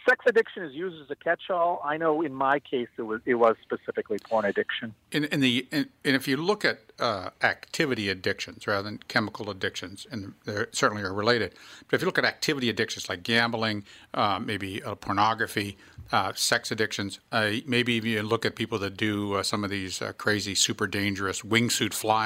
sex 0.08 0.26
addiction 0.28 0.64
is 0.64 0.74
used 0.74 1.02
as 1.02 1.10
a 1.10 1.16
catch-all. 1.16 1.82
I 1.84 1.98
know 1.98 2.22
in 2.22 2.34
my 2.34 2.60
case 2.60 2.88
it 2.98 3.02
was 3.04 3.22
it 3.26 3.36
was 3.36 3.56
specifically 3.62 4.18
porn 4.20 4.46
addiction. 4.46 4.94
In, 5.12 5.26
in 5.26 5.40
the 5.40 5.68
in, 5.72 5.90
and 6.06 6.16
if 6.16 6.28
you 6.28 6.38
look 6.38 6.64
at 6.64 6.80
uh, 7.00 7.30
activity 7.42 8.10
addictions 8.10 8.68
rather 8.68 8.84
than 8.84 9.00
chemical 9.08 9.50
addictions, 9.50 10.06
and 10.12 10.34
they 10.46 10.66
certainly 10.72 11.04
are 11.04 11.14
related. 11.14 11.54
But 11.88 11.96
if 11.96 12.02
you 12.02 12.06
look 12.06 12.18
at 12.18 12.26
activity 12.26 12.70
addictions 12.70 13.10
like 13.10 13.24
gambling, 13.24 13.86
uh, 14.14 14.40
maybe 14.40 14.84
uh, 14.84 14.96
pornography, 14.96 15.78
uh, 16.12 16.34
sex 16.36 16.72
addictions, 16.72 17.20
uh, 17.32 17.52
maybe 17.66 17.94
even 17.94 18.10
you 18.10 18.24
look 18.24 18.46
at 18.46 18.56
people 18.56 18.80
that 18.80 18.98
do 18.98 19.36
uh, 19.36 19.44
some 19.44 19.64
of 19.64 19.70
these 19.70 20.02
crazy, 20.18 20.56
super 20.56 20.88
dangerous 20.88 21.42
wingsuit 21.42 21.94
flying 21.94 22.19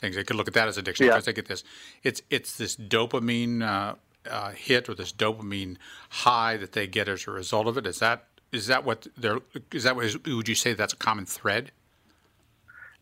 things. 0.00 0.16
They 0.16 0.24
could 0.24 0.36
look 0.36 0.48
at 0.48 0.54
that 0.54 0.68
as 0.68 0.78
addiction 0.78 1.06
yeah. 1.06 1.12
because 1.12 1.26
they 1.26 1.32
get 1.32 1.48
this. 1.48 1.64
It's 2.02 2.22
it's 2.30 2.56
this 2.56 2.76
dopamine 2.76 3.62
uh, 4.30 4.50
hit 4.50 4.88
or 4.88 4.94
this 4.94 5.12
dopamine 5.12 5.76
high 6.10 6.56
that 6.56 6.72
they 6.72 6.86
get 6.86 7.08
as 7.08 7.26
a 7.26 7.30
result 7.30 7.66
of 7.66 7.76
it? 7.76 7.86
Is 7.86 7.98
that 7.98 8.24
is 8.52 8.66
that 8.66 8.84
what 8.84 9.06
they're 9.16 9.40
is 9.72 9.84
that 9.84 9.96
what, 9.96 10.26
would 10.26 10.48
you 10.48 10.54
say 10.54 10.74
that's 10.74 10.92
a 10.92 10.96
common 10.96 11.26
thread? 11.26 11.70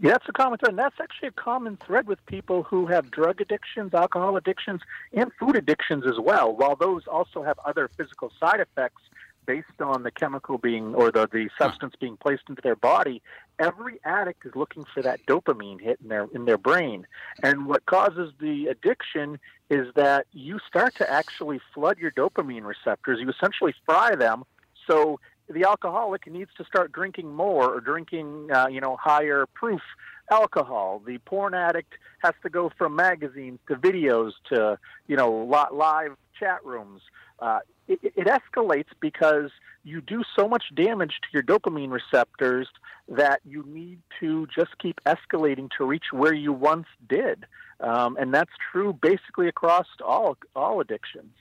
Yeah, 0.01 0.13
that's 0.13 0.29
a 0.29 0.33
common 0.33 0.59
thread. 0.59 0.71
And 0.71 0.79
that's 0.79 0.97
actually 1.01 1.29
a 1.29 1.33
common 1.33 1.77
thread 1.77 2.09
with 2.09 2.25
people 2.27 2.65
who 2.65 2.87
have 2.87 3.13
drug 3.13 3.41
addictions, 3.41 3.95
alcohol 3.95 4.37
addictions, 4.37 4.81
and 5.13 5.31
food 5.39 5.57
addictions 5.57 6.05
as 6.07 6.19
well. 6.19 6.55
While 6.55 6.75
those 6.75 7.07
also 7.07 7.45
have 7.45 7.59
other 7.65 7.89
physical 7.97 8.33
side 8.41 8.59
effects 8.59 9.03
based 9.47 9.81
on 9.81 10.03
the 10.03 10.11
chemical 10.11 10.59
being 10.59 10.95
or 10.95 11.11
the, 11.11 11.29
the 11.31 11.49
substance 11.59 11.95
being 12.01 12.17
placed 12.17 12.45
into 12.49 12.63
their 12.63 12.77
body, 12.77 13.23
every 13.59 14.01
addict 14.05 14.45
is 14.47 14.53
looking 14.55 14.85
for 14.93 15.03
that 15.03 15.25
dopamine 15.27 15.81
hit 15.81 15.99
in 16.03 16.09
their 16.09 16.27
in 16.35 16.45
their 16.45 16.59
brain. 16.59 17.07
And 17.43 17.67
what 17.67 17.87
causes 17.87 18.33
the 18.41 18.67
addiction 18.67 19.39
is 19.71 19.89
that 19.95 20.27
you 20.33 20.59
start 20.69 20.95
to 20.97 21.11
actually 21.11 21.61
flood 21.73 21.99
your 21.99 22.11
dopamine 22.11 22.65
receptors. 22.65 23.21
You 23.21 23.31
essentially 23.31 23.75
fry 23.87 24.15
them. 24.15 24.45
So 24.87 25.21
the 25.49 25.65
alcoholic 25.65 26.31
needs 26.31 26.51
to 26.57 26.65
start 26.65 26.93
drinking 26.93 27.35
more 27.35 27.75
or 27.75 27.81
drinking, 27.81 28.51
uh, 28.53 28.69
you 28.69 28.81
know, 28.81 28.97
higher 28.97 29.47
proof 29.55 29.83
alcohol. 30.31 31.03
The 31.05 31.19
porn 31.19 31.55
addict 31.55 31.95
has 32.23 32.35
to 32.43 32.51
go 32.51 32.71
from 32.77 32.97
magazines 32.97 33.59
to 33.69 33.77
videos 33.77 34.33
to, 34.51 34.79
you 35.07 35.17
know, 35.17 35.33
live 35.73 36.17
chat 36.39 36.65
rooms. 36.65 37.03
Uh, 37.39 37.61
it, 37.89 38.01
it 38.03 38.27
escalates 38.27 38.89
because 39.01 39.51
you 39.85 40.01
do 40.01 40.23
so 40.37 40.49
much 40.49 40.65
damage 40.75 41.21
to 41.23 41.29
your 41.33 41.43
dopamine 41.43 41.91
receptors 41.91 42.69
that 43.09 43.41
you 43.45 43.63
need 43.67 43.99
to 44.21 44.47
just 44.55 44.79
keep 44.79 44.99
escalating 45.05 45.69
to 45.77 45.85
reach 45.85 46.05
where 46.11 46.33
you 46.33 46.53
once 46.53 46.87
did. 47.09 47.45
Um, 47.81 48.17
and 48.19 48.33
that's 48.33 48.53
true 48.73 48.99
basically 49.03 49.49
across 49.49 49.87
all 50.05 50.37
all 50.57 50.81
addictions. 50.81 51.35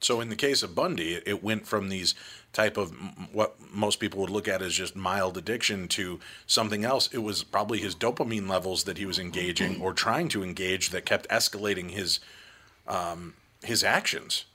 So 0.00 0.20
in 0.20 0.28
the 0.28 0.36
case 0.36 0.62
of 0.62 0.74
Bundy, 0.74 1.14
it- 1.14 1.42
went 1.42 1.66
from 1.66 1.88
these 1.88 2.14
type 2.52 2.76
of 2.76 2.92
what 3.32 3.56
most 3.72 4.00
people 4.00 4.20
would 4.20 4.30
look 4.30 4.48
at 4.48 4.62
as 4.62 4.74
just 4.74 4.96
mild 4.96 5.36
addiction 5.36 5.88
to 5.88 6.20
something 6.46 6.84
else. 6.84 7.08
It 7.12 7.18
was 7.18 7.42
probably 7.44 7.78
his 7.78 7.94
dopamine 7.94 8.48
levels 8.48 8.84
that 8.84 8.98
he 8.98 9.06
was 9.06 9.18
engaging 9.18 9.80
or 9.80 9.92
trying 9.92 10.28
to 10.30 10.42
engage 10.42 10.90
that 10.90 11.04
kept 11.04 11.28
escalating 11.28 11.90
his 11.90 12.20
um, 12.86 13.34
his 13.62 13.84
actions. 13.84 14.46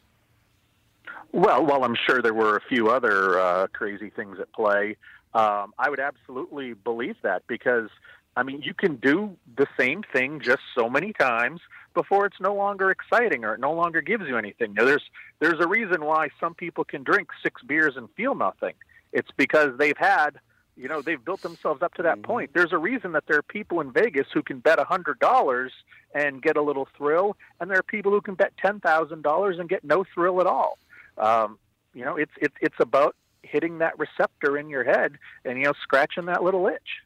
Well, 1.33 1.65
while 1.65 1.83
I'm 1.83 1.95
sure 1.95 2.21
there 2.21 2.33
were 2.33 2.55
a 2.55 2.61
few 2.61 2.91
other 2.91 3.39
uh, 3.39 3.67
crazy 3.73 4.11
things 4.11 4.39
at 4.39 4.53
play, 4.53 4.97
um, 5.33 5.73
I 5.79 5.89
would 5.89 5.99
absolutely 5.99 6.73
believe 6.73 7.15
that 7.23 7.41
because, 7.47 7.89
I 8.37 8.43
mean, 8.43 8.61
you 8.61 8.75
can 8.75 8.97
do 8.97 9.35
the 9.57 9.65
same 9.75 10.03
thing 10.13 10.41
just 10.41 10.61
so 10.77 10.87
many 10.87 11.11
times 11.11 11.59
before 11.95 12.27
it's 12.27 12.39
no 12.39 12.53
longer 12.53 12.91
exciting 12.91 13.43
or 13.43 13.55
it 13.55 13.59
no 13.59 13.73
longer 13.73 14.01
gives 14.01 14.27
you 14.27 14.37
anything. 14.37 14.75
Now, 14.75 14.85
there's 14.85 15.09
there's 15.39 15.59
a 15.59 15.67
reason 15.67 16.05
why 16.05 16.29
some 16.39 16.53
people 16.53 16.83
can 16.83 17.01
drink 17.01 17.29
six 17.41 17.63
beers 17.63 17.97
and 17.97 18.09
feel 18.11 18.35
nothing. 18.35 18.75
It's 19.11 19.31
because 19.35 19.75
they've 19.79 19.97
had, 19.97 20.39
you 20.77 20.87
know, 20.87 21.01
they've 21.01 21.23
built 21.23 21.41
themselves 21.41 21.81
up 21.81 21.95
to 21.95 22.03
that 22.03 22.21
point. 22.21 22.51
There's 22.53 22.73
a 22.73 22.77
reason 22.77 23.13
that 23.13 23.25
there 23.25 23.39
are 23.39 23.43
people 23.43 23.81
in 23.81 23.91
Vegas 23.91 24.27
who 24.31 24.43
can 24.43 24.59
bet 24.59 24.77
a 24.77 24.83
hundred 24.83 25.17
dollars 25.17 25.71
and 26.13 26.43
get 26.43 26.57
a 26.57 26.61
little 26.61 26.87
thrill, 26.95 27.37
and 27.59 27.71
there 27.71 27.79
are 27.79 27.83
people 27.83 28.11
who 28.11 28.21
can 28.21 28.35
bet 28.35 28.53
ten 28.57 28.79
thousand 28.79 29.23
dollars 29.23 29.57
and 29.57 29.67
get 29.67 29.83
no 29.83 30.05
thrill 30.13 30.39
at 30.39 30.45
all. 30.45 30.77
Um, 31.17 31.57
you 31.93 32.03
know, 32.03 32.17
it's 32.17 32.31
it's 32.37 32.55
it's 32.61 32.75
about 32.79 33.15
hitting 33.43 33.79
that 33.79 33.97
receptor 33.99 34.57
in 34.57 34.69
your 34.69 34.83
head 34.83 35.17
and 35.45 35.57
you 35.57 35.65
know 35.65 35.73
scratching 35.81 36.25
that 36.25 36.43
little 36.43 36.67
itch. 36.67 37.01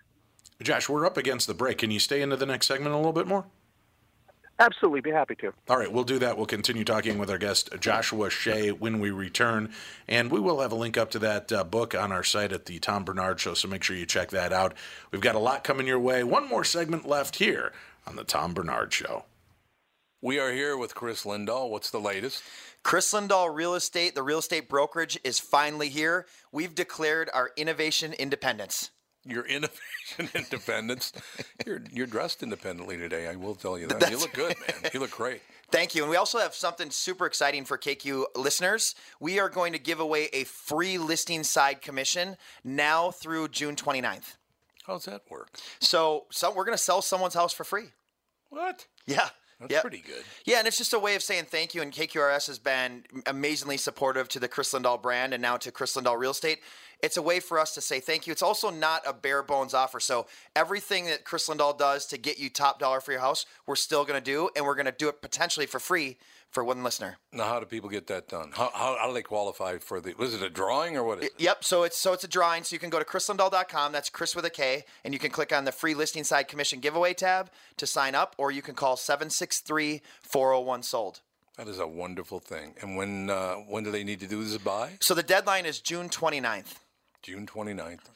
Josh, 0.62 0.90
we're 0.90 1.06
up 1.06 1.18
against 1.18 1.48
the 1.48 1.54
break. 1.54 1.80
Can 1.80 1.92
you 1.92 2.00
stay 2.00 2.22
into 2.22 2.36
the 2.36 2.46
next 2.46 2.68
segment 2.68 2.94
a 2.94 2.98
little 2.98 3.14
bit 3.14 3.28
more? 3.28 3.46
Absolutely, 4.60 5.02
be 5.02 5.12
happy 5.12 5.36
to. 5.36 5.54
All 5.70 5.78
right, 5.78 5.92
we'll 5.92 6.04
do 6.04 6.18
that. 6.18 6.36
We'll 6.36 6.48
continue 6.48 6.84
talking 6.84 7.20
with 7.20 7.30
our 7.30 7.38
guest, 7.38 7.70
Joshua 7.80 8.32
Shea, 8.32 8.72
when 8.72 9.00
we 9.00 9.12
return. 9.12 9.72
And 10.08 10.32
we 10.32 10.40
will 10.40 10.62
have 10.62 10.72
a 10.72 10.76
link 10.76 10.98
up 10.98 11.12
to 11.12 11.20
that 11.20 11.52
uh, 11.52 11.64
book 11.64 11.94
on 11.94 12.12
our 12.12 12.24
site 12.24 12.52
at 12.52 12.66
the 12.66 12.80
Tom 12.80 13.04
Barnard 13.04 13.40
Show, 13.40 13.54
so 13.54 13.68
make 13.68 13.84
sure 13.84 13.96
you 13.96 14.08
check 14.08 14.32
that 14.32 14.52
out. 14.52 14.74
We've 15.12 15.22
got 15.22 15.36
a 15.36 15.40
lot 15.40 15.64
coming 15.64 15.86
your 15.86 16.00
way. 16.00 16.24
One 16.24 16.50
more 16.50 16.64
segment 16.64 17.08
left 17.08 17.36
here 17.36 17.72
on 18.08 18.16
the 18.16 18.24
Tom 18.24 18.56
Barnard 18.56 18.92
Show. 18.92 19.26
We 20.28 20.40
are 20.40 20.52
here 20.52 20.76
with 20.76 20.94
Chris 20.94 21.24
Lindahl. 21.24 21.70
What's 21.70 21.90
the 21.90 22.02
latest? 22.02 22.44
Chris 22.84 23.14
Lindahl 23.14 23.56
Real 23.56 23.76
Estate, 23.76 24.14
the 24.14 24.22
real 24.22 24.40
estate 24.40 24.68
brokerage, 24.68 25.18
is 25.24 25.40
finally 25.40 25.88
here. 25.88 26.26
We've 26.52 26.76
declared 26.76 27.30
our 27.34 27.52
innovation 27.56 28.12
independence. 28.12 28.92
Your 29.24 29.46
innovation 29.46 30.30
independence. 30.36 31.14
You're 31.66 31.82
you're 31.94 32.08
dressed 32.08 32.44
independently 32.44 32.98
today. 32.98 33.30
I 33.30 33.38
will 33.38 33.56
tell 33.56 33.80
you 33.80 33.88
that. 33.88 34.02
That's 34.02 34.12
you 34.12 34.20
look 34.20 34.34
good, 34.34 34.58
man. 34.60 34.92
You 34.94 35.00
look 35.00 35.12
great. 35.12 35.42
Thank 35.72 35.96
you. 35.96 36.04
And 36.04 36.12
we 36.12 36.18
also 36.18 36.40
have 36.40 36.54
something 36.54 36.92
super 36.92 37.26
exciting 37.26 37.64
for 37.64 37.78
KQ 37.78 38.26
listeners. 38.36 38.96
We 39.22 39.40
are 39.40 39.48
going 39.48 39.72
to 39.72 39.80
give 39.80 40.02
away 40.02 40.28
a 40.34 40.44
free 40.44 40.98
listing 40.98 41.46
side 41.46 41.82
commission 41.82 42.36
now 42.66 43.12
through 43.12 43.48
June 43.48 43.78
29th. 43.78 44.36
How's 44.86 45.06
that 45.06 45.22
work? 45.30 45.58
So, 45.80 46.26
so 46.32 46.50
we're 46.54 46.66
going 46.66 46.78
to 46.78 46.84
sell 46.84 47.02
someone's 47.02 47.34
house 47.34 47.54
for 47.54 47.64
free. 47.64 47.92
What? 48.50 48.88
Yeah. 49.06 49.30
That's 49.60 49.72
Yep. 49.72 49.82
pretty 49.82 50.00
good. 50.00 50.24
Yeah, 50.46 50.60
and 50.60 50.68
it's 50.68 50.78
just 50.78 50.94
a 50.94 51.00
way 51.00 51.16
of 51.16 51.24
saying 51.24 51.46
thank 51.46 51.74
you. 51.74 51.82
And 51.82 51.92
KQRS 51.92 52.46
has 52.48 52.60
been 52.60 53.06
amazingly 53.26 53.78
supportive 53.78 54.30
to 54.30 54.40
the 54.40 54.48
Chris 54.48 54.72
Lindahl 54.74 55.02
brand 55.02 55.34
and 55.34 55.42
now 55.42 55.58
to 55.58 55.72
Chris 55.72 55.96
Lindahl 55.96 56.18
Real 56.18 56.32
Estate. 56.32 56.62
It's 57.02 57.18
a 57.18 57.22
way 57.22 57.40
for 57.40 57.60
us 57.60 57.74
to 57.76 57.82
say 57.82 58.00
thank 58.00 58.28
you. 58.28 58.32
It's 58.32 58.44
also 58.44 58.70
not 58.70 59.02
a 59.06 59.14
bare 59.14 59.42
bones 59.44 59.74
offer. 59.74 60.00
So 60.00 60.28
everything 60.56 61.06
that 61.06 61.26
Chris 61.26 61.50
Lindahl 61.50 61.78
does 61.78 62.06
to 62.08 62.18
get 62.18 62.38
you 62.40 62.50
top 62.50 62.80
dollar 62.80 63.02
for 63.02 63.12
your 63.12 63.22
house, 63.22 63.46
we're 63.66 63.76
still 63.76 64.04
going 64.06 64.20
to 64.20 64.24
do, 64.24 64.50
and 64.56 64.66
we're 64.66 64.76
going 64.76 64.86
to 64.88 64.92
do 64.92 65.10
it 65.10 65.22
potentially 65.22 65.66
for 65.66 65.80
free 65.80 66.18
for 66.58 66.64
one 66.64 66.82
listener. 66.82 67.20
Now, 67.32 67.44
how 67.44 67.60
do 67.60 67.68
people 67.68 67.88
get 67.88 68.08
that 68.08 68.30
done? 68.30 68.50
How, 68.52 68.72
how, 68.74 68.98
how 69.00 69.08
do 69.10 69.14
they 69.14 69.22
qualify 69.22 69.78
for 69.78 70.02
the? 70.02 70.16
Was 70.16 70.34
it 70.34 70.42
a 70.42 70.50
drawing 70.50 70.98
or 70.98 71.04
what 71.04 71.20
is 71.20 71.26
it? 71.26 71.34
Yep. 71.38 71.64
So 71.64 71.84
it's 71.84 71.96
so 71.96 72.14
it's 72.14 72.24
a 72.24 72.28
drawing. 72.28 72.64
So 72.64 72.74
you 72.74 72.80
can 72.80 72.90
go 72.90 72.98
to 72.98 73.06
chrislindahl.com. 73.06 73.92
That's 73.92 74.10
Chris 74.10 74.36
with 74.36 74.44
a 74.44 74.50
K, 74.50 74.84
and 75.06 75.14
you 75.14 75.20
can 75.20 75.30
click 75.30 75.54
on 75.54 75.66
the 75.66 75.72
free 75.72 75.94
listing 75.94 76.24
side 76.24 76.48
commission 76.48 76.80
giveaway 76.80 77.14
tab 77.14 77.52
to 77.76 77.86
sign 77.86 78.16
up, 78.16 78.34
or 78.40 78.50
you 78.50 78.64
can 78.64 78.74
call 78.74 78.96
763-401 78.96 80.84
sold. 80.84 81.20
That 81.58 81.68
is 81.68 81.78
a 81.78 81.86
wonderful 81.86 82.40
thing. 82.40 82.74
And 82.82 82.98
when 82.98 83.30
uh, 83.30 83.58
when 83.58 83.84
do 83.84 83.92
they 83.92 84.04
need 84.04 84.20
to 84.22 84.28
do 84.28 84.44
this 84.44 84.58
by? 84.58 84.94
So 85.00 85.14
the 85.14 85.22
deadline 85.22 85.68
is 85.68 85.80
June 85.80 86.10
29th. 86.10 86.74
June 87.22 87.46
29th. 87.46 88.10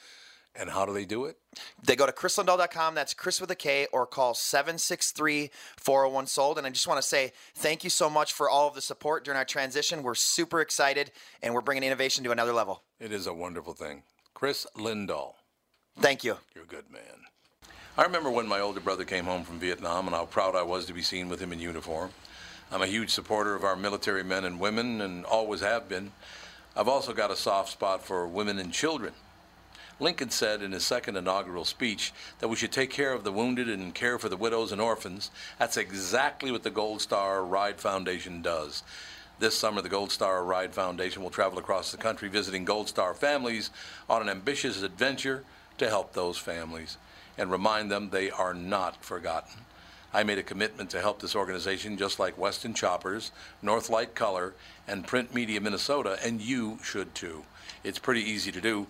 And 0.55 0.69
how 0.69 0.85
do 0.85 0.93
they 0.93 1.05
do 1.05 1.25
it? 1.25 1.37
They 1.81 1.95
go 1.95 2.05
to 2.05 2.11
chrislindahl.com. 2.11 2.93
That's 2.93 3.13
Chris 3.13 3.39
with 3.39 3.51
a 3.51 3.55
K, 3.55 3.87
or 3.93 4.05
call 4.05 4.33
763 4.33 5.49
401 5.77 6.27
sold. 6.27 6.57
And 6.57 6.67
I 6.67 6.69
just 6.69 6.87
want 6.87 6.97
to 6.97 7.07
say 7.07 7.31
thank 7.55 7.83
you 7.83 7.89
so 7.89 8.09
much 8.09 8.33
for 8.33 8.49
all 8.49 8.67
of 8.67 8.75
the 8.75 8.81
support 8.81 9.23
during 9.23 9.37
our 9.37 9.45
transition. 9.45 10.03
We're 10.03 10.15
super 10.15 10.59
excited, 10.59 11.11
and 11.41 11.53
we're 11.53 11.61
bringing 11.61 11.83
innovation 11.83 12.23
to 12.25 12.31
another 12.31 12.51
level. 12.51 12.83
It 12.99 13.13
is 13.13 13.27
a 13.27 13.33
wonderful 13.33 13.73
thing. 13.73 14.03
Chris 14.33 14.67
Lindahl. 14.75 15.35
Thank 15.99 16.23
you. 16.23 16.37
You're 16.53 16.65
a 16.65 16.67
good 16.67 16.91
man. 16.91 17.01
I 17.97 18.03
remember 18.03 18.29
when 18.29 18.47
my 18.47 18.59
older 18.59 18.79
brother 18.79 19.03
came 19.03 19.25
home 19.25 19.43
from 19.43 19.59
Vietnam 19.59 20.07
and 20.07 20.15
how 20.15 20.25
proud 20.25 20.55
I 20.55 20.63
was 20.63 20.85
to 20.85 20.93
be 20.93 21.01
seen 21.01 21.29
with 21.29 21.39
him 21.39 21.51
in 21.53 21.59
uniform. 21.59 22.11
I'm 22.71 22.81
a 22.81 22.87
huge 22.87 23.09
supporter 23.09 23.53
of 23.53 23.63
our 23.63 23.75
military 23.75 24.23
men 24.23 24.45
and 24.45 24.59
women 24.59 25.01
and 25.01 25.25
always 25.25 25.59
have 25.59 25.89
been. 25.89 26.11
I've 26.75 26.87
also 26.87 27.11
got 27.13 27.31
a 27.31 27.35
soft 27.35 27.69
spot 27.69 28.03
for 28.03 28.25
women 28.25 28.59
and 28.59 28.71
children. 28.71 29.13
Lincoln 30.01 30.31
said 30.31 30.63
in 30.63 30.71
his 30.71 30.83
second 30.83 31.15
inaugural 31.15 31.63
speech 31.63 32.11
that 32.39 32.47
we 32.47 32.55
should 32.55 32.71
take 32.71 32.89
care 32.89 33.13
of 33.13 33.23
the 33.23 33.31
wounded 33.31 33.69
and 33.69 33.93
care 33.93 34.17
for 34.17 34.29
the 34.29 34.35
widows 34.35 34.71
and 34.71 34.81
orphans. 34.81 35.29
That's 35.59 35.77
exactly 35.77 36.51
what 36.51 36.63
the 36.63 36.71
Gold 36.71 37.01
Star 37.01 37.45
Ride 37.45 37.79
Foundation 37.79 38.41
does. 38.41 38.81
This 39.37 39.55
summer, 39.55 39.79
the 39.79 39.89
Gold 39.89 40.11
Star 40.11 40.43
Ride 40.43 40.73
Foundation 40.73 41.21
will 41.21 41.29
travel 41.29 41.59
across 41.59 41.91
the 41.91 41.97
country 41.97 42.29
visiting 42.29 42.65
Gold 42.65 42.89
Star 42.89 43.13
families 43.13 43.69
on 44.09 44.23
an 44.23 44.29
ambitious 44.29 44.81
adventure 44.81 45.43
to 45.77 45.87
help 45.87 46.13
those 46.13 46.37
families 46.37 46.97
and 47.37 47.51
remind 47.51 47.91
them 47.91 48.09
they 48.09 48.31
are 48.31 48.55
not 48.55 49.05
forgotten. 49.05 49.65
I 50.13 50.23
made 50.23 50.39
a 50.39 50.43
commitment 50.43 50.89
to 50.89 50.99
help 50.99 51.21
this 51.21 51.35
organization 51.35 51.95
just 51.97 52.19
like 52.19 52.39
Weston 52.39 52.73
Choppers, 52.73 53.31
Northlight 53.63 54.15
Color, 54.15 54.55
and 54.87 55.07
Print 55.07 55.33
Media 55.33 55.61
Minnesota, 55.61 56.17
and 56.23 56.41
you 56.41 56.79
should 56.83 57.13
too. 57.13 57.43
It's 57.83 57.99
pretty 57.99 58.21
easy 58.21 58.51
to 58.51 58.61
do. 58.61 58.87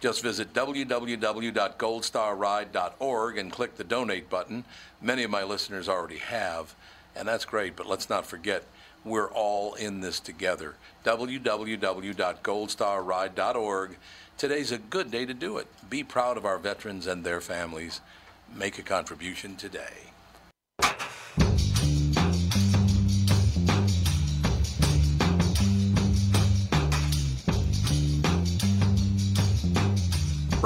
Just 0.00 0.22
visit 0.22 0.52
www.goldstarride.org 0.52 3.38
and 3.38 3.50
click 3.50 3.76
the 3.76 3.84
donate 3.84 4.28
button. 4.28 4.64
Many 5.00 5.22
of 5.22 5.30
my 5.30 5.42
listeners 5.42 5.88
already 5.88 6.18
have, 6.18 6.74
and 7.14 7.26
that's 7.26 7.44
great, 7.44 7.76
but 7.76 7.86
let's 7.86 8.10
not 8.10 8.26
forget 8.26 8.64
we're 9.04 9.30
all 9.30 9.74
in 9.74 10.00
this 10.00 10.20
together. 10.20 10.74
www.goldstarride.org. 11.04 13.96
Today's 14.36 14.72
a 14.72 14.78
good 14.78 15.10
day 15.10 15.24
to 15.24 15.32
do 15.32 15.56
it. 15.58 15.66
Be 15.88 16.04
proud 16.04 16.36
of 16.36 16.44
our 16.44 16.58
veterans 16.58 17.06
and 17.06 17.24
their 17.24 17.40
families. 17.40 18.02
Make 18.54 18.78
a 18.78 18.82
contribution 18.82 19.56
today. 19.56 20.12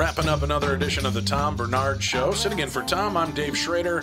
Wrapping 0.01 0.31
up 0.31 0.41
another 0.41 0.75
edition 0.75 1.05
of 1.05 1.13
the 1.13 1.21
Tom 1.21 1.57
Barnard 1.57 2.03
Show. 2.03 2.33
Sitting 2.33 2.61
in 2.61 2.71
for 2.71 2.81
Tom, 2.81 3.19
I'm 3.19 3.33
Dave 3.33 3.55
Schrader. 3.55 4.03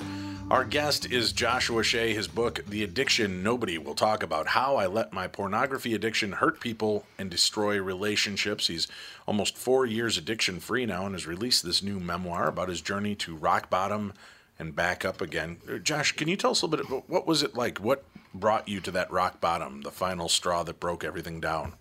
Our 0.52 0.64
guest 0.64 1.12
is 1.12 1.32
Joshua 1.32 1.82
Shea. 1.82 2.14
His 2.14 2.28
book, 2.28 2.64
The 2.68 2.84
Addiction 2.84 3.42
Nobody 3.42 3.80
Will 3.80 3.96
Talk 3.96 4.22
About 4.22 4.46
How 4.46 4.76
I 4.76 4.86
Let 4.86 5.12
My 5.12 5.28
Pornography 5.28 5.96
Addiction 5.96 6.34
Hurt 6.34 6.60
People 6.60 7.08
and 7.18 7.32
Destroy 7.32 7.82
Relationships. 7.82 8.68
He's 8.68 8.88
almost 9.26 9.58
four 9.58 9.88
years 9.88 10.20
addiction 10.20 10.60
free 10.60 10.86
now 10.86 11.08
and 11.08 11.16
has 11.16 11.26
released 11.26 11.64
this 11.64 11.82
new 11.82 12.00
memoir 12.00 12.48
about 12.48 12.70
his 12.70 12.82
journey 12.82 13.16
to 13.16 13.36
rock 13.36 13.72
bottom 13.72 14.14
and 14.60 14.76
back 14.76 15.04
up 15.04 15.20
again. 15.20 15.58
Uh, 15.68 15.80
Josh, 15.80 16.12
can 16.12 16.28
you 16.28 16.36
tell 16.36 16.52
us 16.52 16.62
a 16.62 16.68
little 16.68 16.78
bit 16.78 16.88
about 16.88 17.10
what 17.10 17.26
was 17.26 17.42
it 17.42 17.56
like? 17.56 17.80
What 17.80 18.04
brought 18.36 18.68
you 18.68 18.82
to 18.82 18.92
that 18.92 19.12
rock 19.12 19.42
bottom, 19.42 19.82
the 19.82 19.90
final 19.90 20.30
straw 20.30 20.62
that 20.62 20.80
broke 20.80 21.04
everything 21.04 21.40
down? 21.40 21.74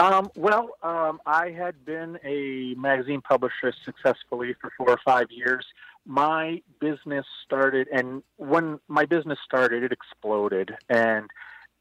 Um, 0.00 0.30
well, 0.34 0.70
um, 0.82 1.20
I 1.26 1.50
had 1.50 1.84
been 1.84 2.18
a 2.24 2.74
magazine 2.80 3.20
publisher 3.20 3.70
successfully 3.84 4.54
for 4.58 4.72
four 4.78 4.88
or 4.88 4.98
five 5.04 5.30
years. 5.30 5.66
My 6.06 6.62
business 6.80 7.26
started, 7.44 7.86
and 7.92 8.22
when 8.38 8.80
my 8.88 9.04
business 9.04 9.38
started, 9.44 9.82
it 9.82 9.92
exploded. 9.92 10.74
And 10.88 11.28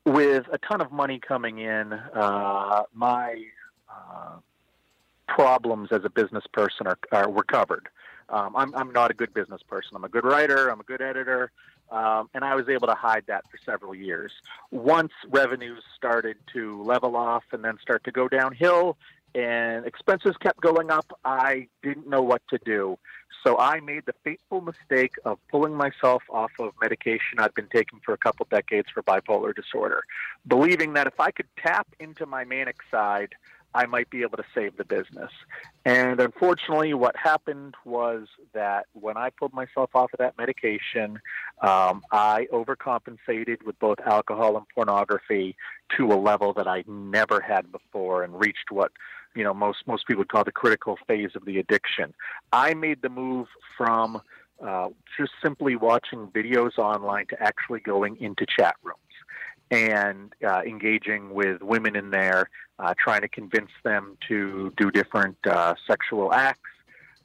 with 0.06 0.48
a 0.52 0.58
ton 0.58 0.82
of 0.82 0.92
money 0.92 1.22
coming 1.26 1.60
in, 1.60 1.94
uh, 1.94 2.84
my 2.94 3.42
uh, 3.90 4.40
problems 5.30 5.88
as 5.94 6.02
a 6.04 6.10
business 6.10 6.44
person 6.52 6.88
are, 6.88 7.00
are 7.14 7.30
were 7.30 7.46
covered. 7.46 7.88
Um, 8.28 8.54
I'm, 8.54 8.76
I'm 8.76 8.92
not 8.92 9.12
a 9.12 9.14
good 9.14 9.34
business 9.34 9.62
person. 9.64 9.92
I'm 9.96 10.04
a 10.04 10.10
good 10.10 10.26
writer. 10.26 10.68
I'm 10.68 10.82
a 10.82 10.84
good 10.84 11.02
editor. 11.02 11.52
Um, 11.92 12.30
and 12.34 12.44
I 12.44 12.56
was 12.56 12.70
able 12.70 12.88
to 12.88 12.96
hide 12.96 13.24
that 13.28 13.46
for 13.50 13.58
several 13.66 13.96
years. 13.96 14.32
Once 14.72 15.12
revenues 15.28 15.84
started 15.96 16.38
to 16.54 16.84
level 16.84 17.16
off 17.16 17.44
and 17.52 17.64
then 17.64 17.78
start 17.82 18.04
to 18.04 18.12
go 18.12 18.28
downhill, 18.28 18.98
and 19.36 19.86
expenses 19.86 20.36
kept 20.40 20.60
going 20.62 20.92
up. 20.92 21.06
I 21.24 21.68
didn't 21.84 22.08
know 22.08 22.22
what 22.22 22.42
to 22.50 22.60
do. 22.64 22.98
So 23.44 23.58
I 23.58 23.80
made 23.80 24.06
the 24.06 24.16
fateful 24.24 24.62
mistake 24.62 25.14
of 25.24 25.40
pulling 25.50 25.74
myself 25.74 26.24
off 26.30 26.52
of 26.60 26.74
medication 26.82 27.40
I'd 27.40 27.54
been 27.54 27.70
taking 27.74 28.00
for 28.04 28.14
a 28.14 28.18
couple 28.18 28.46
decades 28.50 28.90
for 28.94 29.02
bipolar 29.02 29.56
disorder, 29.56 30.04
believing 30.48 30.94
that 30.94 31.08
if 31.08 31.20
I 31.20 31.32
could 31.32 31.48
tap 31.58 31.88
into 32.00 32.26
my 32.26 32.44
manic 32.44 32.78
side, 32.92 33.36
I 33.74 33.86
might 33.86 34.10
be 34.10 34.24
able 34.24 34.38
to 34.38 34.46
save 34.56 34.78
the 34.78 34.84
business. 34.84 35.32
And 35.86 36.20
unfortunately, 36.20 36.94
what 36.94 37.16
happened 37.16 37.76
was 37.86 38.28
that 38.54 38.88
when 38.94 39.16
I 39.18 39.30
pulled 39.30 39.54
myself 39.54 39.92
off 39.94 40.12
of 40.14 40.20
that 40.20 40.38
medication, 40.38 41.20
um, 41.62 42.02
I 42.12 42.48
overcompensated 42.52 43.64
with 43.64 43.78
both 43.80 44.00
alcohol 44.06 44.58
and 44.58 44.66
pornography 44.74 45.56
to 45.98 46.08
a 46.08 46.16
level 46.16 46.54
that 46.54 46.68
I 46.68 46.84
never 46.88 47.42
had 47.42 47.72
before 47.72 48.24
and 48.24 48.40
reached 48.40 48.72
what 48.72 48.92
you 49.36 49.44
know 49.44 49.54
most 49.54 49.86
most 49.86 50.08
people 50.08 50.22
would 50.22 50.30
call 50.30 50.44
the 50.44 50.52
critical 50.52 50.98
phase 51.08 51.32
of 51.36 51.46
the 51.46 51.60
addiction. 51.60 52.14
I 52.52 52.74
made 52.74 53.02
the 53.02 53.10
move 53.10 53.48
from 53.78 54.22
uh, 54.64 54.90
just 55.18 55.32
simply 55.42 55.76
watching 55.76 56.28
videos 56.28 56.78
online 56.78 57.28
to 57.28 57.42
actually 57.42 57.80
going 57.80 58.18
into 58.20 58.46
chat 58.46 58.76
rooms 58.84 58.98
and 59.72 60.34
uh, 60.46 60.62
engaging 60.62 61.34
with 61.34 61.62
women 61.62 61.96
in 61.96 62.10
there, 62.10 62.50
uh, 62.80 62.94
trying 62.98 63.22
to 63.22 63.28
convince 63.28 63.72
them 63.84 64.18
to 64.28 64.74
do 64.78 64.90
different 64.92 65.38
uh, 65.46 65.76
sexual 65.86 66.34
acts. 66.34 66.70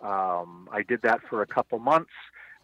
Um, 0.02 0.68
I 0.70 0.82
did 0.82 1.02
that 1.02 1.20
for 1.28 1.42
a 1.42 1.46
couple 1.46 1.78
months. 1.78 2.11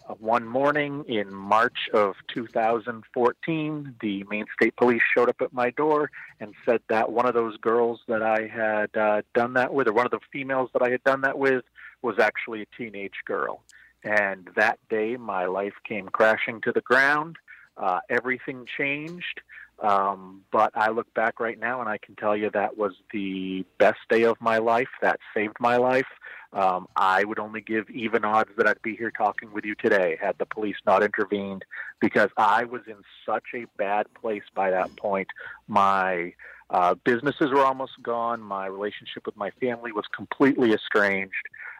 Uh, 0.09 0.15
one 0.15 0.47
morning 0.47 1.05
in 1.09 1.33
March 1.33 1.89
of 1.95 2.17
2014, 2.35 3.95
the 4.01 4.25
Maine 4.25 4.47
State 4.61 4.77
Police 4.77 5.03
showed 5.15 5.29
up 5.29 5.41
at 5.41 5.53
my 5.53 5.71
door 5.71 6.11
and 6.41 6.55
said 6.65 6.81
that 6.89 7.13
one 7.13 7.27
of 7.27 7.35
those 7.35 7.57
girls 7.59 8.01
that 8.09 8.23
I 8.23 8.47
had 8.47 8.97
uh, 8.97 9.23
done 9.35 9.55
that 9.55 9.73
with, 9.73 9.89
or 9.89 9.93
one 9.93 10.07
of 10.07 10.13
the 10.13 10.21
females 10.33 10.71
that 10.73 10.83
I 10.83 10.91
had 10.91 11.05
done 11.05 11.21
that 11.23 11.39
with, 11.39 11.65
was 12.03 12.19
actually 12.19 12.63
a 12.63 12.67
teenage 12.77 13.23
girl. 13.25 13.63
And 14.03 14.49
that 14.57 14.79
day, 14.89 15.17
my 15.17 15.45
life 15.45 15.75
came 15.85 16.09
crashing 16.09 16.61
to 16.63 16.73
the 16.73 16.81
ground. 16.81 17.37
Uh, 17.77 18.01
everything 18.09 18.67
changed. 18.67 19.43
Um, 19.81 20.43
but 20.53 20.73
I 20.75 20.91
look 20.91 21.13
back 21.15 21.41
right 21.41 21.59
now 21.59 21.81
and 21.81 21.89
I 21.89 21.99
can 21.99 22.15
tell 22.15 22.37
you 22.37 22.51
that 22.51 22.77
was 22.77 22.93
the 23.13 23.65
best 23.79 24.01
day 24.11 24.25
of 24.25 24.37
my 24.41 24.59
life. 24.59 24.89
That 25.01 25.21
saved 25.35 25.57
my 25.59 25.77
life. 25.77 26.07
Um, 26.53 26.89
I 26.97 27.25
would 27.25 27.39
only 27.39 27.61
give 27.61 27.89
even 27.91 28.25
odds 28.25 28.51
that 28.57 28.67
I'd 28.67 28.83
be 28.83 28.97
here 28.97 29.11
talking 29.11 29.53
with 29.53 29.65
you 29.65 29.75
today 29.77 30.19
had 30.21 30.37
the 30.39 30.47
police 30.47 30.77
not 30.85 31.03
intervened 31.03 31.65
because 32.01 32.29
I 32.37 32.65
was 32.65 32.83
in 32.89 32.97
such 33.25 33.45
a 33.55 33.67
bad 33.79 34.13
place 34.15 34.43
by 34.55 34.71
that 34.71 34.95
point. 34.97 35.29
My 35.69 36.35
uh, 36.69 36.95
businesses 37.05 37.51
were 37.51 37.65
almost 37.65 37.93
gone. 38.03 38.41
My 38.41 38.67
relationship 38.67 39.27
with 39.27 39.37
my 39.37 39.51
family 39.61 39.93
was 39.93 40.07
completely 40.15 40.73
estranged. 40.73 41.35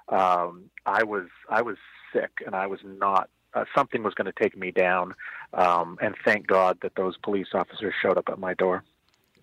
Um, 0.09 0.71
I 0.87 1.03
was 1.03 1.27
I 1.49 1.63
was 1.63 1.77
sick 2.13 2.31
and 2.47 2.55
I 2.55 2.67
was 2.67 2.81
not 2.85 3.29
uh, 3.55 3.65
something 3.75 4.03
was 4.03 4.15
going 4.15 4.31
to 4.33 4.43
take 4.43 4.57
me 4.57 4.71
down. 4.71 5.15
Um, 5.53 5.99
and 6.01 6.15
thank 6.25 6.47
God 6.47 6.79
that 6.83 6.95
those 6.95 7.17
police 7.17 7.49
officers 7.55 7.93
showed 8.01 8.17
up 8.17 8.29
at 8.29 8.39
my 8.39 8.55
door. 8.55 8.85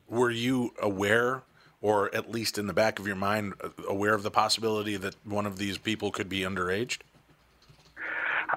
Were 0.07 0.31
you 0.31 0.73
aware, 0.81 1.43
or 1.81 2.13
at 2.15 2.31
least 2.31 2.57
in 2.57 2.67
the 2.67 2.73
back 2.73 2.99
of 2.99 3.05
your 3.05 3.17
mind, 3.17 3.53
uh, 3.61 3.69
aware 3.87 4.13
of 4.13 4.23
the 4.23 4.31
possibility 4.31 4.95
that 4.97 5.15
one 5.25 5.45
of 5.45 5.57
these 5.57 5.77
people 5.77 6.11
could 6.11 6.29
be 6.29 6.41
underage? 6.41 6.99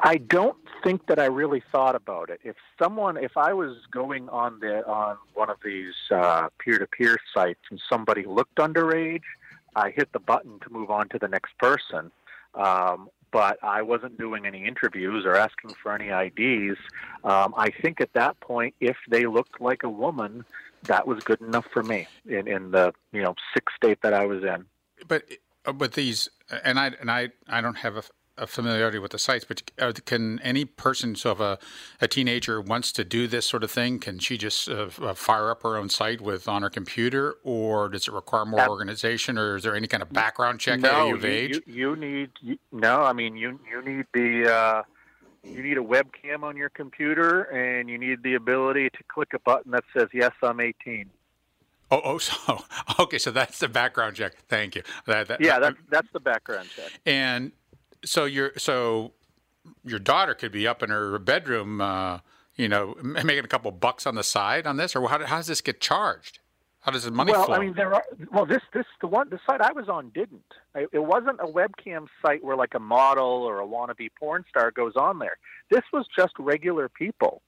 I 0.03 0.19
don't 0.19 0.57
think 0.85 1.07
that 1.07 1.19
I 1.19 1.27
really 1.27 1.63
thought 1.73 1.97
about 1.97 2.31
it. 2.31 2.41
If 2.45 2.55
someone, 2.81 3.17
if 3.17 3.37
I 3.37 3.53
was 3.53 3.77
going 3.91 4.29
on 4.29 4.61
the 4.61 4.87
on 4.87 5.17
one 5.35 5.51
of 5.51 5.59
these 5.65 5.95
uh, 6.13 6.49
peer-to-peer 6.59 7.19
sites 7.35 7.61
and 7.71 7.81
somebody 7.91 8.25
looked 8.25 8.57
underage, 8.57 9.25
I 9.75 9.91
hit 9.91 10.13
the 10.13 10.21
button 10.21 10.61
to 10.61 10.71
move 10.71 10.91
on 10.91 11.09
to 11.09 11.19
the 11.19 11.27
next 11.27 11.59
person. 11.59 12.13
Um, 12.55 13.09
but 13.33 13.59
I 13.63 13.83
wasn't 13.83 14.19
doing 14.19 14.47
any 14.47 14.67
interviews 14.67 15.25
or 15.25 15.37
asking 15.37 15.75
for 15.83 15.93
any 15.95 16.09
IDs. 16.09 16.79
Um, 17.25 17.55
I 17.57 17.71
think 17.71 18.01
at 18.01 18.13
that 18.15 18.39
point, 18.41 18.75
if 18.81 18.97
they 19.09 19.27
looked 19.27 19.61
like 19.61 19.83
a 19.83 19.89
woman, 19.89 20.45
that 20.85 21.07
was 21.07 21.23
good 21.23 21.41
enough 21.41 21.67
for 21.73 21.83
me 21.83 22.07
in, 22.27 22.49
in 22.49 22.71
the 22.71 22.93
you 23.13 23.23
know 23.23 23.35
sixth 23.55 23.77
state 23.77 24.03
that 24.03 24.15
I 24.15 24.27
was 24.27 24.43
in. 24.43 24.65
But 25.07 25.25
but 25.75 25.93
these 25.93 26.29
and 26.65 26.79
I 26.79 26.93
and 27.01 27.11
I 27.11 27.31
I 27.49 27.61
don't 27.61 27.77
have 27.77 27.97
a, 27.97 28.03
a 28.41 28.47
familiarity 28.47 28.99
with 28.99 29.13
the 29.13 29.19
sites, 29.19 29.45
but 29.45 29.63
uh, 29.79 29.93
can 30.07 30.41
any 30.41 30.65
person, 30.65 31.15
so 31.15 31.33
if 31.33 31.41
a, 31.41 31.59
a 32.01 32.09
teenager 32.09 32.61
wants 32.61 32.91
to 32.93 33.05
do 33.05 33.29
this 33.29 33.47
sort 33.47 33.63
of 33.63 33.71
thing, 33.71 33.99
can 33.99 34.19
she 34.19 34.39
just 34.39 34.69
uh, 34.69 34.89
uh 35.01 35.15
fire 35.15 35.51
up 35.51 35.63
her 35.63 35.77
own 35.77 35.89
site 35.89 36.21
with 36.21 36.49
on 36.49 36.63
her 36.63 36.71
computer, 36.71 37.37
or 37.45 37.89
does 37.89 38.09
it 38.09 38.15
require 38.15 38.47
more 38.47 38.69
organization, 38.69 39.39
or 39.39 39.57
is 39.57 39.63
there 39.63 39.77
any 39.77 39.87
kind 39.87 40.03
of 40.03 40.13
background 40.13 40.59
check 40.59 40.81
no, 40.81 41.15
you, 41.15 41.29
you, 41.29 41.63
you, 41.67 41.97
need 41.97 42.31
no. 42.73 43.03
I 43.03 43.13
mean, 43.13 43.37
you 43.37 43.61
you 43.71 43.83
need 43.85 44.07
the 44.15 44.53
uh, 44.53 44.83
you 45.45 45.63
need 45.63 45.79
a 45.79 45.83
webcam 45.83 46.43
on 46.43 46.57
your 46.57 46.71
computer, 46.71 47.43
and 47.43 47.89
you 47.89 47.99
need 47.99 48.23
the 48.23 48.35
ability 48.35 48.91
to 48.91 48.99
click 49.09 49.29
a 49.35 49.39
button 49.39 49.73
that 49.73 49.85
says 49.95 50.09
"Yes, 50.13 50.33
I'm 50.43 50.61
18." 50.61 51.11
Oh, 51.91 52.01
oh, 52.05 52.19
so 52.19 52.65
okay, 52.99 53.19
so 53.19 53.31
that's 53.31 53.59
the 53.59 53.69
background 53.69 54.17
check. 54.17 54.35
Thank 54.49 54.77
you. 54.77 54.83
That, 55.07 55.29
that, 55.29 55.41
yeah, 55.41 55.59
that's 55.59 55.77
that's 55.91 56.09
the 56.13 56.21
background 56.21 56.69
check. 56.75 56.91
And 57.07 57.53
so 58.05 58.25
your 58.25 58.53
so 58.57 59.13
your 59.85 59.99
daughter 59.99 60.35
could 60.35 60.53
be 60.53 60.67
up 60.67 60.83
in 60.83 60.91
her 60.91 61.19
bedroom, 61.19 61.81
uh, 61.81 62.19
you 62.57 62.69
know, 62.69 62.97
making 63.03 63.45
a 63.45 63.49
couple 63.49 63.71
bucks 63.71 64.07
on 64.07 64.15
the 64.15 64.25
side 64.25 64.67
on 64.67 64.77
this, 64.77 64.95
or 64.97 65.09
how, 65.09 65.25
how 65.25 65.37
does 65.37 65.47
this 65.47 65.61
get 65.61 65.81
charged? 65.81 66.39
How 66.81 66.93
does 66.93 67.05
the 67.05 67.11
money 67.11 67.33
well, 67.33 67.45
flow? 67.45 67.57
I 67.57 67.59
mean, 67.59 67.75
there 67.75 67.95
are. 67.95 68.05
Well, 68.33 68.47
this 68.47 68.63
this 68.73 68.87
the 69.01 69.07
one 69.07 69.29
the 69.29 69.39
site 69.47 69.61
I 69.61 69.73
was 69.73 69.89
on 69.89 70.11
didn't. 70.11 70.45
It 70.75 71.05
wasn't 71.05 71.39
a 71.41 71.47
webcam 71.47 72.07
site 72.23 72.43
where 72.43 72.57
like 72.57 72.75
a 72.75 72.81
model 72.81 73.25
or 73.25 73.61
a 73.61 73.67
wannabe 73.67 74.09
porn 74.19 74.45
star 74.49 74.71
goes 74.71 74.97
on 74.97 75.19
there. 75.19 75.37
This 75.71 75.83
was 75.93 76.07
just 76.17 76.33
regular 76.39 76.89
people 76.89 77.43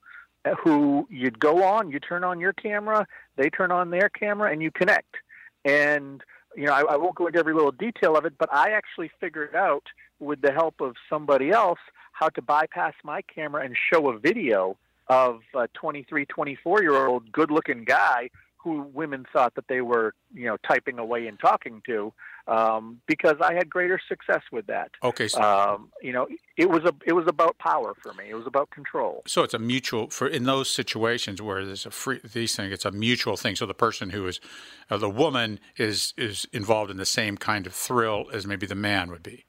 uh, 0.45 0.55
who 0.63 1.07
you'd 1.11 1.39
go 1.39 1.65
on, 1.65 1.91
you 1.91 1.99
turn 1.99 2.25
on 2.25 2.41
your 2.41 2.53
camera, 2.53 3.07
they 3.37 3.49
turn 3.49 3.73
on 3.73 3.91
their 3.91 4.11
camera, 4.11 4.51
and 4.53 4.61
you 4.61 4.71
connect. 4.71 5.17
And 5.65 6.23
you 6.57 6.67
know, 6.67 6.73
I, 6.73 6.83
I 6.83 6.97
won't 6.97 7.15
go 7.15 7.27
into 7.27 7.39
every 7.39 7.55
little 7.55 7.73
detail 7.73 8.17
of 8.17 8.25
it, 8.25 8.35
but 8.39 8.53
I 8.53 8.71
actually 8.71 9.11
figured 9.21 9.55
out 9.55 9.85
with 10.21 10.41
the 10.41 10.53
help 10.53 10.81
of 10.81 10.95
somebody 11.09 11.51
else 11.51 11.79
how 12.13 12.29
to 12.31 12.43
bypass 12.43 12.95
my 13.05 13.23
camera 13.23 13.65
and 13.65 13.77
show 13.93 14.11
a 14.11 14.19
video 14.19 14.77
of 15.09 15.41
a 15.55 15.69
23, 15.69 16.27
24 16.27 16.83
year 16.83 17.07
old 17.07 17.31
good 17.33 17.51
looking 17.51 17.85
guy 17.85 18.31
who 18.57 18.83
women 18.95 19.27
thought 19.33 19.55
that 19.57 19.67
they 19.69 19.81
were, 19.81 20.15
you 20.33 20.47
know, 20.47 20.57
typing 20.67 20.99
away 20.99 21.27
and 21.27 21.39
talking 21.41 21.83
to, 21.87 22.13
um, 22.47 23.01
because 23.07 23.37
I 23.41 23.55
had 23.55 23.71
greater 23.71 24.01
success 24.09 24.43
with 24.51 24.67
that. 24.67 24.91
Okay. 25.03 25.29
So, 25.29 25.41
um, 25.43 25.91
you 26.03 26.13
know, 26.13 26.27
it 26.57 26.69
was 26.69 26.83
a 26.85 26.93
it 27.07 27.13
was 27.13 27.27
about 27.27 27.59
power 27.59 27.95
for 28.03 28.13
me. 28.15 28.31
It 28.31 28.35
was 28.35 28.47
about 28.47 28.71
control. 28.71 29.23
So 29.27 29.43
it's 29.43 29.55
a 29.55 29.59
mutual 29.59 30.11
for 30.11 30.27
in 30.27 30.45
those 30.45 30.69
situations 30.69 31.41
where 31.41 31.65
there's 31.65 31.87
a 31.87 31.91
free 31.91 32.21
these 32.25 32.57
things. 32.57 32.73
It's 32.73 32.85
a 32.85 32.91
mutual 32.91 33.37
thing. 33.37 33.57
So 33.57 33.67
the 33.67 33.75
person 33.75 34.11
who 34.11 34.27
is 34.27 34.41
uh, 34.91 34.97
the 34.97 35.11
woman 35.11 35.61
is 35.77 36.15
is 36.17 36.47
involved 36.53 36.91
in 36.91 36.97
the 36.97 37.07
same 37.07 37.37
kind 37.37 37.67
of 37.67 37.75
thrill 37.75 38.27
as 38.33 38.47
maybe 38.47 38.67
the 38.67 38.75
man 38.75 39.11
would 39.11 39.23
be. 39.23 39.47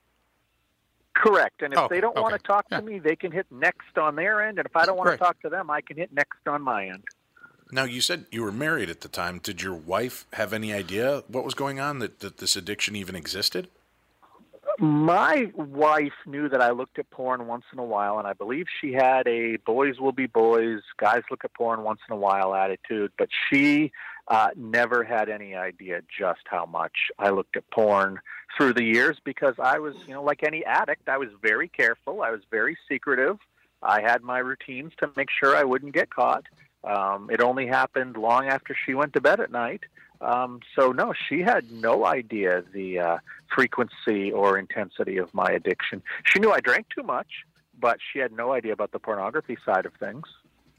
Correct. 1.15 1.61
And 1.61 1.73
if 1.73 1.79
Oh, 1.79 1.87
they 1.87 2.01
don't 2.01 2.17
want 2.17 2.33
to 2.33 2.39
talk 2.39 2.67
to 2.69 2.81
me, 2.81 2.97
they 2.99 3.15
can 3.15 3.31
hit 3.31 3.45
next 3.51 3.97
on 3.97 4.15
their 4.15 4.41
end. 4.41 4.57
And 4.57 4.65
if 4.67 4.75
I 4.75 4.85
don't 4.85 4.97
want 4.97 5.09
Right. 5.09 5.19
to 5.19 5.23
talk 5.23 5.39
to 5.41 5.49
them, 5.49 5.69
I 5.69 5.81
can 5.81 5.95
hit 5.95 6.11
next 6.11 6.47
on 6.47 6.61
my 6.61 6.87
end. 6.87 7.03
Now, 7.73 7.85
you 7.85 8.01
said 8.01 8.25
you 8.31 8.43
were 8.43 8.51
married 8.51 8.91
at 8.91 9.01
the 9.01 9.07
time. 9.07 9.39
Did 9.39 9.63
your 9.63 9.73
wife 9.73 10.27
have 10.33 10.53
any 10.53 10.71
idea 10.71 11.23
what 11.27 11.43
was 11.43 11.55
going 11.55 11.79
on, 11.79 11.97
that, 11.99 12.19
that 12.19 12.37
this 12.37 12.55
addiction 12.55 12.95
even 12.95 13.15
existed? 13.15 13.67
My 14.77 15.51
wife 15.55 16.13
knew 16.27 16.49
that 16.49 16.61
I 16.61 16.69
looked 16.69 16.99
at 16.99 17.09
porn 17.09 17.47
once 17.47 17.63
in 17.73 17.79
a 17.79 17.83
while, 17.83 18.19
and 18.19 18.27
I 18.27 18.33
believe 18.33 18.67
she 18.79 18.93
had 18.93 19.27
a 19.27 19.57
boys 19.57 19.99
will 19.99 20.11
be 20.11 20.27
boys, 20.27 20.81
guys 20.97 21.23
look 21.31 21.43
at 21.43 21.53
porn 21.55 21.83
once 21.83 21.99
in 22.07 22.13
a 22.13 22.17
while 22.17 22.53
attitude, 22.53 23.11
but 23.17 23.29
she 23.49 23.91
uh, 24.27 24.49
never 24.55 25.03
had 25.03 25.29
any 25.29 25.55
idea 25.55 26.01
just 26.15 26.41
how 26.45 26.67
much 26.67 27.11
I 27.17 27.29
looked 27.29 27.57
at 27.57 27.67
porn 27.71 28.19
through 28.55 28.73
the 28.73 28.83
years 28.83 29.17
because 29.23 29.55
I 29.57 29.79
was, 29.79 29.95
you 30.07 30.13
know, 30.13 30.23
like 30.23 30.43
any 30.43 30.63
addict, 30.63 31.09
I 31.09 31.17
was 31.17 31.29
very 31.41 31.69
careful, 31.69 32.21
I 32.21 32.29
was 32.29 32.41
very 32.51 32.77
secretive. 32.87 33.39
I 33.81 34.01
had 34.01 34.21
my 34.21 34.37
routines 34.37 34.93
to 34.99 35.09
make 35.17 35.29
sure 35.29 35.55
I 35.55 35.63
wouldn't 35.63 35.93
get 35.93 36.11
caught. 36.11 36.45
Um, 36.83 37.29
it 37.31 37.41
only 37.41 37.67
happened 37.67 38.17
long 38.17 38.47
after 38.47 38.75
she 38.85 38.93
went 38.93 39.13
to 39.13 39.21
bed 39.21 39.39
at 39.39 39.51
night. 39.51 39.81
Um, 40.21 40.59
so 40.75 40.91
no, 40.91 41.13
she 41.13 41.41
had 41.41 41.71
no 41.71 42.05
idea 42.05 42.63
the 42.73 42.99
uh, 42.99 43.17
frequency 43.53 44.31
or 44.31 44.57
intensity 44.57 45.17
of 45.17 45.33
my 45.33 45.49
addiction. 45.51 46.01
She 46.25 46.39
knew 46.39 46.51
I 46.51 46.59
drank 46.59 46.87
too 46.89 47.03
much, 47.03 47.45
but 47.79 47.99
she 48.11 48.19
had 48.19 48.31
no 48.31 48.53
idea 48.53 48.73
about 48.73 48.91
the 48.91 48.99
pornography 48.99 49.57
side 49.65 49.85
of 49.85 49.93
things. 49.95 50.25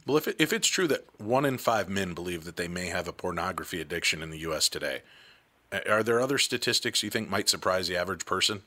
Well, 0.07 0.17
if, 0.17 0.29
it, 0.29 0.37
if 0.39 0.53
it's 0.53 0.69
true 0.69 0.87
that 0.89 1.05
one 1.19 1.45
in 1.45 1.59
five 1.59 1.89
men 1.89 2.15
believe 2.15 2.45
that 2.45 2.57
they 2.57 2.69
may 2.69 2.87
have 2.87 3.09
a 3.09 3.13
pornography 3.13 3.81
addiction 3.81 4.23
in 4.23 4.31
the 4.31 4.39
U.S. 4.41 4.69
today, 4.69 5.03
are 5.89 6.03
there 6.03 6.21
other 6.21 6.39
statistics 6.39 7.03
you 7.03 7.11
think 7.11 7.29
might 7.29 7.49
surprise 7.49 7.89
the 7.89 7.97
average 7.97 8.27
person? 8.27 8.63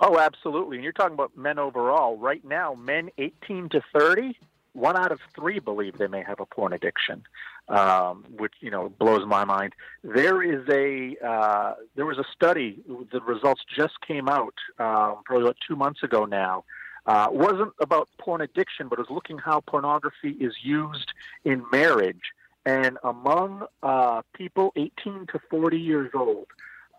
Oh, 0.00 0.18
absolutely. 0.18 0.76
And 0.76 0.84
you're 0.84 0.92
talking 0.92 1.14
about 1.14 1.36
men 1.36 1.58
overall. 1.58 2.16
Right 2.16 2.44
now, 2.44 2.74
men 2.74 3.10
18 3.18 3.68
to 3.70 3.82
30, 3.92 4.38
one 4.72 4.96
out 4.96 5.12
of 5.12 5.20
three 5.34 5.58
believe 5.58 5.98
they 5.98 6.08
may 6.08 6.22
have 6.22 6.40
a 6.40 6.46
porn 6.46 6.72
addiction. 6.72 7.24
um, 7.68 8.24
which 8.36 8.54
you 8.60 8.70
know 8.70 8.88
blows 8.88 9.26
my 9.26 9.44
mind. 9.44 9.74
There 10.02 10.42
is 10.42 10.66
a 10.68 11.16
uh, 11.24 11.74
there 11.94 12.06
was 12.06 12.18
a 12.18 12.24
study. 12.34 12.78
The 13.12 13.20
results 13.20 13.62
just 13.74 14.00
came 14.06 14.28
out 14.28 14.54
um, 14.78 15.22
probably 15.24 15.44
about 15.44 15.56
two 15.66 15.76
months 15.76 16.02
ago 16.02 16.24
now. 16.24 16.64
Uh, 17.06 17.28
wasn't 17.30 17.72
about 17.80 18.08
porn 18.18 18.40
addiction, 18.42 18.88
but 18.88 18.98
it 18.98 19.08
was 19.08 19.10
looking 19.10 19.38
how 19.38 19.60
pornography 19.60 20.30
is 20.40 20.54
used 20.62 21.12
in 21.44 21.64
marriage 21.72 22.20
and 22.66 22.98
among 23.02 23.64
uh, 23.82 24.20
people 24.34 24.72
18 24.76 25.26
to 25.32 25.40
40 25.50 25.78
years 25.78 26.10
old. 26.14 26.46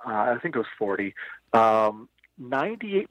Uh, 0.03 0.11
I 0.11 0.37
think 0.41 0.55
it 0.55 0.57
was 0.57 0.67
40. 0.79 1.13
Um, 1.53 2.09
98% 2.41 3.05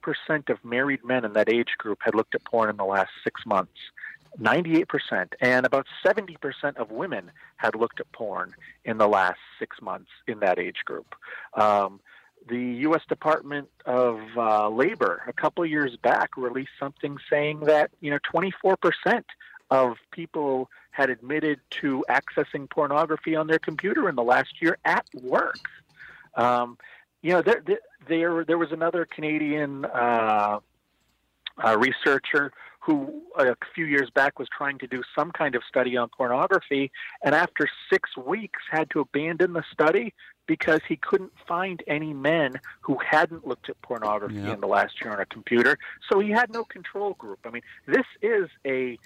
of 0.48 0.64
married 0.64 1.04
men 1.04 1.24
in 1.24 1.34
that 1.34 1.48
age 1.48 1.68
group 1.76 1.98
had 2.02 2.16
looked 2.16 2.34
at 2.34 2.44
porn 2.44 2.68
in 2.68 2.76
the 2.78 2.84
last 2.84 3.11
six 3.22 3.42
months. 3.46 3.78
98%. 4.41 5.33
And 5.41 5.66
about 5.66 5.87
70% 6.05 6.76
of 6.76 6.91
women 6.91 7.31
had 7.57 7.74
looked 7.74 8.01
at 8.01 8.11
porn 8.12 8.55
in 8.85 8.99
the 8.99 9.09
last 9.09 9.39
six 9.59 9.81
months 9.81 10.11
in 10.26 10.41
that 10.41 10.59
age 10.59 10.85
group. 10.85 11.14
Um, 11.55 12.01
the 12.49 12.59
U.S. 12.59 13.03
Department 13.09 13.68
of 13.85 14.20
uh, 14.37 14.68
Labor, 14.68 15.22
a 15.26 15.33
couple 15.33 15.64
years 15.66 15.97
back, 15.97 16.37
released 16.37 16.70
something 16.79 17.18
saying 17.29 17.61
that, 17.61 17.91
you 18.01 18.11
know, 18.11 18.18
24% 18.33 19.24
of 19.70 19.97
people 20.12 20.70
had 20.91 21.11
admitted 21.11 21.61
to 21.70 22.05
accessing 22.09 22.68
pornography 22.70 23.37
on 23.37 23.47
their 23.47 23.59
computer 23.59 24.09
in 24.09 24.14
the 24.14 24.22
last 24.22 24.61
year 24.61 24.79
at 24.85 25.07
work. 25.22 25.59
Um, 26.35 26.79
you 27.22 27.33
know, 27.33 27.43
there, 27.43 27.62
there, 28.09 28.45
there 28.45 28.59
was 28.59 28.72
another 28.72 29.05
Canadian 29.05 29.85
uh, 29.85 30.61
uh, 31.62 31.79
researcher 31.79 32.53
who 32.89 33.22
uh, 33.39 33.53
a 33.53 33.57
few 33.74 33.84
years 33.84 34.09
back 34.09 34.39
was 34.39 34.49
trying 34.49 34.78
to 34.78 34.86
do 34.86 35.03
some 35.14 35.30
kind 35.30 35.55
of 35.55 35.62
study 35.68 35.95
on 35.99 36.09
pornography, 36.09 36.91
and 37.22 37.34
after 37.34 37.68
six 37.93 38.16
weeks 38.16 38.61
had 38.70 38.89
to 38.89 39.01
abandon 39.01 39.53
the 39.53 39.62
study 39.70 40.14
because 40.47 40.80
he 40.89 40.97
couldn't 40.97 41.32
find 41.47 41.82
any 41.86 42.14
men 42.14 42.55
who 42.80 42.97
hadn't 43.07 43.47
looked 43.47 43.68
at 43.68 43.80
pornography 43.82 44.36
yeah. 44.36 44.55
in 44.55 44.61
the 44.62 44.66
last 44.66 44.95
year 45.03 45.12
on 45.12 45.20
a 45.20 45.26
computer. 45.26 45.76
So 46.11 46.18
he 46.18 46.30
had 46.30 46.51
no 46.51 46.64
control 46.64 47.12
group. 47.12 47.41
I 47.45 47.51
mean, 47.51 47.62
this 47.84 48.07
is 48.22 48.49
a 48.66 48.99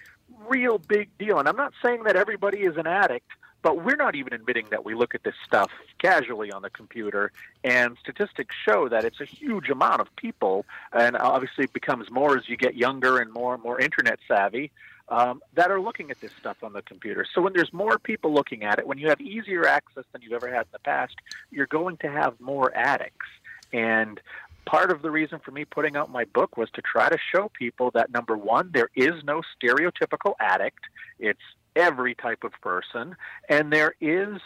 real 0.49 0.79
big 0.79 1.09
deal. 1.19 1.41
And 1.41 1.49
I'm 1.49 1.57
not 1.57 1.73
saying 1.83 2.05
that 2.05 2.15
everybody 2.15 2.59
is 2.59 2.77
an 2.77 2.87
addict, 2.87 3.33
but 3.63 3.85
we're 3.85 3.97
not 3.97 4.15
even 4.15 4.33
admitting 4.33 4.67
that 4.71 4.85
we 4.85 4.95
look 4.95 5.15
at 5.15 5.23
this 5.23 5.35
stuff 5.47 5.71
casually 5.99 6.51
on 6.51 6.63
the 6.63 6.71
computer. 6.71 7.33
And 7.65 7.97
statistics 7.99 8.55
show 8.65 8.89
that 8.89 9.05
it's 9.05 9.21
a 9.21 9.25
huge 9.25 9.71
amount 9.71 10.01
of 10.01 10.15
people, 10.17 10.67
and 10.93 11.17
obviously 11.17 11.65
it 11.65 11.73
becomes 11.73 12.11
more 12.11 12.37
as 12.37 12.49
you 12.49 12.57
get 12.57 12.75
younger 12.75 13.19
and 13.19 13.33
more 13.33 13.55
and 13.55 13.63
more 13.63 13.81
internet 13.81 14.19
savvy. 14.27 14.71
Um, 15.09 15.43
that 15.55 15.71
are 15.71 15.81
looking 15.81 16.11
at 16.11 16.21
this 16.21 16.33
stuff 16.39 16.63
on 16.63 16.73
the 16.73 16.81
computer. 16.81 17.27
So 17.35 17.43
when 17.43 17.53
there's 17.53 17.73
more 17.73 17.99
people 17.99 18.33
looking 18.33 18.63
at 18.65 18.79
it, 18.79 18.87
when 18.87 18.97
you 18.99 19.09
have 19.09 19.21
easier 19.21 19.67
access 19.67 20.05
than 20.13 20.23
you've 20.23 20.33
ever 20.33 20.49
had 20.49 20.61
in 20.63 20.73
the 20.73 20.79
past, 20.79 21.17
you're 21.51 21.67
going 21.67 21.99
to 21.99 22.11
have 22.11 22.41
more 22.41 22.75
addicts. 22.75 23.27
And 23.75 24.21
part 24.65 24.91
of 24.91 25.03
the 25.03 25.11
reason 25.11 25.41
for 25.41 25.51
me 25.51 25.65
putting 25.65 25.97
out 25.97 26.11
my 26.11 26.25
book 26.25 26.57
was 26.57 26.71
to 26.71 26.83
try 26.83 27.11
to 27.11 27.19
show 27.35 27.51
people 27.53 27.91
that 27.91 28.11
number 28.11 28.39
one, 28.39 28.71
there 28.73 28.89
is 28.95 29.13
no 29.25 29.43
stereotypical 29.61 30.35
addict. 30.41 30.81
It's 31.19 31.43
every 31.77 32.15
type 32.15 32.45
of 32.45 32.53
person, 32.61 33.17
and 33.49 33.73
there 33.73 33.95
is 34.01 34.39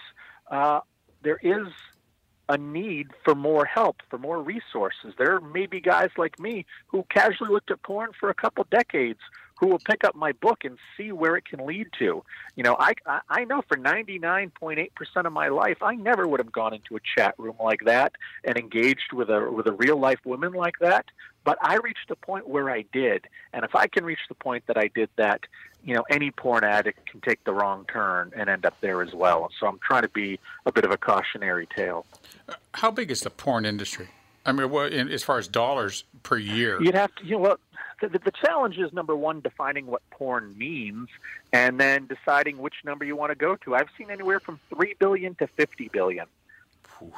uh, 0.51 0.81
there 1.23 1.39
is 1.43 1.69
a 2.49 2.57
need 2.57 3.09
for 3.25 3.35
more 3.35 3.65
help, 3.65 3.97
for 4.09 4.19
more 4.19 4.41
resources. 4.41 5.15
There 5.19 5.41
may 5.41 5.67
be 5.67 5.81
guys 5.81 6.11
like 6.17 6.39
me 6.39 6.65
who 6.87 7.05
casually 7.11 7.51
looked 7.51 7.71
at 7.71 7.83
porn 7.83 8.11
for 8.19 8.31
a 8.31 8.35
couple 8.35 8.67
decades 8.71 9.21
who 9.59 9.69
will 9.69 9.79
pick 9.79 10.05
up 10.05 10.15
my 10.15 10.33
book 10.33 10.65
and 10.65 10.79
see 10.97 11.13
where 11.13 11.37
it 11.37 11.45
can 11.47 11.67
lead 11.67 11.89
to. 11.99 12.23
You 12.57 12.63
know, 12.63 12.77
I 12.79 12.93
I 13.29 13.45
know 13.45 13.63
for 13.67 13.77
99.8% 13.77 14.89
of 15.25 15.33
my 15.33 15.49
life, 15.49 15.79
I 15.83 15.95
never 15.95 16.29
would 16.29 16.41
have 16.41 16.53
gone 16.53 16.75
into 16.75 16.97
a 16.97 17.01
chat 17.17 17.35
room 17.39 17.57
like 17.59 17.81
that 17.87 18.13
and 18.45 18.57
engaged 18.57 19.13
with 19.13 19.31
a 19.31 19.51
with 19.51 19.67
a 19.67 19.73
real 19.73 19.99
life 19.99 20.21
woman 20.25 20.53
like 20.53 20.79
that. 20.81 21.07
But 21.45 21.59
I 21.63 21.77
reached 21.77 22.11
a 22.11 22.17
point 22.17 22.49
where 22.49 22.71
I 22.71 22.85
did, 22.93 23.27
and 23.53 23.65
if 23.65 23.75
I 23.75 23.87
can 23.87 24.05
reach 24.05 24.19
the 24.29 24.35
point 24.35 24.65
that 24.67 24.77
I 24.77 24.91
did 24.95 25.09
that, 25.17 25.41
you 25.87 25.95
know, 25.95 26.05
any 26.11 26.33
porn 26.33 26.65
addict 26.65 27.09
can 27.09 27.21
take 27.21 27.43
the 27.45 27.53
wrong 27.53 27.87
turn 27.91 28.33
and 28.37 28.51
end 28.51 28.67
up 28.67 28.75
there 28.81 29.03
as 29.03 29.15
well. 29.15 29.49
So 29.59 29.69
I'm 29.69 29.79
trying 29.79 30.03
to 30.03 30.09
be 30.09 30.39
a 30.67 30.73
bit 30.73 30.85
of 30.85 30.91
a 30.91 30.97
cautionary 30.97 31.69
tale. 31.75 32.05
Uh, 32.49 32.55
how 32.75 32.91
big 32.91 33.11
is 33.13 33.21
the 33.21 33.31
porn 33.31 33.65
industry? 33.65 34.09
I 34.45 34.53
mean, 34.53 34.69
what, 34.69 34.93
as 34.93 35.23
far 35.23 35.39
as 35.39 35.47
dollars 35.47 36.05
per 36.25 36.39
year? 36.39 36.83
You'd 36.83 36.95
have 36.95 37.15
to, 37.17 37.25
you 37.25 37.33
know, 37.33 37.39
well, 37.39 37.59
the, 38.01 38.09
the 38.09 38.33
challenge 38.33 38.79
is 38.79 38.93
number 38.93 39.15
one, 39.15 39.41
defining 39.41 39.87
what 39.87 40.03
porn 40.11 40.59
means, 40.59 41.09
and 41.53 41.81
then 41.81 42.07
deciding 42.07 42.59
which 42.59 42.75
number 42.85 43.05
you 43.05 43.15
want 43.15 43.31
to 43.31 43.37
go 43.37 43.55
to. 43.57 43.77
I've 43.77 43.89
seen 43.97 44.11
anywhere 44.11 44.41
from 44.41 44.59
three 44.69 44.95
billion 44.99 45.37
to 45.37 45.47
fifty 45.47 45.89
billion. 45.89 46.27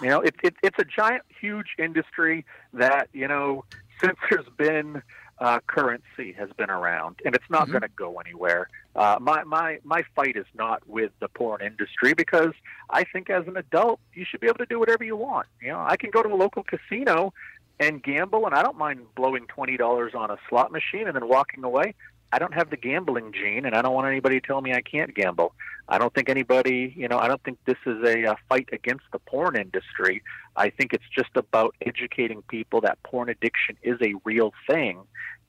You 0.03 0.09
know, 0.09 0.21
it's 0.21 0.37
it, 0.43 0.55
it's 0.63 0.79
a 0.79 0.85
giant, 0.85 1.23
huge 1.41 1.69
industry 1.79 2.45
that 2.75 3.09
you 3.13 3.29
know 3.29 3.65
since 4.01 4.17
there's 4.31 4.49
been 4.57 5.03
uh, 5.41 5.61
currency 5.67 6.33
has 6.33 6.51
been 6.57 6.71
around, 6.71 7.17
and 7.25 7.35
it's 7.35 7.45
not 7.49 7.63
mm-hmm. 7.63 7.73
going 7.73 7.83
to 7.83 7.89
go 7.97 8.19
anywhere. 8.19 8.69
Uh, 8.97 9.17
my 9.21 9.45
my 9.45 9.79
my 9.85 10.03
fight 10.17 10.37
is 10.37 10.47
not 10.55 10.87
with 10.89 11.13
the 11.21 11.29
porn 11.29 11.61
industry 11.63 12.15
because 12.15 12.53
I 12.91 13.05
think 13.05 13.31
as 13.31 13.47
an 13.47 13.57
adult 13.57 14.01
you 14.15 14.25
should 14.29 14.41
be 14.41 14.49
able 14.49 14.59
to 14.59 14.67
do 14.67 14.79
whatever 14.79 15.05
you 15.05 15.17
want. 15.17 15.47
You 15.63 15.69
know, 15.69 15.85
I 15.87 15.97
can 15.97 16.11
go 16.11 16.23
to 16.23 16.29
a 16.29 16.35
local 16.35 16.65
casino 16.65 17.33
and 17.79 18.03
gamble, 18.03 18.47
and 18.47 18.55
I 18.55 18.63
don't 18.63 18.77
mind 18.77 19.07
blowing 19.15 19.47
twenty 19.47 19.77
dollars 19.77 20.13
on 20.15 20.31
a 20.31 20.37
slot 20.49 20.73
machine 20.73 21.07
and 21.07 21.15
then 21.15 21.29
walking 21.29 21.63
away. 21.63 21.95
I 22.33 22.39
don't 22.39 22.55
have 22.55 22.71
the 22.71 22.77
gambling 22.77 23.33
gene, 23.33 23.65
and 23.65 23.75
I 23.75 23.83
don't 23.83 23.95
want 23.95 24.07
anybody 24.07 24.41
to 24.41 24.47
tell 24.47 24.61
me 24.61 24.73
I 24.73 24.83
can't 24.83 25.15
gamble. 25.15 25.55
I 25.89 25.97
don't 25.97 26.13
think 26.13 26.29
anybody, 26.29 26.93
you 26.97 27.09
know, 27.09 27.19
I 27.19 27.29
don't 27.29 27.43
think 27.43 27.59
this 27.65 27.79
is 27.87 28.03
a, 28.05 28.25
a 28.25 28.37
fight 28.49 28.69
against 28.73 29.05
the 29.13 29.19
porn 29.19 29.57
industry. 29.57 30.23
I 30.55 30.69
think 30.69 30.93
it's 30.93 31.09
just 31.15 31.31
about 31.35 31.75
educating 31.81 32.43
people 32.43 32.83
that 32.83 33.03
porn 33.03 33.31
addiction 33.31 33.77
is 33.83 33.97
a 34.03 34.15
real 34.25 34.53
thing 34.69 35.01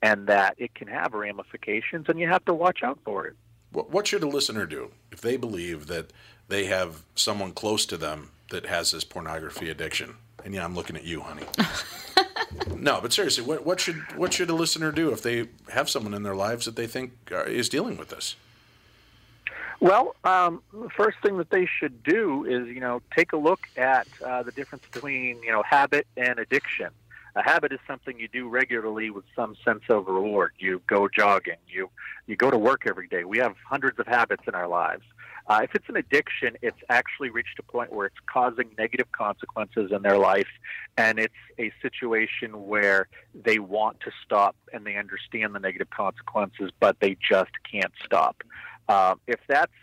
and 0.01 0.27
that 0.27 0.55
it 0.57 0.73
can 0.75 0.87
have 0.87 1.13
ramifications, 1.13 2.07
and 2.07 2.19
you 2.19 2.27
have 2.29 2.45
to 2.45 2.53
watch 2.53 2.83
out 2.83 2.99
for 3.03 3.27
it. 3.27 3.35
What 3.71 4.07
should 4.07 4.23
a 4.23 4.27
listener 4.27 4.65
do 4.65 4.91
if 5.11 5.21
they 5.21 5.37
believe 5.37 5.87
that 5.87 6.11
they 6.47 6.65
have 6.65 7.03
someone 7.15 7.51
close 7.51 7.85
to 7.87 7.97
them 7.97 8.31
that 8.49 8.65
has 8.65 8.91
this 8.91 9.03
pornography 9.03 9.69
addiction? 9.69 10.15
And 10.43 10.53
yeah, 10.53 10.63
I'm 10.63 10.73
looking 10.73 10.95
at 10.95 11.03
you, 11.03 11.21
honey. 11.21 11.43
no, 12.75 12.99
but 13.01 13.13
seriously, 13.13 13.43
what, 13.43 13.65
what 13.65 13.79
should 13.79 13.97
what 14.15 14.33
should 14.33 14.49
a 14.49 14.53
listener 14.53 14.91
do 14.91 15.11
if 15.11 15.21
they 15.21 15.47
have 15.69 15.89
someone 15.89 16.13
in 16.13 16.23
their 16.23 16.35
lives 16.35 16.65
that 16.65 16.75
they 16.75 16.87
think 16.87 17.13
is 17.47 17.69
dealing 17.69 17.97
with 17.97 18.09
this? 18.09 18.35
Well, 19.81 20.15
um, 20.25 20.61
the 20.73 20.89
first 20.89 21.17
thing 21.23 21.37
that 21.37 21.51
they 21.51 21.65
should 21.65 22.03
do 22.03 22.43
is, 22.43 22.67
you 22.67 22.81
know, 22.81 23.01
take 23.15 23.31
a 23.31 23.37
look 23.37 23.61
at 23.77 24.07
uh, 24.25 24.43
the 24.43 24.51
difference 24.51 24.83
between, 24.91 25.41
you 25.41 25.51
know, 25.51 25.63
habit 25.63 26.05
and 26.17 26.37
addiction. 26.37 26.89
A 27.35 27.43
habit 27.43 27.71
is 27.71 27.79
something 27.87 28.19
you 28.19 28.27
do 28.27 28.49
regularly 28.49 29.09
with 29.09 29.23
some 29.35 29.55
sense 29.63 29.83
of 29.87 30.07
reward. 30.07 30.51
You 30.59 30.81
go 30.87 31.07
jogging. 31.07 31.59
You 31.67 31.89
you 32.27 32.35
go 32.35 32.51
to 32.51 32.57
work 32.57 32.83
every 32.85 33.07
day. 33.07 33.23
We 33.23 33.37
have 33.37 33.55
hundreds 33.65 33.99
of 33.99 34.07
habits 34.07 34.43
in 34.47 34.55
our 34.55 34.67
lives. 34.67 35.03
Uh, 35.49 35.61
if 35.63 35.73
it's 35.73 35.89
an 35.89 35.97
addiction, 35.97 36.55
it's 36.61 36.77
actually 36.89 37.31
reached 37.31 37.57
a 37.57 37.63
point 37.63 37.91
where 37.91 38.05
it's 38.05 38.19
causing 38.31 38.69
negative 38.77 39.11
consequences 39.11 39.91
in 39.91 40.03
their 40.03 40.17
life, 40.17 40.47
and 40.95 41.17
it's 41.17 41.33
a 41.57 41.71
situation 41.81 42.67
where 42.67 43.07
they 43.33 43.57
want 43.57 43.99
to 43.99 44.11
stop 44.23 44.55
and 44.71 44.85
they 44.85 44.95
understand 44.95 45.55
the 45.55 45.59
negative 45.59 45.89
consequences, 45.89 46.69
but 46.79 46.99
they 46.99 47.17
just 47.27 47.51
can't 47.69 47.91
stop. 48.05 48.43
Uh, 48.87 49.15
if 49.25 49.39
that's 49.47 49.73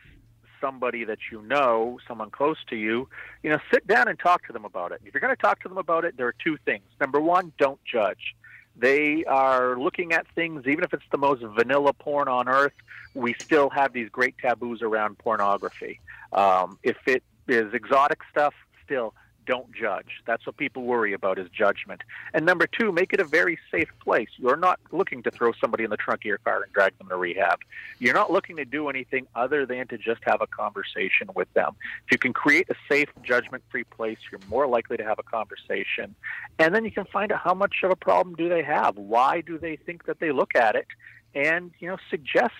somebody 0.60 1.04
that 1.04 1.18
you 1.32 1.42
know, 1.42 1.98
someone 2.06 2.30
close 2.30 2.58
to 2.68 2.76
you, 2.76 3.08
you 3.42 3.50
know, 3.50 3.58
sit 3.72 3.86
down 3.88 4.08
and 4.08 4.18
talk 4.18 4.46
to 4.46 4.52
them 4.52 4.64
about 4.64 4.92
it. 4.92 5.00
If 5.04 5.14
you're 5.14 5.20
going 5.20 5.34
to 5.34 5.42
talk 5.42 5.60
to 5.62 5.68
them 5.68 5.78
about 5.78 6.04
it, 6.04 6.16
there 6.16 6.28
are 6.28 6.34
two 6.42 6.58
things. 6.64 6.84
Number 7.00 7.20
one, 7.20 7.52
don't 7.58 7.80
judge. 7.84 8.34
They 8.78 9.24
are 9.24 9.78
looking 9.78 10.12
at 10.12 10.26
things, 10.34 10.66
even 10.66 10.84
if 10.84 10.92
it's 10.92 11.04
the 11.10 11.18
most 11.18 11.42
vanilla 11.42 11.92
porn 11.92 12.28
on 12.28 12.48
earth, 12.48 12.74
we 13.14 13.34
still 13.44 13.70
have 13.70 13.92
these 13.92 14.10
great 14.10 14.36
taboos 14.38 14.82
around 14.82 15.18
pornography. 15.18 16.00
Um, 16.32 16.78
if 16.82 16.96
it 17.06 17.22
is 17.48 17.72
exotic 17.72 18.20
stuff, 18.30 18.54
still 18.84 19.14
don't 19.46 19.72
judge. 19.72 20.22
That's 20.26 20.44
what 20.46 20.56
people 20.56 20.82
worry 20.82 21.12
about 21.12 21.38
is 21.38 21.48
judgment. 21.50 22.02
And 22.34 22.44
number 22.44 22.66
two, 22.66 22.92
make 22.92 23.12
it 23.12 23.20
a 23.20 23.24
very 23.24 23.58
safe 23.70 23.90
place. 24.02 24.28
You're 24.36 24.56
not 24.56 24.80
looking 24.92 25.22
to 25.22 25.30
throw 25.30 25.52
somebody 25.60 25.84
in 25.84 25.90
the 25.90 25.96
trunk 25.96 26.20
of 26.20 26.24
your 26.24 26.38
car 26.38 26.62
and 26.62 26.72
drag 26.72 26.98
them 26.98 27.08
to 27.08 27.16
rehab. 27.16 27.60
You're 27.98 28.14
not 28.14 28.30
looking 28.30 28.56
to 28.56 28.64
do 28.64 28.88
anything 28.88 29.26
other 29.34 29.64
than 29.64 29.86
to 29.88 29.98
just 29.98 30.20
have 30.24 30.40
a 30.42 30.46
conversation 30.46 31.28
with 31.34 31.52
them. 31.54 31.76
If 32.06 32.12
you 32.12 32.18
can 32.18 32.32
create 32.32 32.68
a 32.70 32.74
safe, 32.88 33.08
judgment-free 33.22 33.84
place, 33.84 34.18
you're 34.30 34.40
more 34.48 34.66
likely 34.66 34.96
to 34.96 35.04
have 35.04 35.18
a 35.18 35.22
conversation. 35.22 36.14
And 36.58 36.74
then 36.74 36.84
you 36.84 36.90
can 36.90 37.06
find 37.06 37.32
out 37.32 37.40
how 37.40 37.54
much 37.54 37.76
of 37.82 37.90
a 37.90 37.96
problem 37.96 38.34
do 38.34 38.48
they 38.48 38.62
have? 38.62 38.96
Why 38.96 39.40
do 39.40 39.58
they 39.58 39.76
think 39.76 40.06
that 40.06 40.20
they 40.20 40.32
look 40.32 40.54
at 40.54 40.74
it? 40.74 40.86
And, 41.34 41.70
you 41.78 41.88
know, 41.88 41.98
suggest 42.10 42.54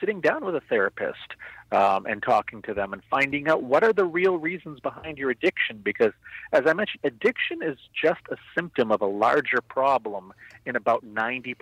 sitting 0.00 0.20
down 0.20 0.44
with 0.44 0.54
a 0.56 0.60
therapist. 0.60 1.34
Um, 1.74 2.06
and 2.06 2.22
talking 2.22 2.62
to 2.62 2.74
them 2.74 2.92
and 2.92 3.02
finding 3.10 3.48
out 3.48 3.62
what 3.62 3.82
are 3.82 3.92
the 3.92 4.04
real 4.04 4.38
reasons 4.38 4.80
behind 4.80 5.18
your 5.18 5.30
addiction. 5.30 5.80
Because, 5.82 6.12
as 6.52 6.62
I 6.66 6.72
mentioned, 6.72 7.00
addiction 7.04 7.62
is 7.62 7.78
just 8.00 8.20
a 8.30 8.36
symptom 8.54 8.92
of 8.92 9.00
a 9.00 9.06
larger 9.06 9.60
problem 9.60 10.32
in 10.64 10.76
about 10.76 11.04
90% 11.04 11.56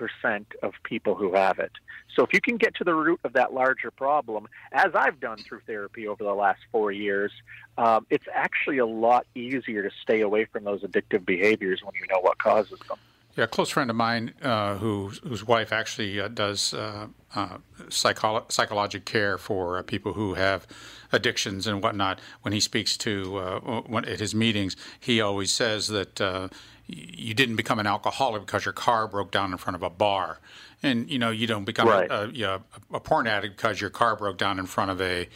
of 0.63 0.75
people 0.85 1.15
who 1.15 1.35
have 1.35 1.59
it. 1.59 1.73
So, 2.15 2.23
if 2.23 2.33
you 2.33 2.41
can 2.41 2.59
get 2.59 2.75
to 2.77 2.85
the 2.85 2.95
root 2.95 3.21
of 3.25 3.33
that 3.33 3.55
larger 3.55 3.91
problem, 3.91 4.49
as 4.73 4.91
I've 4.95 5.19
done 5.19 5.39
through 5.39 5.61
therapy 5.67 6.07
over 6.07 6.23
the 6.23 6.35
last 6.35 6.61
four 6.71 6.93
years, 6.93 7.33
um, 7.79 8.07
it's 8.11 8.27
actually 8.33 8.79
a 8.79 8.87
lot 8.87 9.27
easier 9.35 9.83
to 9.83 9.91
stay 10.03 10.21
away 10.21 10.45
from 10.45 10.65
those 10.65 10.83
addictive 10.83 11.25
behaviors 11.25 11.81
when 11.83 11.95
you 11.95 12.07
know 12.13 12.21
what 12.21 12.39
causes 12.39 12.79
them. 12.89 12.99
Yeah, 13.37 13.45
a 13.45 13.49
close 13.49 13.71
friend 13.71 13.89
of 13.89 13.97
mine 13.97 14.35
uh, 14.43 14.77
who, 14.77 15.13
whose 15.23 15.47
wife 15.47 15.73
actually 15.73 16.21
uh, 16.21 16.29
does 16.29 16.75
uh, 16.75 17.07
uh 17.35 17.59
psycholo- 17.89 18.51
psychological 18.53 19.11
care 19.11 19.39
for 19.39 19.79
uh, 19.79 19.83
people 19.83 20.13
who 20.13 20.35
have 20.35 20.67
addictions 21.13 21.67
and 21.67 21.83
whatnot. 21.83 22.21
When 22.43 22.53
he 22.53 22.61
speaks 22.61 22.97
to 22.99 23.39
uh, 23.39 23.61
when, 23.87 24.05
at 24.05 24.21
his 24.21 24.35
meetings, 24.35 24.77
he 25.01 25.21
always 25.21 25.51
says 25.51 25.89
that 25.89 26.51
you 26.87 27.33
didn't 27.33 27.57
become 27.57 27.79
an 27.79 27.87
alcoholic 27.87 28.45
because 28.45 28.67
your 28.67 28.75
car 28.75 29.09
broke 29.09 29.31
down 29.31 29.53
in 29.53 29.59
front 29.59 29.77
of 29.77 29.83
a 29.83 29.91
bar. 29.91 30.39
And 30.83 31.09
you 31.09 31.19
know 31.19 31.31
you 31.31 31.47
don't 31.47 31.65
become 31.65 31.89
right. 31.89 32.11
a, 32.11 32.25
a, 32.45 32.97
a, 32.97 33.01
porn 33.01 33.29
addict 33.29 33.57
because 33.57 33.81
your 33.81 33.89
car 33.89 34.17
broke 34.17 34.37
down 34.37 34.59
in 34.59 34.67
front 34.67 34.91
of 34.91 35.01
a 35.01 35.29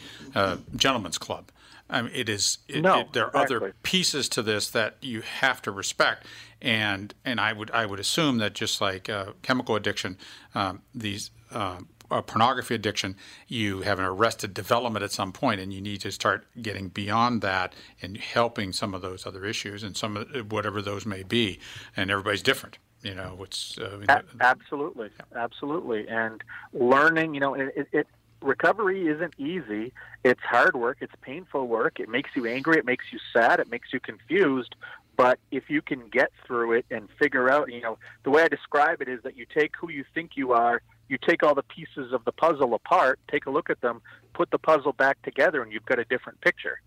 gentleman's 0.75 1.17
club. 1.17 1.51
I 1.89 2.01
mean, 2.01 2.11
it 2.13 2.29
is. 2.29 2.59
It, 2.67 2.81
no, 2.81 3.01
it, 3.01 3.13
there 3.13 3.25
are 3.25 3.43
exactly. 3.43 3.55
other 3.55 3.73
pieces 3.83 4.27
to 4.29 4.41
this 4.41 4.69
that 4.71 4.97
you 5.01 5.21
have 5.21 5.61
to 5.63 5.71
respect, 5.71 6.25
and 6.61 7.13
and 7.25 7.39
I 7.39 7.53
would 7.53 7.71
I 7.71 7.85
would 7.85 7.99
assume 7.99 8.37
that 8.39 8.53
just 8.53 8.81
like 8.81 9.09
uh, 9.09 9.33
chemical 9.41 9.75
addiction, 9.75 10.17
um, 10.55 10.81
these. 10.93 11.31
Uh, 11.51 11.79
pornography 12.25 12.73
addiction, 12.73 13.17
you 13.49 13.81
have 13.81 13.99
an 13.99 14.05
arrested 14.05 14.53
development 14.53 15.03
at 15.03 15.11
some 15.11 15.33
point, 15.33 15.59
and 15.59 15.73
you 15.73 15.81
need 15.81 15.99
to 15.99 16.09
start 16.09 16.47
getting 16.61 16.87
beyond 16.87 17.41
that 17.41 17.73
and 18.01 18.17
helping 18.17 18.71
some 18.71 18.93
of 18.93 19.01
those 19.01 19.25
other 19.25 19.43
issues 19.43 19.83
and 19.83 19.97
some 19.97 20.15
of 20.15 20.49
whatever 20.49 20.81
those 20.81 21.05
may 21.05 21.21
be. 21.21 21.59
And 21.97 22.09
everybody's 22.09 22.41
different 22.41 22.77
you 23.03 23.13
know 23.13 23.37
it's 23.43 23.77
uh, 23.77 23.99
a- 24.09 24.23
absolutely 24.39 25.09
yeah. 25.19 25.43
absolutely 25.43 26.07
and 26.07 26.43
learning 26.73 27.35
you 27.35 27.39
know 27.39 27.53
it, 27.53 27.87
it, 27.91 28.07
recovery 28.41 29.07
isn't 29.07 29.33
easy. 29.37 29.93
It's 30.23 30.41
hard 30.41 30.75
work. 30.75 30.97
It's 31.01 31.13
painful 31.21 31.67
work. 31.67 31.99
It 31.99 32.09
makes 32.09 32.31
you 32.35 32.45
angry. 32.45 32.77
It 32.77 32.85
makes 32.85 33.05
you 33.11 33.19
sad. 33.33 33.59
It 33.59 33.69
makes 33.69 33.93
you 33.93 33.99
confused. 33.99 34.75
But 35.17 35.39
if 35.51 35.63
you 35.67 35.81
can 35.81 36.07
get 36.09 36.31
through 36.45 36.73
it 36.73 36.85
and 36.91 37.09
figure 37.19 37.51
out, 37.51 37.73
you 37.73 37.81
know, 37.81 37.97
the 38.23 38.29
way 38.29 38.43
I 38.43 38.47
describe 38.47 39.01
it 39.01 39.09
is 39.09 39.21
that 39.23 39.35
you 39.35 39.45
take 39.45 39.71
who 39.79 39.89
you 39.89 40.05
think 40.13 40.31
you 40.35 40.53
are, 40.53 40.81
you 41.09 41.17
take 41.17 41.41
all 41.41 41.55
the 41.55 41.63
pieces 41.63 42.13
of 42.13 42.23
the 42.23 42.31
puzzle 42.31 42.75
apart, 42.75 43.19
take 43.29 43.47
a 43.47 43.49
look 43.49 43.69
at 43.71 43.81
them, 43.81 44.01
put 44.33 44.51
the 44.51 44.59
puzzle 44.59 44.93
back 44.93 45.19
together, 45.23 45.63
and 45.63 45.71
you've 45.71 45.85
got 45.85 45.97
a 45.97 46.05
different 46.05 46.39
picture. 46.41 46.79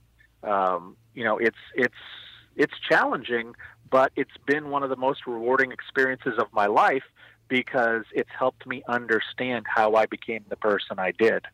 Um, 0.45 0.97
you 1.15 1.25
know, 1.25 1.39
it's 1.39 1.59
it's 1.75 1.95
it's 2.57 2.75
challenging, 2.89 3.55
but 3.91 4.13
it's 4.15 4.37
been 4.47 4.71
one 4.71 4.85
of 4.85 4.91
the 4.91 4.97
most 4.97 5.27
rewarding 5.27 5.73
experiences 5.73 6.35
of 6.39 6.47
my 6.53 6.67
life 6.67 7.03
because 7.49 8.05
it's 8.13 8.31
helped 8.39 8.65
me 8.67 8.83
understand 8.89 9.67
how 9.69 9.95
I 9.95 10.07
became 10.07 10.45
the 10.49 10.57
person 10.57 10.99
I 10.99 11.11
did. 11.11 11.45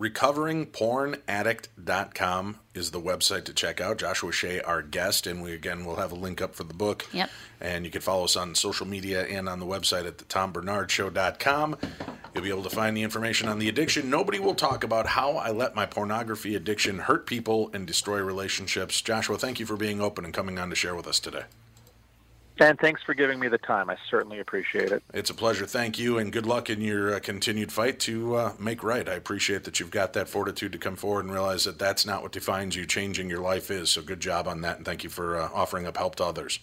RecoveringPornAddict.com 0.00 2.58
is 2.74 2.90
the 2.90 3.00
website 3.00 3.44
to 3.44 3.54
check 3.54 3.80
out. 3.80 3.98
Joshua 3.98 4.32
Shea, 4.32 4.60
our 4.60 4.82
guest, 4.82 5.26
and 5.26 5.42
we 5.42 5.52
again 5.52 5.84
will 5.84 5.96
have 5.96 6.12
a 6.12 6.16
link 6.16 6.40
up 6.40 6.54
for 6.54 6.64
the 6.64 6.74
book. 6.74 7.06
Yep. 7.12 7.30
And 7.60 7.84
you 7.84 7.90
can 7.90 8.00
follow 8.00 8.24
us 8.24 8.36
on 8.36 8.54
social 8.54 8.86
media 8.86 9.26
and 9.26 9.48
on 9.48 9.60
the 9.60 9.66
website 9.66 10.06
at 10.06 10.18
the 10.18 10.24
TomBarnardShow.com. 10.24 11.76
You'll 12.34 12.44
be 12.44 12.50
able 12.50 12.62
to 12.62 12.70
find 12.70 12.96
the 12.96 13.02
information 13.02 13.48
on 13.48 13.58
the 13.58 13.68
addiction. 13.68 14.08
Nobody 14.08 14.40
will 14.40 14.54
talk 14.54 14.84
about 14.84 15.06
how 15.06 15.32
I 15.32 15.50
let 15.50 15.74
my 15.74 15.86
pornography 15.86 16.54
addiction 16.54 17.00
hurt 17.00 17.26
people 17.26 17.70
and 17.74 17.86
destroy 17.86 18.20
relationships. 18.20 19.02
Joshua, 19.02 19.36
thank 19.36 19.60
you 19.60 19.66
for 19.66 19.76
being 19.76 20.00
open 20.00 20.24
and 20.24 20.32
coming 20.32 20.58
on 20.58 20.70
to 20.70 20.76
share 20.76 20.94
with 20.94 21.06
us 21.06 21.20
today. 21.20 21.44
And 22.58 22.78
thanks 22.78 23.02
for 23.02 23.14
giving 23.14 23.40
me 23.40 23.48
the 23.48 23.58
time. 23.58 23.90
I 23.90 23.96
certainly 24.10 24.38
appreciate 24.38 24.92
it. 24.92 25.02
It's 25.14 25.30
a 25.30 25.34
pleasure. 25.34 25.66
Thank 25.66 25.98
you, 25.98 26.18
and 26.18 26.32
good 26.32 26.46
luck 26.46 26.70
in 26.70 26.80
your 26.80 27.14
uh, 27.14 27.20
continued 27.20 27.72
fight 27.72 27.98
to 28.00 28.36
uh, 28.36 28.52
make 28.58 28.84
right. 28.84 29.08
I 29.08 29.14
appreciate 29.14 29.64
that 29.64 29.80
you've 29.80 29.90
got 29.90 30.12
that 30.12 30.28
fortitude 30.28 30.72
to 30.72 30.78
come 30.78 30.96
forward 30.96 31.24
and 31.24 31.32
realize 31.32 31.64
that 31.64 31.78
that's 31.78 32.04
not 32.06 32.22
what 32.22 32.32
defines 32.32 32.76
you. 32.76 32.86
Changing 32.86 33.28
your 33.28 33.40
life 33.40 33.70
is. 33.70 33.90
So 33.90 34.02
good 34.02 34.20
job 34.20 34.46
on 34.46 34.60
that, 34.60 34.76
and 34.76 34.86
thank 34.86 35.02
you 35.02 35.10
for 35.10 35.38
uh, 35.38 35.48
offering 35.52 35.86
up 35.86 35.96
help 35.96 36.16
to 36.16 36.24
others. 36.24 36.60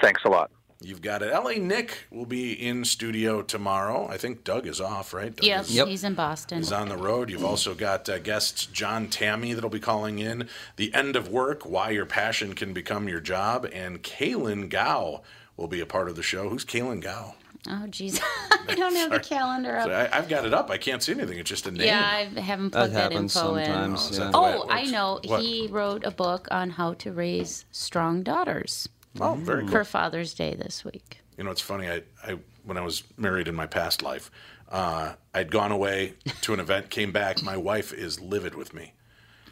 Thanks 0.00 0.22
a 0.24 0.28
lot. 0.28 0.50
You've 0.80 1.00
got 1.00 1.22
it. 1.22 1.32
LA 1.32 1.52
Nick 1.52 2.06
will 2.10 2.26
be 2.26 2.52
in 2.52 2.84
studio 2.84 3.40
tomorrow. 3.40 4.08
I 4.08 4.18
think 4.18 4.44
Doug 4.44 4.66
is 4.66 4.80
off, 4.80 5.14
right? 5.14 5.34
Doug 5.34 5.44
yep, 5.44 5.62
is, 5.62 5.74
yep, 5.74 5.88
he's 5.88 6.04
in 6.04 6.14
Boston. 6.14 6.58
He's 6.58 6.72
on 6.72 6.90
the 6.90 6.98
road. 6.98 7.30
You've 7.30 7.44
also 7.44 7.74
got 7.74 8.08
uh, 8.08 8.18
guests 8.18 8.66
John 8.66 9.08
Tamny 9.08 9.54
that'll 9.54 9.70
be 9.70 9.80
calling 9.80 10.18
in. 10.18 10.48
The 10.76 10.92
End 10.92 11.16
of 11.16 11.28
Work, 11.28 11.64
Why 11.64 11.90
Your 11.90 12.04
Passion 12.04 12.54
Can 12.54 12.74
Become 12.74 13.08
Your 13.08 13.20
Job, 13.20 13.66
and 13.72 14.02
Kaylin 14.02 14.68
Gao 14.68 15.22
will 15.56 15.68
be 15.68 15.80
a 15.80 15.86
part 15.86 16.08
of 16.08 16.16
the 16.16 16.22
show. 16.22 16.50
Who's 16.50 16.64
Kaylin 16.64 17.00
Gao? 17.00 17.34
Oh, 17.68 17.86
jeez. 17.88 18.20
I 18.68 18.74
don't 18.74 18.94
have 18.94 19.10
the 19.10 19.20
calendar 19.20 19.76
up. 19.76 19.88
I, 19.88 20.14
have 20.14 20.28
got 20.28 20.44
it 20.44 20.52
up. 20.52 20.70
I 20.70 20.78
can't 20.78 21.02
see 21.02 21.12
anything. 21.12 21.38
It's 21.38 21.48
just 21.48 21.66
a 21.66 21.70
name. 21.70 21.86
Yeah, 21.86 22.04
I 22.04 22.40
haven't 22.40 22.70
put 22.70 22.92
that, 22.92 23.10
that 23.10 23.12
info 23.12 23.56
sometimes, 23.56 24.16
in. 24.16 24.22
Yeah. 24.22 24.30
Oh, 24.34 24.66
I 24.68 24.84
know. 24.84 25.20
What? 25.24 25.40
He 25.40 25.68
wrote 25.68 26.04
a 26.04 26.10
book 26.10 26.48
on 26.50 26.70
how 26.70 26.94
to 26.94 27.12
raise 27.12 27.64
strong 27.72 28.22
daughters. 28.22 28.88
Oh, 29.20 29.34
very 29.34 29.66
For. 29.66 29.84
Father's 29.84 30.34
Day 30.34 30.54
this 30.54 30.84
week. 30.84 31.20
You 31.36 31.44
know, 31.44 31.50
it's 31.50 31.60
funny. 31.60 31.88
I, 31.88 32.02
I 32.24 32.38
when 32.64 32.76
I 32.76 32.80
was 32.80 33.04
married 33.16 33.48
in 33.48 33.54
my 33.54 33.66
past 33.66 34.02
life, 34.02 34.30
uh, 34.70 35.14
I'd 35.34 35.50
gone 35.50 35.72
away 35.72 36.14
to 36.42 36.54
an 36.54 36.60
event, 36.60 36.90
came 36.90 37.12
back. 37.12 37.42
My 37.42 37.56
wife 37.56 37.92
is 37.92 38.20
livid 38.20 38.54
with 38.54 38.74
me. 38.74 38.92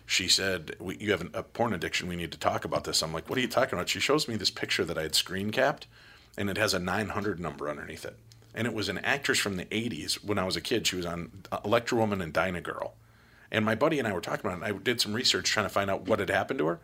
She 0.07 0.29
said, 0.29 0.77
we, 0.79 0.97
"You 0.99 1.13
have 1.13 1.21
an, 1.21 1.31
a 1.35 1.43
porn 1.43 1.73
addiction. 1.73 2.09
We 2.09 2.17
need 2.17 2.33
to 2.33 2.39
talk 2.39 2.65
about 2.65 2.85
this." 2.85 3.03
I'm 3.03 3.13
like, 3.13 3.29
"What 3.29 3.39
are 3.39 3.43
you 3.43 3.49
talking 3.49 3.79
about?" 3.79 3.89
She 3.89 4.01
shows 4.01 4.29
me 4.29 4.37
this 4.37 4.51
picture 4.51 4.85
that 4.85 4.99
I 4.99 5.03
had 5.03 5.15
screen 5.15 5.51
capped, 5.51 5.87
and 6.37 6.51
it 6.51 6.59
has 6.59 6.75
a 6.75 6.79
900 6.79 7.41
number 7.41 7.69
underneath 7.69 8.05
it. 8.05 8.17
And 8.55 8.67
it 8.67 8.75
was 8.75 8.89
an 8.89 8.99
actress 8.99 9.39
from 9.39 9.57
the 9.57 9.65
80s 9.67 10.25
when 10.25 10.39
I 10.39 10.45
was 10.45 10.55
a 10.57 10.61
kid. 10.61 10.87
She 10.87 10.95
was 10.97 11.07
on 11.07 11.43
Electra 11.65 11.99
Woman 11.99 12.21
and 12.21 12.33
Dyna 12.33 12.61
Girl. 12.61 12.95
And 13.51 13.65
my 13.65 13.75
buddy 13.75 13.99
and 13.99 14.07
I 14.07 14.13
were 14.13 14.21
talking 14.21 14.47
about 14.47 14.61
it. 14.61 14.65
And 14.65 14.77
I 14.77 14.79
did 14.83 15.01
some 15.01 15.13
research 15.13 15.51
trying 15.51 15.67
to 15.67 15.71
find 15.71 15.91
out 15.91 16.07
what 16.07 16.21
had 16.21 16.31
happened 16.31 16.59
to 16.61 16.67
her. 16.67 16.81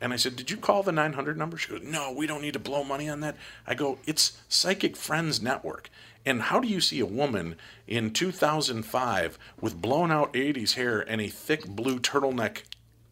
And 0.00 0.12
I 0.12 0.16
said, 0.16 0.36
Did 0.36 0.50
you 0.50 0.56
call 0.56 0.82
the 0.82 0.92
900 0.92 1.36
number? 1.36 1.56
She 1.56 1.70
goes, 1.70 1.82
No, 1.82 2.12
we 2.12 2.26
don't 2.26 2.42
need 2.42 2.54
to 2.54 2.58
blow 2.58 2.84
money 2.84 3.08
on 3.08 3.20
that. 3.20 3.36
I 3.66 3.74
go, 3.74 3.98
It's 4.06 4.38
Psychic 4.48 4.96
Friends 4.96 5.40
Network. 5.40 5.90
And 6.26 6.42
how 6.42 6.58
do 6.58 6.68
you 6.68 6.80
see 6.80 7.00
a 7.00 7.06
woman 7.06 7.56
in 7.86 8.10
2005 8.10 9.38
with 9.60 9.80
blown 9.80 10.10
out 10.10 10.32
80s 10.32 10.74
hair 10.74 11.00
and 11.00 11.20
a 11.20 11.28
thick 11.28 11.66
blue 11.66 11.98
turtleneck 11.98 12.62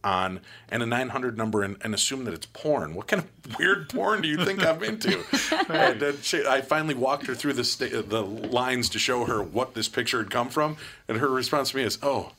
on 0.05 0.41
and 0.69 0.83
a 0.83 0.87
900 0.87 1.37
number 1.37 1.63
and, 1.63 1.77
and, 1.83 1.95
assume 1.95 2.25
that 2.25 2.35
it's 2.35 2.47
porn. 2.47 2.95
What 2.95 3.07
kind 3.07 3.23
of 3.23 3.59
weird 3.59 3.89
porn 3.89 4.23
do 4.23 4.29
you 4.29 4.45
think 4.45 4.65
I'm 4.65 4.83
into? 4.83 5.23
and 5.69 6.17
she, 6.23 6.45
I 6.45 6.61
finally 6.61 6.95
walked 6.95 7.27
her 7.27 7.35
through 7.35 7.53
the, 7.55 7.65
sta- 7.65 8.03
the 8.03 8.23
lines 8.23 8.89
to 8.91 8.99
show 8.99 9.25
her 9.25 9.43
what 9.43 9.75
this 9.75 9.89
picture 9.89 10.19
had 10.19 10.31
come 10.31 10.49
from. 10.49 10.77
And 11.09 11.19
her 11.19 11.29
response 11.29 11.71
to 11.71 11.77
me 11.77 11.85
is, 11.85 11.99
Oh, 12.03 12.33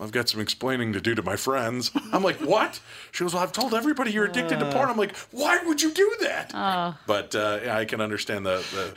I've 0.00 0.12
got 0.12 0.28
some 0.28 0.40
explaining 0.40 0.92
to 0.92 1.00
do 1.00 1.14
to 1.14 1.22
my 1.22 1.36
friends. 1.36 1.90
I'm 2.12 2.22
like, 2.22 2.36
what? 2.36 2.80
She 3.12 3.24
goes, 3.24 3.34
well, 3.34 3.42
I've 3.42 3.52
told 3.52 3.74
everybody 3.74 4.12
you're 4.12 4.26
addicted 4.26 4.62
uh, 4.62 4.66
to 4.66 4.72
porn. 4.72 4.88
I'm 4.88 4.96
like, 4.96 5.16
why 5.32 5.58
would 5.64 5.82
you 5.82 5.92
do 5.92 6.16
that? 6.20 6.54
Uh, 6.54 6.92
but 7.06 7.34
uh, 7.34 7.60
I 7.70 7.84
can 7.84 8.00
understand 8.00 8.46
the, 8.46 8.64
the 8.72 8.94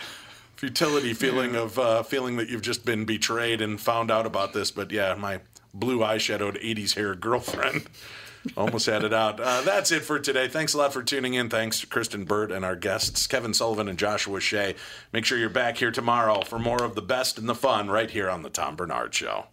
futility 0.56 1.14
feeling 1.14 1.56
of 1.56 1.80
uh, 1.80 2.04
feeling 2.04 2.38
that 2.38 2.50
you've 2.50 2.62
just 2.62 2.86
been 2.86 3.06
betrayed 3.06 3.62
and 3.62 3.82
found 3.82 4.12
out 4.12 4.26
about 4.26 4.54
this. 4.54 4.70
But 4.70 4.92
yeah, 4.92 5.16
my 5.16 5.40
blue 5.74 6.00
eyeshadowed 6.00 6.62
80s 6.64 6.96
hair 6.96 7.16
girlfriend 7.16 7.88
almost 8.58 8.86
had 8.86 9.04
it 9.04 9.14
out. 9.14 9.40
Uh, 9.40 9.62
that's 9.62 9.92
it 9.92 10.02
for 10.04 10.20
today. 10.20 10.48
Thanks 10.48 10.74
a 10.74 10.78
lot 10.78 10.94
for 10.94 11.02
tuning 11.02 11.34
in. 11.34 11.50
Thanks 11.50 11.80
to 11.80 11.88
Kristen 11.88 12.26
Burt 12.26 12.52
and 12.52 12.64
our 12.64 12.76
guests, 12.76 13.26
Kevin 13.28 13.54
Sullivan 13.54 13.88
and 13.88 13.98
Joshua 13.98 14.40
Shea. 14.40 14.76
Make 15.12 15.26
sure 15.26 15.38
you're 15.38 15.50
back 15.50 15.78
here 15.78 15.92
tomorrow 15.92 16.42
for 16.42 16.60
more 16.60 16.84
of 16.84 16.96
the 16.96 17.02
best 17.02 17.38
and 17.38 17.50
the 17.50 17.56
fun 17.56 17.90
right 17.90 18.12
here 18.12 18.30
on 18.30 18.44
The 18.44 18.50
Tom 18.50 18.76
Barnard 18.76 19.14
Show. 19.14 19.46